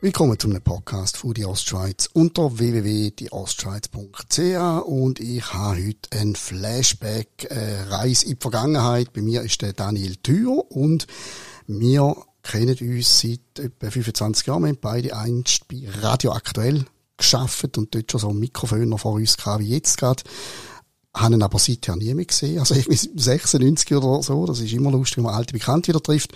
Willkommen 0.00 0.36
zum 0.36 0.60
Podcast 0.60 1.18
von 1.18 1.32
die 1.32 1.44
Ostschweiz 1.44 2.10
unter 2.12 2.58
www.dieostschweiz.ch 2.58 4.82
und 4.84 5.20
ich 5.20 5.52
habe 5.52 5.86
heute 5.86 6.18
ein 6.18 6.34
Flashback, 6.34 7.46
äh, 7.50 7.82
Reise 7.82 8.26
in 8.26 8.32
die 8.32 8.38
Vergangenheit. 8.40 9.12
Bei 9.12 9.22
mir 9.22 9.42
ist 9.42 9.62
der 9.62 9.74
Daniel 9.74 10.16
Thür 10.16 10.72
und 10.72 11.06
wir 11.68 12.16
kennen 12.42 12.76
uns 12.80 13.20
seit 13.20 13.60
etwa 13.60 13.92
25 13.92 14.48
Jahren. 14.48 14.64
Wir 14.64 14.70
haben 14.70 14.78
beide 14.80 15.16
einst 15.16 15.68
bei 15.68 15.84
Radio 16.00 16.32
Aktuell 16.32 16.84
geschafft 17.16 17.78
und 17.78 17.94
dort 17.94 18.10
schon 18.10 18.20
so 18.20 18.32
Mikrofone 18.32 18.98
vor 18.98 19.12
uns 19.12 19.36
gehabt, 19.36 19.60
wie 19.60 19.68
jetzt 19.68 19.98
gerade. 19.98 20.24
Haben 21.20 21.34
ihn 21.34 21.42
aber 21.42 21.58
seither 21.58 21.96
nie 21.96 22.14
mehr 22.14 22.24
gesehen. 22.24 22.58
Also 22.58 22.74
irgendwie 22.74 22.96
96 22.96 23.92
oder 23.94 24.22
so. 24.22 24.46
Das 24.46 24.60
ist 24.60 24.72
immer 24.72 24.90
lustig, 24.90 25.18
wenn 25.18 25.24
man 25.24 25.34
alte 25.34 25.52
Bekannte 25.52 25.88
wieder 25.88 26.02
trifft. 26.02 26.32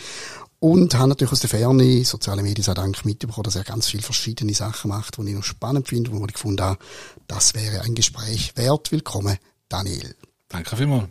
Und 0.58 0.94
habe 0.94 1.08
natürlich 1.08 1.32
aus 1.32 1.40
der 1.40 1.50
Ferne, 1.50 2.04
soziale 2.04 2.42
Medien 2.42 2.62
sei 2.62 2.74
Dank 2.74 3.04
mitbekommen, 3.04 3.42
dass 3.42 3.56
er 3.56 3.64
ganz 3.64 3.88
viele 3.88 4.04
verschiedene 4.04 4.54
Sachen 4.54 4.90
macht, 4.90 5.18
die 5.18 5.28
ich 5.28 5.34
noch 5.34 5.42
spannend 5.42 5.88
finde, 5.88 6.12
wo 6.12 6.24
ich 6.24 6.34
gefunden 6.34 6.62
habe, 6.62 6.78
das 7.26 7.54
wäre 7.54 7.82
ein 7.82 7.96
Gespräch 7.96 8.52
wert. 8.54 8.92
Willkommen, 8.92 9.38
Daniel. 9.68 10.14
Danke 10.48 10.76
vielmals. 10.76 11.08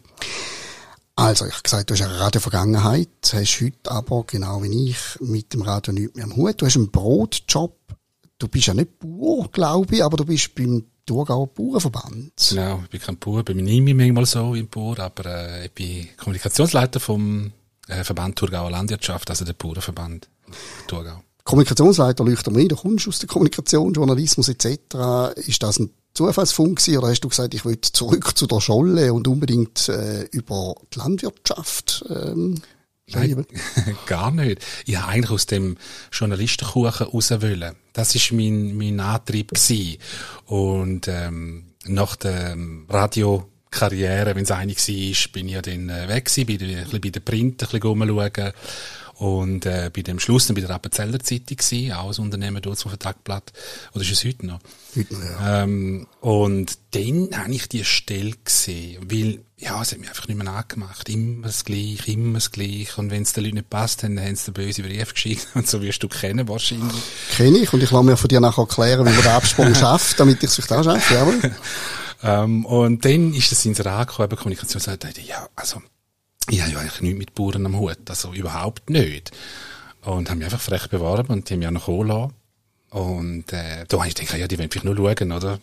Also, 1.15 1.45
ich 1.45 1.51
habe 1.51 1.63
gesagt, 1.63 1.89
du 1.89 1.93
hast 1.93 2.01
eine 2.01 2.19
Radio-Vergangenheit, 2.19 3.09
hast 3.33 3.61
heute 3.61 3.91
aber, 3.91 4.23
genau 4.23 4.63
wie 4.63 4.89
ich, 4.89 4.97
mit 5.19 5.53
dem 5.53 5.63
Radio 5.63 5.91
nichts 5.93 6.15
mehr 6.15 6.25
am 6.25 6.35
Hut. 6.35 6.61
Du 6.61 6.65
hast 6.65 6.77
einen 6.77 6.89
Brotjob. 6.89 7.77
Du 8.37 8.47
bist 8.47 8.67
ja 8.67 8.73
nicht 8.73 8.99
Bauer, 8.99 9.51
glaube 9.51 9.97
ich, 9.97 10.03
aber 10.03 10.17
du 10.17 10.25
bist 10.25 10.55
beim 10.55 10.85
Thurgauer 11.11 11.47
Bauernverband. 11.47 12.31
Genau, 12.51 12.79
ich 12.83 12.89
bin 12.89 13.01
kein 13.01 13.17
Bauer, 13.17 13.43
bin 13.43 13.57
nicht 13.57 13.95
manchmal 13.95 14.25
so 14.25 14.53
ein 14.53 14.69
Bauer, 14.69 14.97
aber 14.99 15.25
äh, 15.25 15.65
ich 15.65 15.71
bin 15.73 16.07
Kommunikationsleiter 16.15 17.01
vom 17.01 17.51
äh, 17.89 18.05
Verband 18.05 18.37
Thurgauer 18.37 18.71
Landwirtschaft, 18.71 19.29
also 19.29 19.43
der 19.43 19.51
Bauernverband 19.51 20.29
Thurgau. 20.87 21.21
Kommunikationsleiter 21.43 22.23
leuchtet 22.23 22.53
mir 22.53 22.65
du 22.65 22.77
kommst 22.77 23.09
aus 23.09 23.19
der 23.19 23.27
Kommunikation, 23.27 23.91
Journalismus 23.91 24.47
etc. 24.47 25.35
Ist 25.35 25.61
das 25.61 25.79
ein 25.79 25.89
Zufallsfunk 26.13 26.79
gewesen, 26.79 26.97
oder 26.99 27.09
hast 27.09 27.21
du 27.21 27.29
gesagt, 27.29 27.53
ich 27.53 27.65
will 27.65 27.81
zurück 27.81 28.37
zu 28.37 28.47
der 28.47 28.61
Scholle 28.61 29.13
und 29.13 29.27
unbedingt 29.27 29.89
äh, 29.89 30.23
über 30.31 30.75
die 30.93 30.99
Landwirtschaft 30.99 32.05
ähm, 32.09 32.61
Nein, 33.07 33.45
gar 34.05 34.31
nicht. 34.31 34.63
Ich 34.85 34.95
habe 34.97 35.11
eigentlich 35.11 35.31
aus 35.31 35.45
dem 35.45 35.77
Journalistenkuchen 36.11 37.07
raus 37.07 37.31
wollen. 37.31 37.75
Das 37.93 38.15
ist 38.15 38.31
mein, 38.31 38.75
mein 38.77 38.99
Antrieb 38.99 39.49
gewesen. 39.49 39.97
Und 40.45 41.07
ähm, 41.07 41.73
nach 41.85 42.15
der 42.15 42.55
Radio 42.89 43.49
Karriere, 43.69 44.35
wenn 44.35 44.43
es 44.43 44.51
einig 44.51 44.77
war, 44.77 45.31
bin 45.31 45.47
ich 45.47 45.53
ja 45.53 45.61
dann 45.61 45.89
äh, 45.89 46.07
weg 46.07 46.25
gewesen, 46.25 46.45
bin 46.45 46.61
ein 46.61 46.83
bisschen 46.83 47.01
bei 47.01 47.09
den 47.09 47.23
Print 47.23 47.63
ein 47.63 47.69
bisschen 47.69 47.81
rumschauen 47.81 48.53
und 49.21 49.67
äh, 49.67 49.91
bei 49.95 50.01
dem 50.01 50.19
Schluss 50.19 50.47
dann 50.47 50.55
bei 50.55 50.61
der 50.61 50.71
Appenzeller 50.71 51.19
Zeitung 51.19 51.57
gewesen, 51.57 51.91
auch 51.91 52.11
ein 52.11 52.23
Unternehmen 52.23 52.59
dort 52.59 52.79
vom 52.79 52.89
Vertragblatt. 52.89 53.53
Oder 53.93 54.01
ist 54.01 54.13
es 54.13 54.25
heute 54.25 54.47
noch? 54.47 54.59
Heute 54.97 55.13
noch, 55.13 55.23
ja. 55.23 55.61
Ähm, 55.61 56.07
und 56.21 56.79
dann 56.89 57.29
habe 57.35 57.53
ich 57.53 57.69
die 57.69 57.85
Stelle 57.85 58.33
gesehen, 58.43 59.05
weil, 59.07 59.41
ja, 59.57 59.79
es 59.79 59.91
hat 59.91 59.99
mich 59.99 60.09
einfach 60.09 60.27
nicht 60.27 60.41
mehr 60.41 60.51
angemacht. 60.51 61.07
Immer 61.07 61.45
das 61.45 61.63
Gleiche, 61.65 62.11
immer 62.11 62.39
das 62.39 62.49
Gleiche. 62.49 62.99
Und 62.99 63.11
wenn 63.11 63.21
es 63.21 63.33
den 63.33 63.43
Leuten 63.43 63.57
nicht 63.57 63.69
passt, 63.69 64.01
dann 64.01 64.19
haben 64.19 64.35
sie 64.35 64.51
den 64.51 64.53
böse 64.55 64.81
Brief 64.81 65.13
geschickt. 65.13 65.49
Und 65.53 65.67
so 65.67 65.83
wirst 65.83 66.01
du 66.01 66.07
kennen 66.07 66.47
wahrscheinlich. 66.47 67.03
Kenne 67.37 67.59
ich. 67.59 67.71
Und 67.71 67.83
ich 67.83 67.91
lasse 67.91 68.03
mir 68.03 68.17
von 68.17 68.27
dir 68.27 68.39
nachher 68.39 68.63
erklären, 68.63 69.05
wie 69.05 69.11
man 69.11 69.21
den 69.21 69.31
Absprung 69.31 69.75
schafft, 69.75 70.19
damit 70.19 70.41
ich 70.41 70.49
es 70.49 70.55
vielleicht 70.55 70.71
auch 70.71 70.83
schaffe. 70.83 71.13
Jawohl. 71.13 71.39
Ähm, 72.23 72.65
und 72.65 73.03
dann 73.03 73.33
ist 73.33 73.51
das 73.51 73.65
ins 73.65 73.83
Rahmen 73.83 74.05
Kommunikation, 74.05 74.79
sagt, 74.79 75.17
ja, 75.27 75.49
also, 75.55 75.81
ich 76.49 76.61
habe 76.61 76.71
ja 76.71 76.79
eigentlich 76.79 77.01
nichts 77.01 77.19
mit 77.19 77.35
Bauern 77.35 77.65
am 77.65 77.77
Hut, 77.77 78.09
also 78.09 78.33
überhaupt 78.33 78.89
nicht. 78.89 79.31
Und 80.03 80.29
haben 80.29 80.39
mich 80.39 80.45
einfach 80.45 80.61
frech 80.61 80.87
beworben 80.87 81.31
und 81.31 81.49
die 81.49 81.53
haben 81.53 81.59
mich 81.59 81.67
auch 81.67 81.71
noch 81.71 81.85
kommen 81.85 82.07
lassen. 82.07 82.33
Und 82.89 83.53
äh, 83.53 83.85
da 83.87 83.97
habe 83.97 84.07
ich 84.07 84.15
gedacht, 84.15 84.37
ja, 84.37 84.47
die 84.47 84.57
wollen 84.57 84.69
vielleicht 84.69 84.85
nur 84.85 84.95
schauen, 84.95 85.31
oder? 85.31 85.59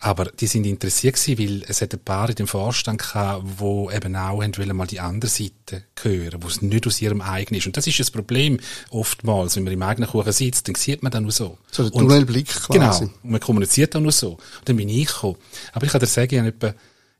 Aber 0.00 0.26
die 0.26 0.46
sind 0.46 0.64
interessiert 0.66 1.16
gewesen, 1.16 1.38
weil 1.38 1.64
es 1.68 1.82
hat 1.82 1.92
ein 1.92 1.98
paar 1.98 2.28
in 2.28 2.36
dem 2.36 2.46
Vorstand 2.46 3.00
gehabt, 3.00 3.42
wo 3.56 3.90
eben 3.90 4.14
auch 4.14 4.38
wollen 4.38 4.76
mal 4.76 4.86
die 4.86 5.00
andere 5.00 5.28
Seite 5.28 5.82
hören, 6.00 6.42
wo 6.42 6.46
es 6.46 6.62
nicht 6.62 6.86
aus 6.86 7.02
ihrem 7.02 7.20
eigenen 7.20 7.58
ist. 7.58 7.66
Und 7.66 7.76
das 7.76 7.86
ist 7.86 7.98
das 7.98 8.10
Problem 8.12 8.60
oftmals, 8.90 9.56
wenn 9.56 9.64
man 9.64 9.72
im 9.72 9.82
eigenen 9.82 10.08
Kuchen 10.08 10.30
sitzt, 10.30 10.68
dann 10.68 10.76
sieht 10.76 11.02
man 11.02 11.10
dann 11.10 11.24
nur 11.24 11.32
so. 11.32 11.58
So 11.72 11.82
der 11.82 11.92
Tunnelblick 11.92 12.46
quasi. 12.46 12.78
Genau. 12.78 13.12
Und 13.22 13.30
man 13.30 13.40
kommuniziert 13.40 13.94
dann 13.94 14.04
nur 14.04 14.12
so. 14.12 14.32
Und 14.32 14.68
dann 14.68 14.76
bin 14.76 14.88
ich 14.88 15.08
gekommen. 15.08 15.36
Aber 15.72 15.84
ich 15.84 15.90
kann 15.90 16.00
dir 16.00 16.06
sagen, 16.06 16.32
ich 16.32 16.38
habe 16.38 16.48
etwa, 16.48 16.74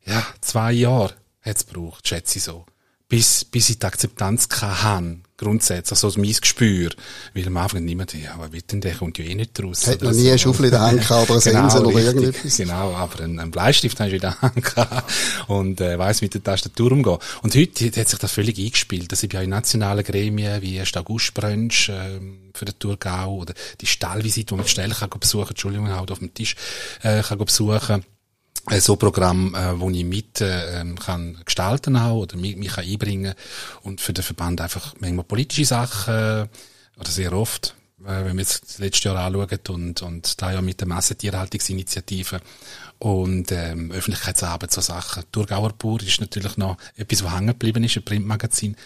ja, 0.06 0.24
zwei 0.40 0.72
Jahre 0.72 1.14
hat 1.48 1.56
es 1.56 1.66
gebraucht, 1.66 2.06
schätze 2.06 2.38
ich 2.38 2.44
so 2.44 2.66
bis, 3.08 3.44
bis 3.46 3.70
ich 3.70 3.78
die 3.78 3.86
Akzeptanz 3.86 4.48
hatte, 4.60 5.16
grundsätzlich, 5.38 6.04
also 6.04 6.20
mein 6.20 6.32
Gespür. 6.32 6.90
Weil 7.32 7.46
am 7.46 7.56
Anfang 7.56 7.84
niemand, 7.84 8.12
ja, 8.12 8.34
was 8.36 8.52
will 8.52 8.60
denn 8.60 8.82
der, 8.82 8.94
kommt 8.94 9.16
ja 9.16 9.24
eh 9.24 9.34
nicht 9.34 9.62
raus. 9.62 9.86
Hat 9.86 10.02
noch 10.02 10.12
nie 10.12 10.24
so. 10.24 10.28
eine 10.28 10.38
Schaufel 10.38 10.64
in 10.66 10.70
der 10.72 10.80
Hand 10.80 11.00
gehabt 11.00 11.30
oder 11.30 11.40
genau, 11.44 11.68
Sensen 11.70 11.86
oder 11.86 12.00
irgendetwas. 12.00 12.56
Genau, 12.58 12.94
aber 12.94 13.24
einen, 13.24 13.40
einen 13.40 13.50
Bleistift 13.50 13.98
habe 13.98 14.10
ich 14.10 14.16
in 14.16 14.20
der 14.20 14.42
Hand 14.42 14.62
gehabt 14.62 15.10
und 15.46 15.80
äh, 15.80 15.98
weiss 15.98 16.20
mit 16.20 16.34
der 16.34 16.42
Tastatur 16.42 16.92
umgehen. 16.92 17.18
Und 17.42 17.54
heute 17.54 17.86
hat 17.86 18.08
sich 18.08 18.18
das 18.18 18.30
völlig 18.32 18.58
eingespielt. 18.58 19.10
dass 19.10 19.22
ich 19.22 19.32
ja 19.32 19.40
in 19.40 19.50
nationalen 19.50 20.04
Gremien, 20.04 20.60
wie 20.60 20.76
erst 20.76 20.96
Augustbrunch 20.98 21.88
äh, 21.88 22.20
für 22.52 22.66
den 22.66 22.78
Thurgau 22.78 23.36
oder 23.36 23.54
die 23.80 23.86
Stallvisite, 23.86 24.54
die 24.54 24.54
man 24.54 24.68
schnell 24.68 24.90
kann 24.90 25.08
besuchen 25.08 25.50
Entschuldigung, 25.50 25.88
halt 25.88 26.10
auf 26.10 26.18
dem 26.18 26.34
Tisch 26.34 26.56
äh, 27.02 27.22
kann 27.22 27.38
besuchen 27.38 28.00
äh, 28.00 28.17
so 28.80 28.96
Programm, 28.96 29.54
äh, 29.54 29.78
wo 29.80 29.90
ich 29.90 30.04
mit 30.04 30.40
äh, 30.40 30.80
ähm, 30.80 30.98
kann 30.98 31.38
gestalten 31.44 31.96
auch 31.96 32.22
oder 32.22 32.36
mich, 32.36 32.56
mich 32.56 32.72
kann 32.72 32.84
einbringen 32.84 33.34
und 33.82 34.00
für 34.00 34.12
den 34.12 34.24
Verband 34.24 34.60
einfach 34.60 34.94
manchmal 35.00 35.24
politische 35.24 35.64
Sachen 35.64 36.14
äh, 36.14 36.46
oder 36.98 37.10
sehr 37.10 37.32
oft, 37.32 37.74
äh, 38.00 38.24
wenn 38.24 38.36
wir 38.36 38.42
jetzt 38.42 38.62
das 38.64 38.78
letzte 38.78 39.08
Jahr 39.08 39.18
anschauen 39.18 39.58
und 39.68 40.02
und 40.02 40.42
da 40.42 40.52
ja 40.52 40.60
mit 40.60 40.80
der 40.80 40.88
Massentierhaltungsinitiative 40.88 42.40
und 42.98 43.52
ähm, 43.52 43.90
Öffentlichkeitsarbeit 43.92 44.72
so 44.72 44.80
Sachen. 44.80 45.24
Thurgauer 45.32 45.72
Bauer 45.72 46.02
ist 46.02 46.20
natürlich 46.20 46.56
noch 46.56 46.76
etwas, 46.96 47.24
was 47.24 47.34
hängen 47.34 47.48
geblieben 47.48 47.84
ist, 47.84 47.96
ein 47.96 48.04
Printmagazin. 48.04 48.76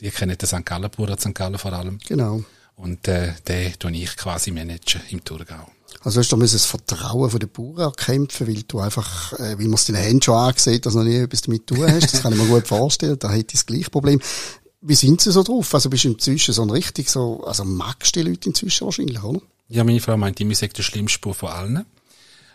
Die 0.00 0.10
kennen 0.10 0.36
den 0.36 0.46
St. 0.46 0.66
Gallen 0.66 0.90
Bauer, 0.90 1.18
St. 1.18 1.34
Gallen 1.34 1.58
vor 1.58 1.72
allem. 1.72 1.98
Genau. 2.06 2.44
Und 2.76 3.06
äh, 3.08 3.32
den 3.46 3.78
tue 3.78 3.92
ich 3.92 4.16
quasi 4.16 4.50
managen 4.50 5.00
im 5.10 5.24
Thurgau. 5.24 5.70
Also 6.04 6.20
hast 6.20 6.30
du 6.30 6.36
das 6.36 6.66
Vertrauen 6.66 7.30
von 7.30 7.40
den 7.40 7.48
Bauern 7.48 7.78
erkämpfen, 7.78 8.46
weil 8.46 8.62
du 8.68 8.78
einfach, 8.78 9.32
äh, 9.38 9.58
wie 9.58 9.64
man 9.64 9.74
es 9.74 9.86
deinen 9.86 9.96
Händen 9.96 10.22
schon 10.22 10.34
angesehen 10.34 10.80
dass 10.82 10.92
du 10.92 10.98
noch 10.98 11.06
nie 11.06 11.16
etwas 11.16 11.40
damit 11.40 11.66
tun 11.66 11.86
hast. 11.90 12.12
Das 12.12 12.22
kann 12.22 12.34
ich 12.34 12.38
mir 12.38 12.46
gut 12.46 12.68
vorstellen. 12.68 13.18
Da 13.18 13.30
hätte 13.30 13.38
ich 13.38 13.52
das 13.52 13.66
gleiche 13.66 13.90
Problem. 13.90 14.20
Wie 14.82 14.94
sind 14.94 15.22
sie 15.22 15.32
so 15.32 15.42
drauf? 15.42 15.74
Also 15.74 15.88
bist 15.88 16.04
du 16.04 16.08
inzwischen 16.08 16.52
so 16.52 16.60
ein 16.60 16.68
richtig 16.68 17.08
so, 17.08 17.42
also 17.44 17.64
magst 17.64 18.14
du 18.14 18.22
die 18.22 18.30
Leute 18.30 18.50
inzwischen 18.50 18.84
wahrscheinlich, 18.84 19.22
oder? 19.22 19.40
Ja, 19.68 19.82
meine 19.82 20.00
Frau 20.00 20.18
meint, 20.18 20.38
ich 20.38 20.58
sei 20.58 20.66
der 20.66 20.82
schlimmste 20.82 21.14
Spur 21.14 21.34
von 21.34 21.48
allen. 21.48 21.86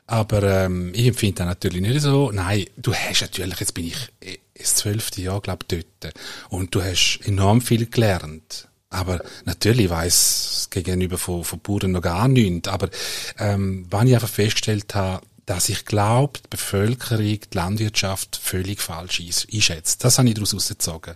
Aber 0.06 0.44
ähm, 0.44 0.92
ich 0.94 1.08
empfinde 1.08 1.36
das 1.36 1.48
natürlich 1.48 1.82
nicht 1.82 2.02
so. 2.02 2.32
Nein, 2.32 2.66
du 2.78 2.94
hast 2.94 3.22
natürlich, 3.22 3.60
jetzt 3.60 3.74
bin 3.74 3.88
ich 3.88 3.98
äh, 4.22 4.38
das 4.56 4.76
zwölfte 4.76 5.22
Jahr, 5.22 5.42
glaube 5.42 5.66
ich, 5.72 5.86
dort. 6.00 6.14
Und 6.50 6.74
du 6.76 6.84
hast 6.84 7.20
enorm 7.26 7.62
viel 7.62 7.88
gelernt. 7.88 8.69
Aber 8.90 9.22
natürlich 9.46 9.90
weiß 9.90 10.70
gegenüber 10.72 11.18
von, 11.18 11.44
von 11.44 11.60
Bauern 11.60 11.92
noch 11.92 12.02
gar 12.02 12.28
nichts. 12.28 12.68
Aber 12.68 12.90
ähm, 13.38 13.88
wenn 13.90 14.08
ich 14.08 14.16
einfach 14.16 14.30
festgestellt 14.30 14.96
habe, 14.96 15.26
dass 15.46 15.70
ich 15.70 15.86
glaube, 15.86 16.40
die 16.40 16.50
Bevölkerung 16.50 17.24
die 17.24 17.40
Landwirtschaft 17.54 18.36
völlig 18.36 18.82
falsch 18.82 19.20
einschätzt. 19.20 20.04
Das 20.04 20.20
habe 20.20 20.28
ich 20.28 20.36
daraus 20.36 20.68
gezogen. 20.68 21.16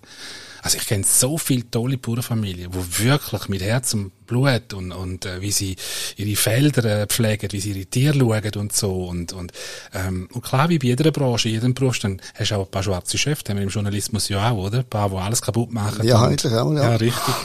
Also 0.64 0.78
ich 0.78 0.88
kenne 0.88 1.04
so 1.04 1.38
viele 1.38 1.70
tolle 1.70 1.98
Bauernfamilien, 1.98 2.72
die 2.72 3.04
wirklich 3.04 3.50
mit 3.50 3.62
Herz 3.62 3.94
und 3.94 4.26
Blut 4.26 4.74
und, 4.74 4.94
und 4.94 5.26
äh, 5.26 5.42
wie 5.42 5.52
sie 5.52 5.76
ihre 6.16 6.38
Felder 6.38 7.02
äh, 7.02 7.06
pflegen, 7.06 7.52
wie 7.52 7.60
sie 7.60 7.72
ihre 7.72 7.86
Tiere 7.86 8.18
schauen 8.18 8.52
und 8.56 8.74
so. 8.74 9.06
Und, 9.06 9.34
und, 9.34 9.52
ähm, 9.94 10.30
und 10.32 10.42
klar, 10.42 10.70
wie 10.70 10.80
bei 10.80 10.88
jeder 10.88 11.12
Branche, 11.12 11.50
in 11.50 11.56
jedem 11.56 11.74
Beruf, 11.74 12.00
dann 12.00 12.22
hast 12.36 12.52
du 12.52 12.56
auch 12.56 12.66
ein 12.66 12.72
paar 12.72 12.82
schwarze 12.82 13.18
Chefs, 13.18 13.44
haben 13.50 13.58
wir 13.58 13.64
im 13.64 13.70
Journalismus 13.70 14.30
ja 14.30 14.52
auch, 14.52 14.68
oder? 14.68 14.80
Ein 14.80 14.86
paar, 14.86 15.10
die 15.10 15.18
alles 15.18 15.42
kaputt 15.42 15.74
machen. 15.74 16.08
Ja, 16.08 16.24
eigentlich 16.24 16.54
auch, 16.54 16.72
ja. 16.72 16.92
Ja, 16.92 16.96
richtig. 16.96 17.36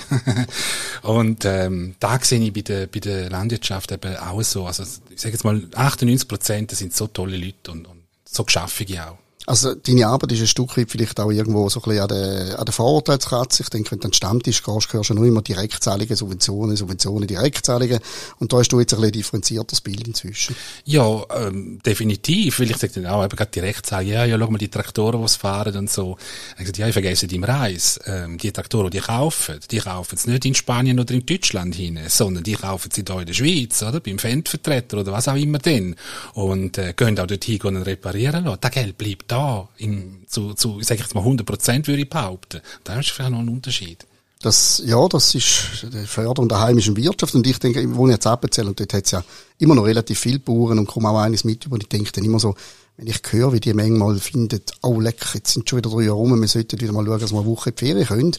und 1.03 1.45
ähm, 1.45 1.97
da 1.99 2.21
sehe 2.23 2.41
ich 2.41 2.53
bei 2.53 2.61
der, 2.61 2.87
bei 2.87 3.01
der 3.01 3.31
Landwirtschaft 3.31 3.91
eben 3.91 4.17
auch 4.17 4.43
so. 4.43 4.65
Also 4.65 4.85
ich 5.11 5.21
sage 5.21 5.33
jetzt 5.33 5.43
mal, 5.43 5.61
98 5.75 6.29
Prozent 6.29 6.71
sind 6.71 6.95
so 6.95 7.09
tolle 7.09 7.37
Leute 7.37 7.73
und, 7.73 7.87
und 7.87 8.03
so 8.25 8.45
geschaffige 8.45 9.09
auch. 9.09 9.19
Also 9.49 9.75
deine 9.75 10.07
Arbeit 10.07 10.33
ist 10.33 10.41
ein 10.41 10.47
Stück 10.47 10.77
weit 10.77 10.91
vielleicht 10.91 11.19
auch 11.19 11.31
irgendwo 11.31 11.71
so 11.71 11.81
ein 11.81 11.89
bisschen 11.89 12.03
an 12.03 12.09
der, 12.09 12.59
an 12.59 12.67
der 12.67 12.75
Vorurteilskratze. 12.75 13.63
Ich 13.63 13.71
denke, 13.71 13.93
wenn 13.93 14.01
du 14.01 14.05
an 14.05 14.11
den 14.11 14.15
Stammtisch 14.15 14.63
gehst, 14.63 14.93
hörst 14.93 15.09
du 15.09 15.15
nur 15.15 15.25
immer 15.25 15.41
Direktzahlungen, 15.41 16.15
Subventionen, 16.15 16.77
Subventionen, 16.77 17.27
Direktzahlungen. 17.27 17.99
Und 18.41 18.53
da 18.53 18.59
hast 18.59 18.69
du 18.69 18.79
jetzt 18.79 18.93
ein 18.93 19.01
bisschen 19.01 19.13
differenziertes 19.13 19.81
Bild 19.81 20.07
inzwischen. 20.07 20.55
Ja, 20.85 21.23
ähm, 21.35 21.81
definitiv. 21.85 22.61
Weil 22.61 22.71
ich 22.71 22.77
sage 22.77 22.93
dann 23.01 23.07
auch, 23.07 23.25
eben 23.25 23.35
gerade 23.35 23.51
Direktzahlungen, 23.51 24.13
ja, 24.13 24.27
ja, 24.27 24.39
schau 24.39 24.51
mal 24.51 24.59
die 24.59 24.69
Traktoren, 24.69 25.23
die 25.23 25.29
fahren 25.29 25.77
und 25.77 25.91
so. 25.91 26.19
Ich 26.59 26.67
sage, 26.67 26.81
ja, 26.81 26.89
ich 26.89 26.93
vergesse 26.93 27.25
im 27.25 27.45
Reis. 27.45 27.99
Ähm, 28.05 28.37
die 28.37 28.53
Traktoren, 28.53 28.91
die 28.91 28.99
kaufen, 28.99 29.61
die 29.71 29.79
kaufen 29.79 30.19
sie 30.19 30.29
nicht 30.29 30.45
in 30.45 30.55
Spanien 30.55 31.01
oder 31.01 31.15
in 31.15 31.25
Deutschland 31.25 31.75
hin, 31.75 31.99
sondern 32.09 32.45
die 32.45 32.53
kaufen 32.53 32.91
sie 32.93 33.03
hier 33.03 33.21
in 33.21 33.27
der 33.27 33.33
Schweiz, 33.33 33.83
oder? 33.83 34.01
Beim 34.01 34.19
Fendvertreter 34.19 34.99
oder 34.99 35.13
was 35.13 35.27
auch 35.27 35.37
immer 35.37 35.59
denn. 35.59 35.97
Und 36.35 36.77
äh, 36.77 36.93
gehen 36.95 37.19
auch 37.19 37.27
dorthin 37.27 37.63
und 37.63 37.79
reparieren 37.79 38.45
lassen. 38.45 38.59
Das 38.61 38.73
Geld 38.73 38.99
bleibt 38.99 39.33
da 39.33 39.38
da, 39.39 39.69
in, 39.77 40.25
zu, 40.27 40.55
zu, 40.55 40.81
sag 40.83 40.97
ich 40.97 41.03
jetzt 41.03 41.15
mal 41.15 41.21
100 41.21 41.47
Prozent 41.47 41.87
würde 41.87 42.03
ich 42.03 42.11
behaupten. 42.11 42.61
Da 42.85 42.99
ist 42.99 43.11
vielleicht 43.11 43.31
noch 43.31 43.39
ein 43.39 43.49
Unterschied. 43.49 44.05
Das, 44.41 44.83
ja, 44.85 45.09
das 45.09 45.35
ist 45.35 45.87
die 45.93 46.07
Förderung 46.07 46.49
der 46.49 46.61
heimischen 46.61 46.97
Wirtschaft. 46.97 47.35
Und 47.35 47.47
ich 47.47 47.59
denke, 47.59 47.81
ich 47.81 47.95
wohne 47.95 48.13
jetzt 48.15 48.27
Appenzell 48.27 48.69
und 48.69 48.79
dort 48.79 48.93
hat 48.95 49.05
es 49.05 49.11
ja 49.13 49.25
immer 49.59 49.75
noch 49.75 49.85
relativ 49.85 50.19
viele 50.19 50.39
Bauern 50.39 50.79
und 50.79 50.87
komme 50.87 51.09
auch 51.09 51.19
eines 51.19 51.45
mit 51.45 51.65
über. 51.65 51.75
Und 51.75 51.85
ich 51.85 51.89
denke 51.89 52.13
dann 52.13 52.25
immer 52.25 52.39
so, 52.39 52.55
wenn 52.97 53.07
ich 53.07 53.21
höre, 53.31 53.53
wie 53.53 53.61
die 53.61 53.75
manchmal 53.75 54.19
finden, 54.19 54.61
oh 54.83 55.01
leck, 55.01 55.25
jetzt 55.35 55.53
sind 55.53 55.69
schon 55.69 55.79
wieder 55.79 55.91
drei 55.91 56.03
Jahre 56.03 56.17
rum, 56.17 56.41
wir 56.41 56.49
sollten 56.49 56.81
wieder 56.81 56.93
mal 56.93 57.07
schauen, 57.07 57.21
dass 57.21 57.33
wir 57.33 57.39
eine 57.39 57.47
Woche 57.49 57.71
in 57.71 57.77
die 57.77 57.85
Ferien 57.85 58.07
können, 58.07 58.37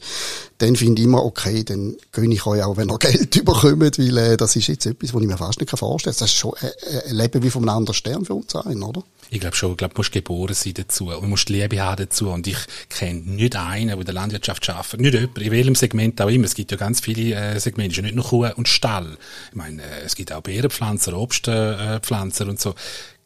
dann 0.57 0.75
finde 0.75 1.01
ich 1.01 1.07
immer, 1.07 1.23
okay, 1.23 1.63
dann 1.63 1.95
gönne 2.11 2.33
ich 2.33 2.45
euch 2.45 2.61
auch, 2.61 2.75
wenn 2.75 2.89
ihr 2.89 2.97
Geld 2.99 3.33
überkommt, 3.37 3.97
weil 3.97 4.17
äh, 4.17 4.37
das 4.37 4.57
ist 4.57 4.67
jetzt 4.67 4.85
etwas, 4.85 5.13
was 5.13 5.21
ich 5.21 5.27
mir 5.29 5.37
fast 5.37 5.61
nicht 5.61 5.69
vorstellen 5.77 6.13
kann. 6.13 6.19
Das 6.19 6.29
ist 6.29 6.37
schon 6.37 6.53
äh, 6.59 7.09
ein 7.09 7.15
Leben 7.15 7.41
wie 7.41 7.57
einem 7.57 7.69
anderen 7.69 7.93
Stern 7.93 8.25
für 8.25 8.33
uns 8.33 8.53
ein, 8.53 8.83
oder? 8.83 9.03
Ich 9.31 9.39
glaube 9.39 9.55
schon, 9.55 9.71
ich 9.71 9.77
glaube, 9.77 9.93
du 9.93 9.99
musst 9.99 10.11
geboren 10.11 10.53
sein 10.53 10.73
dazu 10.73 11.09
und 11.09 11.21
du 11.21 11.27
musst 11.27 11.49
die 11.49 11.53
Liebe 11.53 11.81
haben 11.81 12.03
dazu 12.03 12.29
und 12.31 12.47
ich 12.47 12.57
kenne 12.89 13.19
nicht 13.19 13.55
einen, 13.55 13.89
der 13.89 13.97
in 13.97 14.05
der 14.05 14.13
Landwirtschaft 14.13 14.69
arbeitet, 14.69 15.01
nicht 15.01 15.13
jemand, 15.13 15.37
in 15.37 15.51
welchem 15.51 15.75
Segment 15.75 16.21
auch 16.21 16.29
immer, 16.29 16.45
es 16.45 16.55
gibt 16.55 16.71
ja 16.71 16.77
ganz 16.77 16.99
viele 16.99 17.35
äh, 17.35 17.59
Segmente, 17.59 18.01
nicht 18.01 18.15
nur 18.15 18.25
Kuh 18.25 18.47
und 18.55 18.67
Stall. 18.67 19.17
Ich 19.49 19.55
meine, 19.55 19.83
äh, 19.83 20.01
es 20.05 20.15
gibt 20.15 20.31
auch 20.31 20.41
Beerenpflanzer, 20.41 21.15
Obstpflanzer 21.17 22.45
äh, 22.45 22.49
und 22.49 22.59
so 22.59 22.75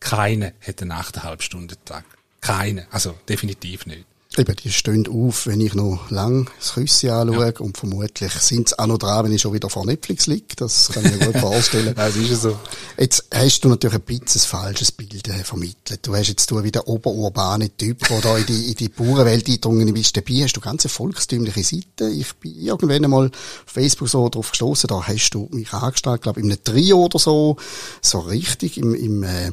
keine 0.03 0.53
hat 0.65 0.81
einen 0.81 0.91
8,5 0.91 1.41
Stunden 1.41 1.77
Tag. 1.85 2.03
Keine. 2.41 2.87
Also 2.91 3.15
definitiv 3.27 3.85
nicht. 3.85 4.05
Eben, 4.35 4.55
die 4.55 4.71
stehen 4.71 5.07
auf, 5.07 5.45
wenn 5.45 5.61
ich 5.61 5.75
noch 5.75 6.09
lang 6.09 6.49
das 6.57 6.73
Küsse 6.73 7.13
anschaue 7.13 7.53
ja. 7.53 7.59
und 7.59 7.77
vermutlich 7.77 8.31
sind 8.33 8.69
sie 8.69 8.79
auch 8.79 8.87
noch 8.87 8.97
dran, 8.97 9.25
wenn 9.25 9.31
ich 9.31 9.41
schon 9.41 9.53
wieder 9.53 9.69
vor 9.69 9.85
Netflix 9.85 10.25
liege. 10.25 10.55
Das 10.55 10.89
kann 10.91 11.05
ich 11.05 11.11
mir 11.19 11.27
gut 11.27 11.37
vorstellen. 11.39 11.93
das 11.95 12.15
ist 12.15 12.41
so. 12.41 12.57
Jetzt 12.97 13.25
hast 13.31 13.61
du 13.61 13.69
natürlich 13.69 13.95
ein 13.95 14.01
bisschen 14.01 14.41
ein 14.41 14.47
falsches 14.47 14.91
Bild 14.91 15.27
äh, 15.27 15.43
vermittelt. 15.43 16.05
Du 16.07 16.15
hast 16.15 16.29
jetzt 16.29 16.49
du 16.49 16.63
wie 16.63 16.71
der 16.71 16.87
oberurbane 16.87 17.69
Typ, 17.77 18.07
der 18.07 18.21
da 18.21 18.37
in 18.37 18.45
die, 18.47 18.71
in 18.71 18.75
die 18.75 18.89
Bauernwelt 18.89 19.47
eingedrungen 19.47 19.93
bist. 19.93 20.17
Dabei 20.17 20.43
hast 20.43 20.53
du 20.53 20.61
ganz 20.61 20.83
eine 20.83 20.89
volkstümliche 20.89 21.63
Seite. 21.63 22.09
Ich 22.09 22.33
bin 22.35 22.55
irgendwann 22.55 23.03
einmal 23.03 23.27
auf 23.27 23.31
Facebook 23.65 24.09
so 24.09 24.27
drauf 24.29 24.49
gestoßen, 24.49 24.87
da 24.87 25.05
hast 25.05 25.29
du 25.31 25.47
mich 25.51 25.71
angestellt, 25.73 26.23
glaube 26.23 26.39
ich, 26.39 26.45
in 26.45 26.51
einem 26.51 26.63
Trio 26.63 27.05
oder 27.05 27.19
so, 27.19 27.57
so 28.01 28.19
richtig 28.19 28.77
im, 28.77 28.95
im 28.95 29.23
äh, 29.23 29.51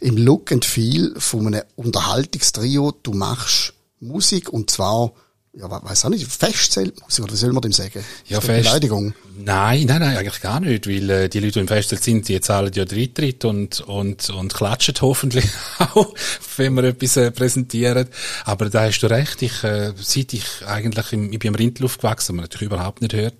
im 0.00 0.16
Look 0.16 0.52
and 0.52 0.64
Feel 0.64 1.14
von 1.18 1.46
einem 1.46 1.62
Unterhaltungstrio. 1.76 2.94
Du 3.02 3.12
machst 3.12 3.73
Musik 4.04 4.48
und 4.48 4.70
zwar 4.70 5.12
ja, 5.56 5.70
weiß 5.70 6.04
auch 6.04 6.10
nicht, 6.10 6.26
Festzeltmusik, 6.26 7.24
oder 7.24 7.36
soll 7.36 7.52
man 7.52 7.62
dem 7.62 7.72
sagen? 7.72 8.04
Ja, 8.26 8.40
Fest. 8.40 8.64
Beleidigung? 8.64 9.14
Nein, 9.36 9.86
nein, 9.86 10.00
nein, 10.00 10.16
eigentlich 10.16 10.40
gar 10.40 10.60
nicht, 10.60 10.88
weil 10.88 11.10
äh, 11.10 11.28
die 11.28 11.38
Leute, 11.38 11.52
die 11.52 11.60
im 11.60 11.68
Festzelt 11.68 12.02
sind, 12.02 12.28
die 12.28 12.40
zahlen 12.40 12.72
ja 12.74 12.84
Drittritt 12.84 13.44
und, 13.44 13.80
und, 13.82 14.30
und 14.30 14.52
klatschen 14.52 14.94
hoffentlich 15.00 15.46
auch, 15.78 16.12
wenn 16.56 16.74
wir 16.74 16.84
etwas 16.84 17.16
äh, 17.16 17.30
präsentieren. 17.30 18.08
Aber 18.44 18.68
da 18.68 18.82
hast 18.82 19.00
du 19.00 19.06
recht, 19.06 19.42
ich, 19.42 19.62
äh, 19.62 19.92
seit 19.96 20.32
ich 20.32 20.44
eigentlich, 20.66 21.12
im, 21.12 21.32
ich 21.32 21.38
bin 21.38 21.48
im 21.48 21.54
Rindluft 21.54 22.00
gewachsen, 22.00 22.36
man 22.36 22.44
natürlich 22.44 22.66
überhaupt 22.66 23.00
nicht 23.00 23.14
hört, 23.14 23.34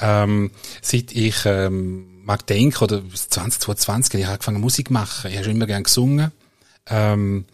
ähm, 0.00 0.52
seit 0.80 1.12
ich 1.12 1.44
ähm, 1.44 2.24
mag 2.24 2.46
denken, 2.46 2.82
oder 2.82 3.02
2022, 3.06 4.14
ich 4.14 4.24
habe 4.24 4.34
angefangen 4.34 4.60
Musik 4.60 4.86
zu 4.88 4.92
machen, 4.94 5.30
ich 5.30 5.36
habe 5.36 5.44
schon 5.44 5.56
immer 5.56 5.66
gern 5.66 5.82
gesungen, 5.82 6.32
ähm, 6.88 7.44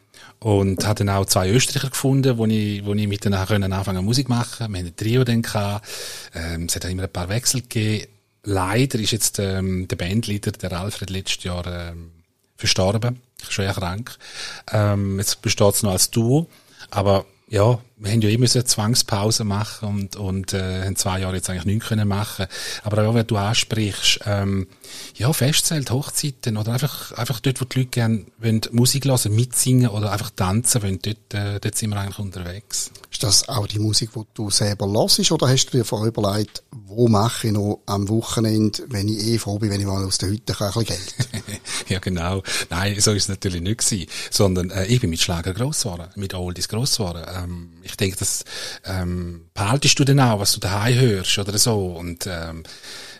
und 0.41 0.87
habe 0.87 1.05
dann 1.05 1.09
auch 1.09 1.27
zwei 1.27 1.50
Österreicher 1.50 1.91
gefunden, 1.91 2.38
wo 2.38 2.47
ich, 2.47 2.85
wo 2.85 2.94
ich 2.94 3.09
mit 3.09 3.25
denen 3.25 3.44
können 3.47 3.73
anfangen 3.73 4.05
Musik 4.05 4.29
machen. 4.29 4.73
Wir 4.73 4.79
haben 4.79 4.87
ein 4.87 4.97
Trio 4.97 5.25
dann 5.25 5.43
gehabt. 5.43 5.88
Ähm, 6.35 6.65
es 6.65 6.77
hat 6.77 6.87
auch 6.87 6.91
immer 6.91 7.05
ein 7.05 7.12
paar 7.12 7.29
Wechsel 7.29 7.62
gegeben. 7.62 8.06
Leider 8.43 8.99
ist 9.00 9.11
jetzt 9.11 9.38
ähm, 9.38 9.88
der 9.88 9.97
Bandleader, 9.97 10.53
der 10.53 10.73
Alfred, 10.73 11.11
letztes 11.11 11.43
Jahr 11.43 11.67
ähm, 11.67 12.12
verstorben, 12.56 13.21
schwer 13.49 13.73
krank. 13.73 14.17
Ähm, 14.73 15.19
jetzt 15.19 15.43
besteht 15.43 15.75
es 15.75 15.83
noch 15.83 15.91
als 15.91 16.11
Duo, 16.11 16.49
aber 16.91 17.27
ja, 17.49 17.81
wir 17.98 18.12
haben 18.12 18.20
ja 18.20 18.28
immer 18.28 18.46
so 18.46 18.58
eine 18.58 18.66
Zwangspause 18.66 19.44
machen 19.44 19.88
und, 19.88 20.16
und 20.16 20.52
äh, 20.52 20.84
haben 20.84 20.96
zwei 20.96 21.20
Jahre 21.20 21.37
jetzt 21.37 21.48
eigentlich 21.48 21.64
nichts 21.64 21.88
können 21.88 22.06
machen. 22.06 22.46
Aber 22.82 23.08
auch 23.08 23.14
wenn 23.14 23.26
du 23.26 23.37
ansprichst, 23.37 24.20
ähm, 24.26 24.66
ja, 25.14 25.32
Festzelt, 25.32 25.90
Hochzeiten 25.90 26.58
oder 26.58 26.72
einfach, 26.72 27.12
einfach 27.12 27.40
dort, 27.40 27.60
wo 27.60 27.64
die 27.64 27.78
Leute 27.78 27.90
gerne 27.90 28.26
wollen, 28.38 28.60
Musik 28.72 29.06
hören, 29.06 29.34
mitsingen 29.34 29.88
oder 29.88 30.12
einfach 30.12 30.28
tanzen 30.28 30.82
wollen, 30.82 30.98
dort, 31.00 31.32
äh, 31.32 31.58
dort 31.58 31.75
sind 31.75 31.90
wir 31.90 31.98
eigentlich 31.98 32.19
unterwegs. 32.19 32.90
Ist 33.10 33.22
das 33.22 33.48
auch 33.48 33.66
die 33.66 33.78
Musik, 33.78 34.10
die 34.14 34.20
du 34.34 34.50
selber 34.50 34.87
hörst 34.92 35.32
oder 35.32 35.49
hast 35.49 35.66
du 35.66 35.78
dir 35.78 35.84
vorher 35.87 36.08
überlegt, 36.08 36.62
wo 36.70 37.08
mache 37.08 37.46
ich 37.46 37.52
noch 37.54 37.81
am 37.87 38.10
Wochenende, 38.10 38.82
wenn 38.88 39.08
ich 39.08 39.26
eh 39.26 39.38
froh 39.38 39.58
bin, 39.58 39.70
wenn 39.70 39.81
ich 39.81 39.87
mal 39.87 40.04
aus 40.04 40.19
der 40.19 40.28
Hütte 40.28 40.52
kann, 40.52 40.70
ein 40.70 40.84
bisschen 40.84 40.99
Geld? 41.32 41.60
ja, 41.88 41.99
genau. 41.99 42.42
Nein, 42.69 43.00
so 43.00 43.12
ist 43.12 43.22
es 43.22 43.28
natürlich 43.31 43.62
nicht 43.62 43.78
gewesen. 43.78 44.06
Sondern 44.31 44.70
äh, 44.70 44.84
ich 44.84 45.00
bin 45.00 45.08
mit 45.08 45.20
Schlager 45.20 45.54
gross 45.54 45.84
geworden, 45.84 46.08
mit 46.16 46.34
Oldies 46.34 46.69
gross 46.69 46.99
geworden. 46.99 47.25
Ähm, 47.34 47.70
ich 47.87 47.97
denke, 47.97 48.17
das 48.19 48.44
ähm, 48.85 49.47
behaltest 49.55 49.99
du 49.99 50.05
dann 50.05 50.21
auch, 50.21 50.41
was 50.41 50.53
du 50.53 50.61
daheim 50.61 50.99
hörst 50.99 51.38
oder 51.38 51.56
so. 51.59 51.87
Und 51.87 52.27
ähm, 52.27 52.65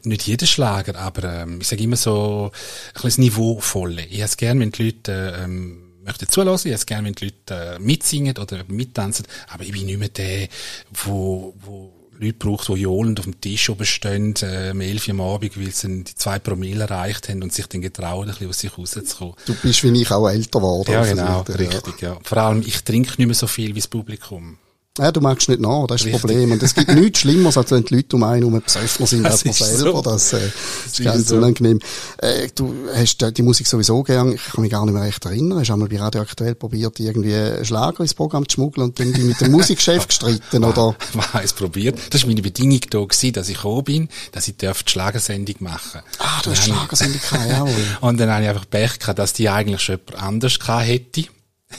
nicht 0.05 0.27
jeder 0.27 0.47
Schlager, 0.47 0.97
aber 0.97 1.25
ähm, 1.43 1.61
ich 1.61 1.69
sage 1.69 1.83
immer 1.83 1.97
so 1.97 2.53
ein 2.95 3.03
bisschen 3.03 3.25
niveauvolle. 3.25 4.05
Ich 4.07 4.21
hätte 4.21 4.37
gerne, 4.37 4.61
wenn 4.61 4.73
die 4.73 4.85
Leute 4.85 5.39
ähm, 5.43 5.87
möchten 6.05 6.29
zulassen, 6.29 6.69
ich 6.69 6.75
hätte 6.75 6.87
gerne, 6.87 7.07
wenn 7.07 7.15
die 7.15 7.25
Leute 7.27 7.77
äh, 7.77 7.79
mitsingen 7.79 8.37
oder 8.37 8.63
mittanzen, 8.69 9.27
aber 9.49 9.65
ich 9.65 9.73
bin 9.73 9.87
nicht 9.87 9.99
mehr 9.99 10.09
der, 10.09 10.49
wo, 10.93 11.55
wo 11.61 11.96
Leute 12.19 12.33
braucht, 12.35 12.69
die 12.69 12.75
johlend 12.75 13.19
auf 13.19 13.25
dem 13.25 13.41
Tisch 13.41 13.69
oben 13.69 13.87
stehen, 13.87 14.35
äh, 14.43 14.71
um 14.73 14.81
11 14.81 15.09
Uhr 15.09 15.15
am 15.15 15.21
Abend, 15.21 15.59
weil 15.59 15.71
sie 15.71 16.05
die 16.05 16.15
zwei 16.15 16.39
Promille 16.39 16.85
erreicht 16.85 17.29
haben 17.29 17.43
und 17.43 17.53
sich 17.53 17.67
dann 17.67 17.81
getrauen, 17.81 18.29
ein 18.29 18.35
bisschen 18.35 18.49
aus 18.49 18.59
sich 18.59 18.79
rauszukommen. 18.79 19.35
Du 19.47 19.55
bist 19.55 19.83
wie 19.83 20.01
ich 20.01 20.11
auch 20.11 20.29
älter 20.29 20.59
geworden. 20.59 20.91
Ja, 20.91 21.05
genau, 21.05 21.43
richtig, 21.43 22.01
ja. 22.01 22.19
Vor 22.23 22.39
allem, 22.39 22.63
ich 22.67 22.83
trinke 22.85 23.15
nicht 23.19 23.27
mehr 23.27 23.35
so 23.35 23.47
viel 23.47 23.75
wie 23.75 23.81
das 23.81 23.89
Publikum. 23.89 24.59
Ja, 24.99 25.13
du 25.13 25.21
magst 25.21 25.49
nicht 25.49 25.61
nach, 25.61 25.87
das 25.87 26.05
ist 26.05 26.13
das 26.13 26.21
Problem. 26.21 26.53
Und 26.53 26.63
es 26.63 26.75
gibt 26.75 26.89
nichts 26.95 27.21
Schlimmeres, 27.21 27.59
als 27.59 27.71
wenn 27.71 27.85
die 27.85 27.97
Leute 27.97 28.17
um 28.17 28.23
einen 28.23 28.43
herum 28.43 28.63
besoffener 28.63 29.07
sind 29.07 29.27
als 29.27 29.45
man 29.45 29.55
selber. 29.55 29.93
So. 29.93 30.03
Das, 30.03 30.33
äh, 30.33 30.41
das 30.85 30.93
ist 30.93 31.05
ganz 31.05 31.29
so. 31.29 31.37
unangenehm. 31.37 31.81
Äh, 32.19 32.49
du 32.55 32.75
hast 32.95 33.37
die 33.37 33.43
Musik 33.43 33.67
sowieso 33.67 34.03
gern, 34.03 34.33
ich 34.33 34.45
kann 34.45 34.63
mich 34.63 34.71
gar 34.71 34.85
nicht 34.85 34.95
mehr 34.95 35.03
recht 35.03 35.25
erinnern. 35.25 35.61
Hast 35.61 35.71
einmal 35.71 35.89
bei 35.89 35.99
Radio 35.99 36.23
Aktuell 36.23 36.55
probiert, 36.55 36.99
irgendwie 37.01 37.65
Schlager 37.65 38.01
ins 38.01 38.15
Programm 38.15 38.49
zu 38.49 38.55
schmuggeln 38.55 38.89
und 38.89 38.99
dann 38.99 39.11
mit 39.11 39.41
dem 39.41 39.53
Musikchef 39.53 40.07
gestritten, 40.09 40.65
oder? 40.65 40.97
War 41.13 41.43
es 41.43 41.53
probiert. 41.53 41.99
Das 42.11 42.23
war 42.23 42.29
meine 42.29 42.43
Bedingung 42.43 42.81
da 42.91 43.01
gewesen, 43.01 43.33
dass 43.33 43.49
ich 43.49 43.57
gekommen 43.57 43.85
bin, 43.85 44.09
dass 44.33 44.49
ich 44.49 44.57
die 44.57 44.71
Schlagersendung 44.87 45.57
machen 45.61 46.01
Ah, 46.19 46.41
du 46.43 46.51
hast 46.51 46.65
Schlagersendung 46.65 47.21
gehabt, 47.21 47.51
jawohl. 47.51 47.75
Und 48.01 48.19
dann 48.19 48.31
habe 48.31 48.45
ich 48.45 48.49
einfach 48.49 48.69
Pech 48.69 48.99
gehabt, 48.99 49.19
dass 49.19 49.33
die 49.33 49.49
eigentlich 49.49 49.83
schon 49.83 49.97
jemand 49.97 50.23
anders 50.23 50.59
gehabt 50.59 50.87
hätte 50.87 51.25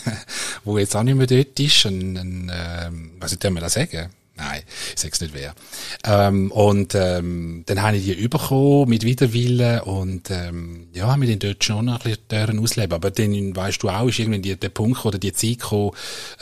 wo 0.64 0.78
jetzt 0.78 0.96
auch 0.96 1.04
nicht 1.04 1.16
mehr 1.16 1.28
dort 1.28 1.60
ist. 1.60 1.86
Ein, 1.86 2.18
ein, 2.18 2.52
ähm, 2.54 3.12
was 3.20 3.34
ich 3.34 3.50
mir 3.50 3.60
das 3.60 3.74
sagen? 3.74 4.10
Nein, 4.38 4.62
ich 4.94 5.02
sag's 5.02 5.20
nicht 5.20 5.34
wer. 5.34 5.56
Ähm, 6.04 6.52
und 6.52 6.94
ähm, 6.94 7.64
dann 7.66 7.82
habe 7.82 7.98
ich 7.98 8.06
die 8.06 8.28
bekommen 8.28 8.88
mit 8.88 9.04
Widerwillen 9.04 9.82
und 9.82 10.30
ähm, 10.30 10.90
ja, 10.94 11.08
haben 11.08 11.22
wir 11.22 11.28
den 11.28 11.40
dort 11.40 11.64
schon 11.64 11.86
noch 11.86 12.06
ein 12.06 12.16
bisschen 12.30 12.60
ausleben. 12.60 12.94
Aber 12.94 13.10
dann, 13.10 13.56
weißt 13.56 13.82
du 13.82 13.90
auch, 13.90 14.08
ist 14.08 14.20
irgendwie 14.20 14.42
die, 14.42 14.56
der 14.56 14.70
Punkt 14.70 15.06
oder 15.06 15.18
die 15.18 15.34
Zeit 15.34 15.60
gekommen, 15.60 15.92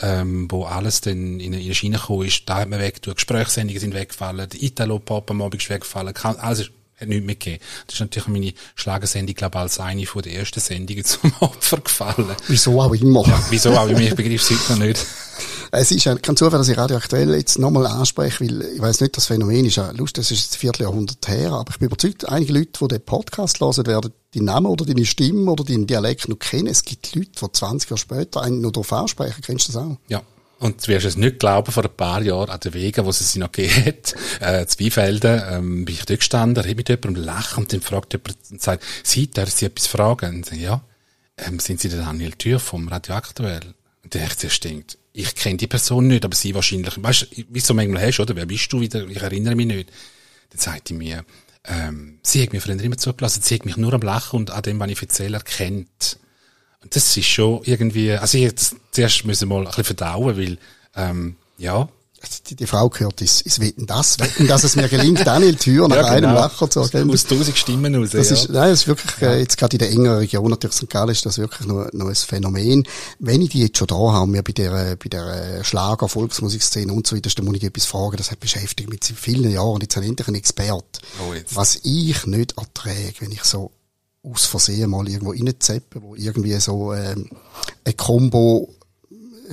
ähm, 0.00 0.46
wo 0.50 0.64
alles 0.64 1.00
dann 1.00 1.40
in, 1.40 1.54
in 1.54 1.74
Schiene 1.74 1.96
gekommen 1.96 2.26
ist. 2.26 2.46
Da 2.46 2.56
hat 2.56 2.68
man 2.68 2.80
weg, 2.80 3.00
die 3.00 3.14
Gesprächssendungen 3.14 3.80
sind 3.80 3.94
weggefallen, 3.94 4.46
die 4.50 4.66
Italo-Pop 4.66 5.30
am 5.30 5.40
Abend 5.40 5.62
ist 5.62 5.70
weggefallen, 5.70 6.14
alles 6.22 6.70
hat 6.96 7.08
nichts 7.08 7.26
mehr 7.26 7.34
gegeben. 7.34 7.62
Das 7.86 7.94
ist 7.94 8.00
natürlich 8.00 8.28
meine 8.28 8.52
Schlagersendung, 8.74 9.34
glaube 9.34 9.58
ich, 9.58 9.62
als 9.62 9.80
eine 9.80 10.06
von 10.06 10.22
der 10.22 10.34
ersten 10.34 10.60
Sendungen 10.60 11.04
zum 11.06 11.32
Opfer 11.40 11.78
gefallen. 11.78 12.34
Wieso 12.48 12.80
auch 12.80 12.94
immer. 12.94 13.26
Ja, 13.26 13.42
wieso 13.50 13.72
auch 13.76 13.88
immer, 13.88 14.00
ich 14.00 14.14
begreife 14.14 14.54
es 14.54 14.60
heute 14.60 14.72
noch 14.72 14.86
nicht. 14.86 15.06
Es 15.72 15.90
ist 15.90 16.04
kein 16.04 16.36
Zufall, 16.36 16.58
dass 16.58 16.68
ich 16.68 16.78
radioaktuell 16.78 17.34
jetzt 17.34 17.58
nochmal 17.58 17.86
anspreche, 17.86 18.46
weil 18.46 18.62
ich 18.62 18.80
weiß 18.80 19.00
nicht, 19.00 19.16
das 19.16 19.26
Phänomen 19.26 19.66
ist 19.66 19.76
ja 19.76 19.90
lustig, 19.90 20.22
das 20.22 20.30
ist 20.30 20.42
jetzt 20.42 20.54
ein 20.54 20.60
Vierteljahrhundert 20.60 21.28
her, 21.28 21.52
aber 21.52 21.70
ich 21.70 21.78
bin 21.78 21.86
überzeugt, 21.86 22.26
einige 22.28 22.52
Leute, 22.52 22.70
die 22.80 22.88
den 22.88 23.04
Podcast 23.04 23.60
hören, 23.60 23.86
werden 23.86 24.12
die 24.32 24.40
Namen 24.40 24.66
oder 24.66 24.86
deine 24.86 25.04
Stimme 25.04 25.50
oder 25.50 25.64
deinen 25.64 25.86
Dialekt 25.86 26.28
noch 26.28 26.38
kennen. 26.38 26.68
Es 26.68 26.84
gibt 26.84 27.14
Leute, 27.14 27.30
die 27.42 27.52
20 27.52 27.90
Jahre 27.90 27.98
später 27.98 28.42
einen 28.42 28.60
noch 28.60 28.70
darauf 28.70 28.92
ansprechen. 28.92 29.42
Kennst 29.42 29.68
du 29.68 29.72
das 29.72 29.82
auch? 29.82 29.96
Ja. 30.08 30.22
Und 30.58 30.86
du 30.86 30.88
wirst 30.88 31.04
es 31.04 31.16
nicht 31.16 31.38
glauben, 31.38 31.70
vor 31.70 31.84
ein 31.84 31.96
paar 31.96 32.22
Jahren 32.22 32.48
an 32.48 32.60
den 32.60 32.72
Wegen, 32.72 33.04
wo 33.04 33.10
es 33.10 33.18
sie 33.18 33.38
noch 33.38 33.52
gegeben 33.52 33.84
hat, 33.84 34.14
äh, 34.40 34.66
Zweifelden, 34.66 35.42
ähm, 35.50 35.84
bin 35.84 35.94
ich 35.94 36.04
dort 36.06 36.20
gestanden, 36.20 36.64
rede 36.64 36.76
mit 36.76 36.88
jemandem, 36.88 37.24
lache 37.24 37.60
und 37.60 37.72
dann 37.72 37.82
fragt 37.82 38.14
jemand 38.14 38.36
und 38.50 38.62
sagt, 38.62 38.82
Sie, 39.02 39.30
darf 39.30 39.50
Sie 39.50 39.66
etwas 39.66 39.86
fragen? 39.86 40.36
Und 40.36 40.50
dann, 40.50 40.58
ja, 40.58 40.82
ähm, 41.36 41.58
sind 41.58 41.80
Sie 41.80 41.90
der 41.90 42.00
Daniel 42.00 42.32
Tür 42.32 42.58
vom 42.58 42.88
Radioaktuell? 42.88 43.74
Und 44.02 44.14
dann 44.14 44.22
ich 44.22 44.36
zuerst 44.36 44.64
denkt, 44.64 44.98
ich 45.12 45.34
kenne 45.34 45.56
die 45.56 45.66
Person 45.66 46.06
nicht, 46.08 46.24
aber 46.24 46.36
sie 46.36 46.54
wahrscheinlich, 46.54 47.02
weißt 47.02 47.22
du, 47.22 47.44
wie 47.48 47.60
so 47.60 47.72
manchmal 47.72 48.06
hast, 48.06 48.20
oder? 48.20 48.36
Wer 48.36 48.46
bist 48.46 48.70
du 48.70 48.80
wieder? 48.80 49.06
Ich 49.08 49.16
erinnere 49.16 49.54
mich 49.54 49.66
nicht. 49.66 49.90
Dann 50.50 50.60
sagt 50.60 50.90
die 50.90 50.94
mir, 50.94 51.24
ähm, 51.64 52.18
sie 52.22 52.42
hat 52.42 52.52
mir 52.52 52.60
früher 52.60 52.78
immer 52.80 52.98
zugelassen, 52.98 53.42
sie 53.42 53.54
hat 53.54 53.64
mich 53.64 53.78
nur 53.78 53.94
am 53.94 54.02
Lachen 54.02 54.36
und 54.36 54.50
an 54.50 54.62
dem, 54.62 54.78
was 54.78 54.90
ich 54.90 55.00
erzähle, 55.00 55.38
erkennt. 55.38 56.18
Das 56.90 57.16
ist 57.16 57.26
schon 57.26 57.60
irgendwie, 57.64 58.12
also 58.12 58.38
ich 58.38 58.44
hätte 58.44 58.64
zuerst 58.90 59.24
müssen 59.24 59.48
mal 59.48 59.60
ein 59.60 59.64
bisschen 59.66 59.84
verdauen, 59.84 60.36
weil, 60.36 60.58
ähm, 60.94 61.36
ja, 61.58 61.88
die, 62.48 62.56
die 62.56 62.66
Frau 62.66 62.88
gehört 62.88 63.20
ins, 63.20 63.40
ins 63.42 63.60
Wetten 63.60 63.86
das, 63.86 64.18
Wetten, 64.18 64.46
dass 64.46 64.64
es 64.64 64.74
mir 64.76 64.88
gelingt, 64.88 65.26
Daniel 65.26 65.54
Tür 65.54 65.86
nach 65.88 65.96
Ja, 65.96 66.04
einem 66.06 66.30
genau. 66.30 66.40
Lacher 66.40 66.68
zu 66.70 66.80
erkennen. 66.80 67.10
Aus 67.10 67.24
tausend 67.24 67.56
Stimmen 67.56 67.94
raus, 67.94 68.10
Das 68.10 68.30
ja. 68.30 68.36
ist, 68.36 68.48
nein, 68.48 68.70
das 68.70 68.80
ist 68.80 68.88
wirklich, 68.88 69.22
äh, 69.22 69.38
jetzt 69.40 69.56
gerade 69.58 69.74
in 69.76 69.78
der 69.78 69.90
engeren 69.90 70.18
Region, 70.18 70.50
natürlich 70.50 70.76
St. 70.76 70.88
Gallen, 70.88 71.10
ist 71.10 71.24
das 71.26 71.38
wirklich 71.38 71.68
noch, 71.68 71.92
noch 71.92 72.06
ein 72.08 72.14
Phänomen. 72.14 72.84
Wenn 73.18 73.42
ich 73.42 73.50
die 73.50 73.60
jetzt 73.60 73.78
schon 73.78 73.86
da 73.86 73.96
habe, 73.96 74.26
mir 74.30 74.42
bei 74.42 74.52
der, 74.52 74.96
bei 74.96 75.08
der 75.08 75.62
Schlager, 75.62 76.08
Volksmusikszene 76.08 76.92
und 76.92 77.06
so 77.06 77.16
weiter, 77.16 77.30
dann 77.36 77.44
muss 77.44 77.56
ich 77.56 77.64
etwas 77.64 77.84
fragen, 77.84 78.16
das 78.16 78.30
hat 78.30 78.40
beschäftigt 78.40 78.88
mich 78.88 79.00
seit 79.04 79.18
vielen 79.18 79.50
Jahren, 79.50 79.80
jetzt 79.82 79.96
habe 79.96 80.04
ich 80.04 80.10
endlich 80.10 80.28
einen 80.28 80.36
Expert. 80.36 81.00
Oh, 81.28 81.34
jetzt. 81.34 81.54
Was 81.54 81.80
ich 81.84 82.26
nicht 82.26 82.56
erträge, 82.58 83.14
wenn 83.20 83.32
ich 83.32 83.44
so 83.44 83.70
aus 84.32 84.44
Versehen 84.46 84.90
mal 84.90 85.08
irgendwo 85.08 85.30
reinzeppe, 85.32 86.02
wo 86.02 86.14
irgendwie 86.14 86.58
so, 86.60 86.92
ähm, 86.92 87.28
ein 87.84 87.96
Combo 87.96 88.68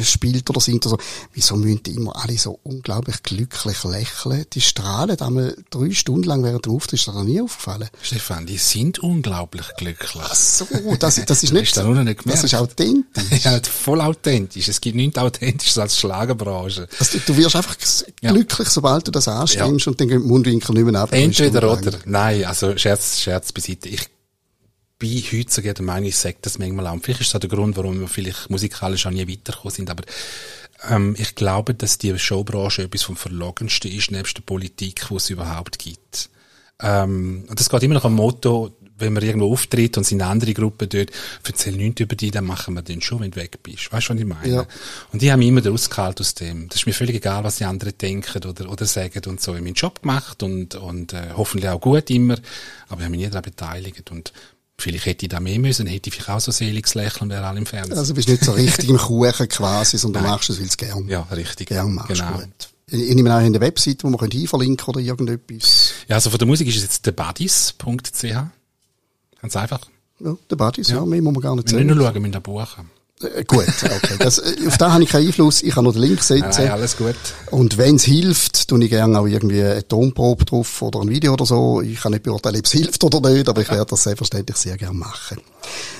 spielt 0.01 0.49
oder 0.49 0.59
singt 0.59 0.85
oder 0.87 0.95
so. 0.97 1.03
Wieso 1.33 1.55
müssen 1.55 1.83
die 1.83 1.91
immer 1.95 2.15
alle 2.15 2.35
so 2.37 2.59
unglaublich 2.63 3.21
glücklich 3.21 3.83
lächeln? 3.83 4.45
Die 4.53 4.61
strahlen 4.61 5.19
einmal 5.21 5.55
drei 5.69 5.91
Stunden 5.91 6.23
lang 6.23 6.43
während 6.43 6.65
dem 6.65 6.73
Auftritt, 6.73 6.99
ist 6.99 7.07
das 7.07 7.15
nie 7.23 7.39
aufgefallen? 7.41 7.89
Stefan, 8.01 8.45
die 8.45 8.57
sind 8.57 8.99
unglaublich 8.99 9.67
glücklich. 9.77 10.11
Ach 10.19 10.33
so, 10.33 10.65
das, 10.99 11.23
das 11.25 11.43
ist 11.43 11.53
nicht, 11.53 11.77
du 11.77 11.83
noch 11.83 12.03
nicht 12.03 12.21
das 12.25 12.43
ist 12.43 12.55
authentisch. 12.55 13.03
Ja, 13.43 13.59
voll 13.61 14.01
authentisch. 14.01 14.67
Es 14.67 14.81
gibt 14.81 14.95
nichts 14.95 15.17
Authentisches 15.17 15.77
als 15.77 15.97
Schlagerbranche. 15.97 16.87
Also, 16.99 17.19
du 17.25 17.37
wirst 17.37 17.55
einfach 17.55 17.75
Ja. 18.21 18.31
glücklich, 18.31 18.69
sobald 18.69 19.07
du 19.07 19.11
das 19.11 19.27
anstimmst 19.27 19.87
und 19.87 19.99
dann 20.01 20.07
die 20.07 20.17
Mundwinkel 20.17 20.73
nicht 20.73 20.85
mehr 20.91 21.01
ab. 21.01 21.09
Entweder 21.13 21.71
oder. 21.71 21.91
Nein, 22.05 22.45
also 22.45 22.75
Scherz, 22.77 23.19
Scherz 23.19 23.51
beiseite. 23.51 23.89
Ich 23.89 24.09
heute 25.03 25.51
sogar 25.51 25.73
der 25.73 25.85
Meinung, 25.85 26.09
ich 26.09 26.17
sage 26.17 26.37
das 26.41 26.59
manchmal 26.59 26.87
auch. 26.87 26.93
Und 26.93 27.03
Vielleicht 27.03 27.21
ist 27.21 27.33
das 27.33 27.41
der 27.41 27.49
Grund, 27.49 27.77
warum 27.77 27.99
wir 27.99 28.07
vielleicht 28.07 28.49
musikalisch 28.49 29.05
auch 29.05 29.11
nie 29.11 29.27
weitergekommen 29.27 29.73
sind. 29.73 29.89
Aber 29.89 30.03
ähm, 30.89 31.15
ich 31.17 31.35
glaube, 31.35 31.73
dass 31.73 31.97
die 31.97 32.17
Showbranche 32.17 32.83
etwas 32.83 33.03
vom 33.03 33.15
Verlogensten 33.15 33.91
ist, 33.91 34.11
nebst 34.11 34.37
der 34.37 34.41
Politik, 34.43 35.07
die 35.09 35.15
es 35.15 35.29
überhaupt 35.29 35.79
gibt. 35.79 36.29
Ähm, 36.81 37.45
und 37.47 37.59
das 37.59 37.69
geht 37.69 37.83
immer 37.83 37.95
noch 37.95 38.05
am 38.05 38.15
Motto, 38.15 38.75
wenn 38.97 39.13
man 39.13 39.23
irgendwo 39.23 39.51
auftritt 39.51 39.97
und 39.97 40.03
sind 40.03 40.21
andere 40.21 40.53
Gruppen 40.53 40.87
dort, 40.87 41.11
erzähl 41.45 41.75
nichts 41.75 42.01
über 42.01 42.15
dich, 42.15 42.31
dann 42.31 42.45
machen 42.45 42.75
wir 42.75 42.81
den 42.81 43.01
schon, 43.01 43.21
wenn 43.21 43.31
du 43.31 43.39
weg 43.39 43.61
bist. 43.63 43.91
Weißt 43.91 44.09
du, 44.09 44.13
was 44.13 44.19
ich 44.19 44.25
meine? 44.25 44.47
Ja. 44.47 44.65
Und 45.11 45.21
die 45.21 45.31
haben 45.31 45.39
mich 45.39 45.47
immer 45.47 45.65
rausgehalten 45.65 46.23
aus 46.23 46.35
dem. 46.35 46.69
Das 46.69 46.79
ist 46.79 46.85
mir 46.85 46.93
völlig 46.93 47.15
egal, 47.15 47.43
was 47.43 47.57
die 47.57 47.65
anderen 47.65 47.97
denken 47.97 48.45
oder, 48.45 48.69
oder 48.69 48.85
sagen 48.85 49.21
und 49.27 49.41
so. 49.41 49.51
Ich 49.51 49.57
habe 49.57 49.63
meinen 49.63 49.73
Job 49.73 50.01
gemacht 50.01 50.43
und, 50.43 50.75
und 50.75 51.13
äh, 51.13 51.31
hoffentlich 51.35 51.69
auch 51.69 51.81
gut 51.81 52.09
immer, 52.09 52.35
aber 52.87 53.01
ich 53.01 53.05
habe 53.05 53.09
mich 53.09 53.19
nie 53.19 53.27
daran 53.27 53.43
beteiligt. 53.43 54.11
Und 54.11 54.31
vielleicht 54.83 55.05
hätte 55.05 55.25
ich 55.25 55.29
da 55.29 55.39
mehr 55.39 55.59
müssen, 55.59 55.87
hätte 55.87 56.09
ich 56.09 56.13
vielleicht 56.13 56.29
auch 56.29 56.39
so 56.39 56.51
seliges 56.51 56.93
Lächeln, 56.93 57.29
wäre 57.29 57.45
alle 57.45 57.57
im 57.59 57.65
Fernsehen. 57.65 57.97
Also, 57.97 58.11
du 58.11 58.15
bist 58.15 58.27
nicht 58.27 58.43
so 58.43 58.51
richtig 58.51 58.89
im 58.89 58.97
Kuchen 58.97 59.47
quasi, 59.47 59.97
sondern 59.97 60.23
machst 60.23 60.49
es, 60.49 60.57
weil 60.57 60.65
du 60.65 60.69
es 60.69 60.77
gern, 60.77 61.07
ja, 61.07 61.21
richtig. 61.31 61.69
gern 61.69 61.93
machst. 61.93 62.09
Genau. 62.09 62.33
Gut. 62.33 62.69
Ich 62.87 63.15
nehme 63.15 63.33
an, 63.33 63.45
in 63.45 63.53
der 63.53 63.61
Website, 63.61 64.03
wo 64.03 64.09
man 64.09 64.19
könnte 64.19 64.37
einverlinken 64.37 64.85
oder 64.87 64.99
irgendetwas. 64.99 65.93
Ja, 66.07 66.17
also 66.17 66.29
von 66.29 66.37
der 66.37 66.47
Musik 66.47 66.67
ist 66.67 66.75
es 66.75 66.83
jetzt 66.83 67.03
thebuddies.ch. 67.03 68.23
Ganz 69.41 69.55
einfach. 69.55 69.79
Ja, 70.19 70.37
der 70.49 70.55
Buddies, 70.55 70.89
ja. 70.89 71.03
mehr 71.05 71.21
muss 71.21 71.33
man 71.33 71.41
gar 71.41 71.55
nicht 71.55 71.71
Wir 71.71 71.79
müssen 71.79 71.97
nur 71.97 72.05
schauen, 72.05 72.13
wir 72.13 72.21
müssen 72.21 72.41
buchen. 72.43 72.89
Äh, 73.23 73.43
gut, 73.45 73.65
okay. 73.67 74.15
Das, 74.19 74.37
äh, 74.39 74.55
auf 74.67 74.77
da 74.77 74.91
habe 74.91 75.03
ich 75.03 75.09
keinen 75.09 75.27
Einfluss. 75.27 75.63
Ich 75.63 75.73
kann 75.73 75.83
nur 75.83 75.93
den 75.93 76.01
Link 76.01 76.21
setzen. 76.23 76.49
Nein, 76.63 76.71
alles 76.71 76.97
gut. 76.97 77.15
Und 77.51 77.77
wenn 77.77 77.95
es 77.95 78.03
hilft, 78.03 78.67
tue 78.67 78.83
ich 78.83 78.89
gerne 78.89 79.19
auch 79.19 79.25
irgendwie 79.27 79.61
eine 79.63 79.87
Tonprobe 79.87 80.45
drauf 80.45 80.81
oder 80.81 81.01
ein 81.01 81.09
Video 81.09 81.33
oder 81.33 81.45
so. 81.45 81.81
Ich 81.81 81.99
kann 82.01 82.11
nicht 82.11 82.23
beurteilen, 82.23 82.57
ob 82.59 82.65
es 82.65 82.71
hilft 82.73 83.03
oder 83.03 83.29
nicht, 83.31 83.47
aber 83.49 83.61
ich 83.61 83.69
werde 83.69 83.85
das 83.89 84.03
selbstverständlich 84.03 84.57
sehr 84.57 84.77
gerne 84.77 84.97
machen. 84.97 85.39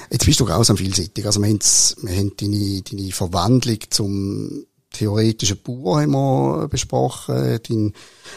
Jetzt 0.10 0.25
bist 0.25 0.39
du 0.39 0.46
grausam 0.46 0.77
vielseitig. 0.77 1.25
Also 1.25 1.42
wir, 1.42 1.50
haben's- 1.50 1.96
wir 2.01 2.15
haben 2.18 2.32
deine, 2.39 2.82
deine 2.82 3.12
Verwandlung 3.12 3.77
zum 3.89 4.65
theoretischen 4.92 5.58
Bauer 5.63 6.01
haben 6.01 6.12
wir 6.12 6.68
besprochen, 6.68 7.60
dein 7.68 7.94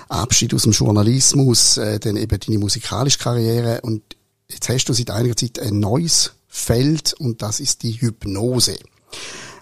Abschied 0.09 0.55
aus 0.55 0.63
dem 0.63 0.73
Journalismus, 0.73 1.77
äh, 1.77 1.99
dann 2.01 2.17
eben 2.17 2.39
deine 2.41 2.59
musikalische 2.59 3.19
Karriere 3.19 3.81
und 3.83 4.03
jetzt 4.51 4.69
hast 4.71 4.87
du 4.87 4.95
seit 4.95 5.11
einiger 5.11 5.37
Zeit 5.37 5.59
ein 5.59 5.81
neues 5.81 6.33
Feld 6.57 7.13
und 7.13 7.43
das 7.43 7.61
ist 7.61 7.83
die 7.83 7.93
Hypnose. 8.01 8.77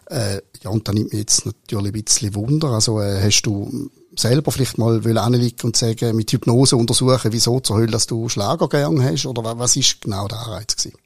Äh, 0.06 0.40
ja, 0.62 0.70
und 0.70 0.86
da 0.86 0.92
nimmt 0.92 1.12
mich 1.12 1.20
jetzt 1.20 1.44
natürlich 1.44 1.86
ein 1.94 2.04
bisschen 2.04 2.34
Wunder. 2.34 2.68
Also, 2.68 3.00
äh, 3.00 3.20
hast 3.22 3.42
du 3.42 3.90
selber 4.16 4.52
vielleicht 4.52 4.78
mal 4.78 5.02
anliegen 5.18 5.56
und 5.64 5.76
sagen, 5.76 6.14
mit 6.14 6.30
Hypnose 6.30 6.76
untersuchen, 6.76 7.32
wieso 7.32 7.58
zur 7.60 7.76
Hölle, 7.76 7.90
dass 7.90 8.06
du 8.06 8.28
Schlager 8.28 8.68
gern 8.68 9.02
hast? 9.02 9.26
Oder 9.26 9.42
wa- 9.42 9.58
was 9.58 9.74
ist 9.76 10.00
genau 10.02 10.28
der 10.28 10.38
Anreiz 10.38 10.76
gewesen? 10.76 10.96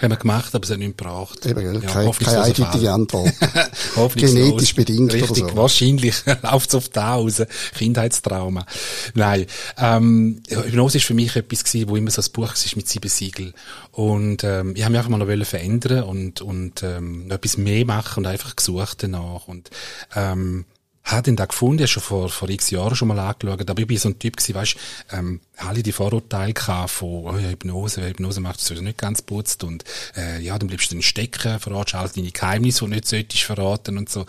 Haben 0.00 0.12
wir 0.12 0.16
gemacht, 0.16 0.54
aber 0.54 0.64
es 0.64 0.70
hat 0.70 0.78
nicht 0.78 0.96
gebraucht. 0.96 1.46
Eben? 1.46 1.74
Ja, 1.74 1.80
keine, 1.80 2.10
keine 2.12 2.42
eindeutige. 2.42 2.92
Antwort. 2.92 3.32
Genetisch 4.14 4.74
bedingt 4.74 5.12
oder 5.12 5.22
Richtig, 5.22 5.48
so. 5.48 5.56
wahrscheinlich 5.56 6.14
läuft's 6.42 6.74
auf 6.74 6.88
da 6.88 7.14
raus. 7.14 7.42
Kindheitstrauma. 7.76 8.66
Nein, 9.14 9.46
ähm, 9.78 10.42
Hypnose 10.48 10.98
ist 10.98 11.04
für 11.04 11.14
mich 11.14 11.34
etwas 11.36 11.64
gewesen, 11.64 11.88
wo 11.88 11.96
immer 11.96 12.10
so 12.10 12.22
ein 12.22 12.32
Buch 12.32 12.48
war 12.48 12.76
mit 12.76 12.88
sieben 12.88 13.08
Siegel. 13.08 13.52
Und 13.92 14.44
ähm, 14.44 14.74
ich 14.76 14.82
habe 14.82 14.92
mich 14.92 14.98
einfach 14.98 15.10
mal 15.10 15.18
noch 15.18 15.46
verändern 15.46 16.04
und, 16.04 16.40
und 16.40 16.82
ähm, 16.82 17.26
noch 17.26 17.36
etwas 17.36 17.56
mehr 17.56 17.84
machen 17.84 18.24
und 18.24 18.26
einfach 18.26 18.56
gesucht 18.56 19.02
danach. 19.02 19.48
Und 19.48 19.70
ähm, 20.14 20.64
habe 21.04 21.22
den 21.22 21.36
da 21.36 21.46
gefunden, 21.46 21.86
schon 21.88 22.02
vor, 22.02 22.28
vor 22.28 22.48
x 22.48 22.70
Jahren 22.70 22.94
schon 22.94 23.08
mal 23.08 23.18
angeschaut, 23.18 23.68
aber 23.68 23.80
ich 23.80 23.86
bin 23.86 23.96
so 23.96 24.08
ein 24.10 24.18
Typ 24.18 24.36
gewesen, 24.36 24.54
weißt, 24.54 24.76
ähm, 25.12 25.40
alle 25.56 25.82
die 25.82 25.92
Vorurteile 25.92 26.52
gehabt 26.52 26.90
von, 26.90 27.24
oh 27.24 27.38
Hypnose, 27.38 28.06
Hypnose 28.06 28.40
macht 28.40 28.60
es 28.60 28.70
nicht 28.70 28.98
ganz 28.98 29.22
putzt 29.22 29.64
und, 29.64 29.84
äh, 30.16 30.40
ja, 30.40 30.58
dann 30.58 30.68
bleibst 30.68 30.90
du 30.90 30.96
dann 30.96 31.02
stecken, 31.02 31.58
verratst 31.58 31.94
all 31.94 32.08
deine 32.08 32.30
Geheimnisse, 32.30 32.80
die 32.80 32.90
du 32.90 32.94
nicht 32.94 33.08
solltest 33.08 33.42
verraten 33.44 33.96
und 33.96 34.08
so. 34.08 34.26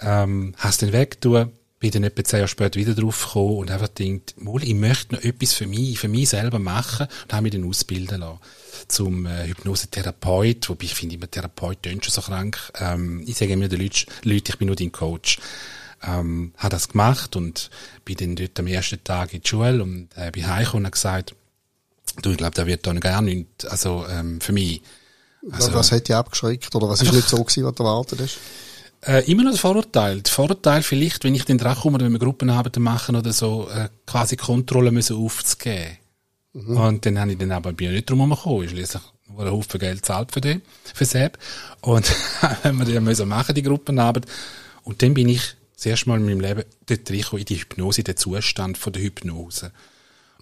Ähm, 0.00 0.54
hast 0.56 0.82
den 0.82 0.92
weggetan, 0.92 1.52
bin 1.78 1.90
dann 1.90 2.04
etwa 2.04 2.24
zehn 2.24 2.38
Jahre 2.38 2.48
später 2.48 2.80
wieder 2.80 2.94
drauf 2.94 3.26
gekommen 3.26 3.56
und 3.58 3.70
einfach 3.70 3.92
gedacht, 3.94 4.34
mal, 4.38 4.62
ich 4.62 4.74
möchte 4.74 5.14
noch 5.14 5.22
etwas 5.22 5.52
für 5.52 5.66
mich, 5.66 5.98
für 5.98 6.08
mich 6.08 6.30
selber 6.30 6.58
machen 6.58 7.06
und 7.24 7.32
habe 7.32 7.42
mich 7.42 7.52
dann 7.52 7.68
ausbilden 7.68 8.20
lassen 8.20 8.40
zum 8.88 9.26
äh, 9.26 9.48
Hypnosetherapeut, 9.48 10.68
wobei 10.68 10.84
ich 10.84 10.94
finde, 10.94 11.16
immer 11.16 11.30
Therapeut 11.30 11.82
tönt 11.82 12.04
schon 12.04 12.12
so 12.12 12.20
krank. 12.22 12.58
Ähm, 12.78 13.22
ich 13.26 13.36
sage 13.36 13.52
immer 13.52 13.68
den 13.68 13.80
Leuten, 13.80 14.06
Leuten, 14.22 14.48
ich 14.48 14.58
bin 14.58 14.66
nur 14.66 14.76
dein 14.76 14.92
Coach 14.92 15.38
ähm, 16.02 16.52
habe 16.56 16.70
das 16.70 16.88
gemacht 16.88 17.36
und 17.36 17.70
bin 18.04 18.16
dann 18.16 18.36
dort 18.36 18.58
am 18.58 18.66
ersten 18.66 19.02
Tag 19.02 19.32
in 19.32 19.42
die 19.42 19.48
Schule 19.48 19.82
und 19.82 20.08
äh, 20.16 20.30
bin 20.30 20.46
heimgekommen 20.46 20.86
und 20.86 20.92
gesagt, 20.92 21.34
du, 22.22 22.30
ich 22.30 22.36
glaube, 22.36 22.54
da 22.54 22.66
wird 22.66 22.86
da 22.86 22.92
gar 22.94 23.22
nichts, 23.22 23.64
also 23.66 24.06
ähm, 24.08 24.40
für 24.40 24.52
mich. 24.52 24.82
Also, 25.50 25.72
was 25.74 25.92
hat 25.92 26.08
dich 26.08 26.14
abgeschreckt? 26.14 26.74
Oder 26.74 26.88
was 26.88 27.02
ist 27.02 27.12
nicht 27.12 27.28
so 27.28 27.36
gewesen, 27.36 27.64
was 27.64 27.74
du 27.74 27.84
erwartet 27.84 28.20
hast? 28.20 28.38
äh, 29.06 29.30
immer 29.30 29.44
noch 29.44 29.52
der 29.52 29.60
Vorurteil. 29.60 30.20
Der 30.20 30.32
Vorurteil 30.32 30.82
vielleicht, 30.82 31.24
wenn 31.24 31.34
ich 31.34 31.44
den 31.44 31.58
dran 31.58 31.76
komme, 31.76 32.00
wenn 32.00 32.12
wir 32.12 32.18
Gruppenarbeiten 32.18 32.82
machen 32.82 33.16
oder 33.16 33.32
so, 33.32 33.68
äh, 33.70 33.88
quasi 34.06 34.36
Kontrolle 34.36 34.90
müssen 34.90 35.16
aufzugeben. 35.16 35.98
Und 36.52 37.04
dann 37.04 37.18
habe 37.18 37.32
ich 37.32 37.38
dann 37.38 37.52
aber 37.52 37.72
bin 37.72 37.88
ich 37.88 37.94
nicht 37.96 38.10
drum 38.10 38.20
herumgekommen. 38.20 38.64
Ich 38.64 38.70
schließlich 38.70 39.02
nur 39.28 39.40
einen 39.40 39.50
Haufen 39.50 39.78
Geld 39.78 40.06
zahlt 40.06 40.32
für 40.32 40.40
den, 40.40 40.62
für 40.94 41.04
Sepp. 41.04 41.38
Und 41.82 42.10
haben 42.42 42.78
wir 42.78 42.86
die 42.86 42.98
müssen 43.00 43.28
machen, 43.28 43.54
die 43.54 43.62
Gruppenarbeit. 43.62 44.24
Und 44.82 45.02
dann 45.02 45.14
bin 45.14 45.28
ich 45.28 45.42
das 45.82 46.06
Mal 46.06 46.18
in 46.18 46.24
meinem 46.24 46.40
Leben 46.40 46.64
dort 46.86 47.10
reingekommen, 47.10 47.40
in 47.40 47.46
die 47.46 47.60
Hypnose, 47.60 48.00
in 48.00 48.04
den 48.04 48.16
Zustand 48.16 48.78
von 48.78 48.92
der 48.92 49.02
Hypnose. 49.02 49.72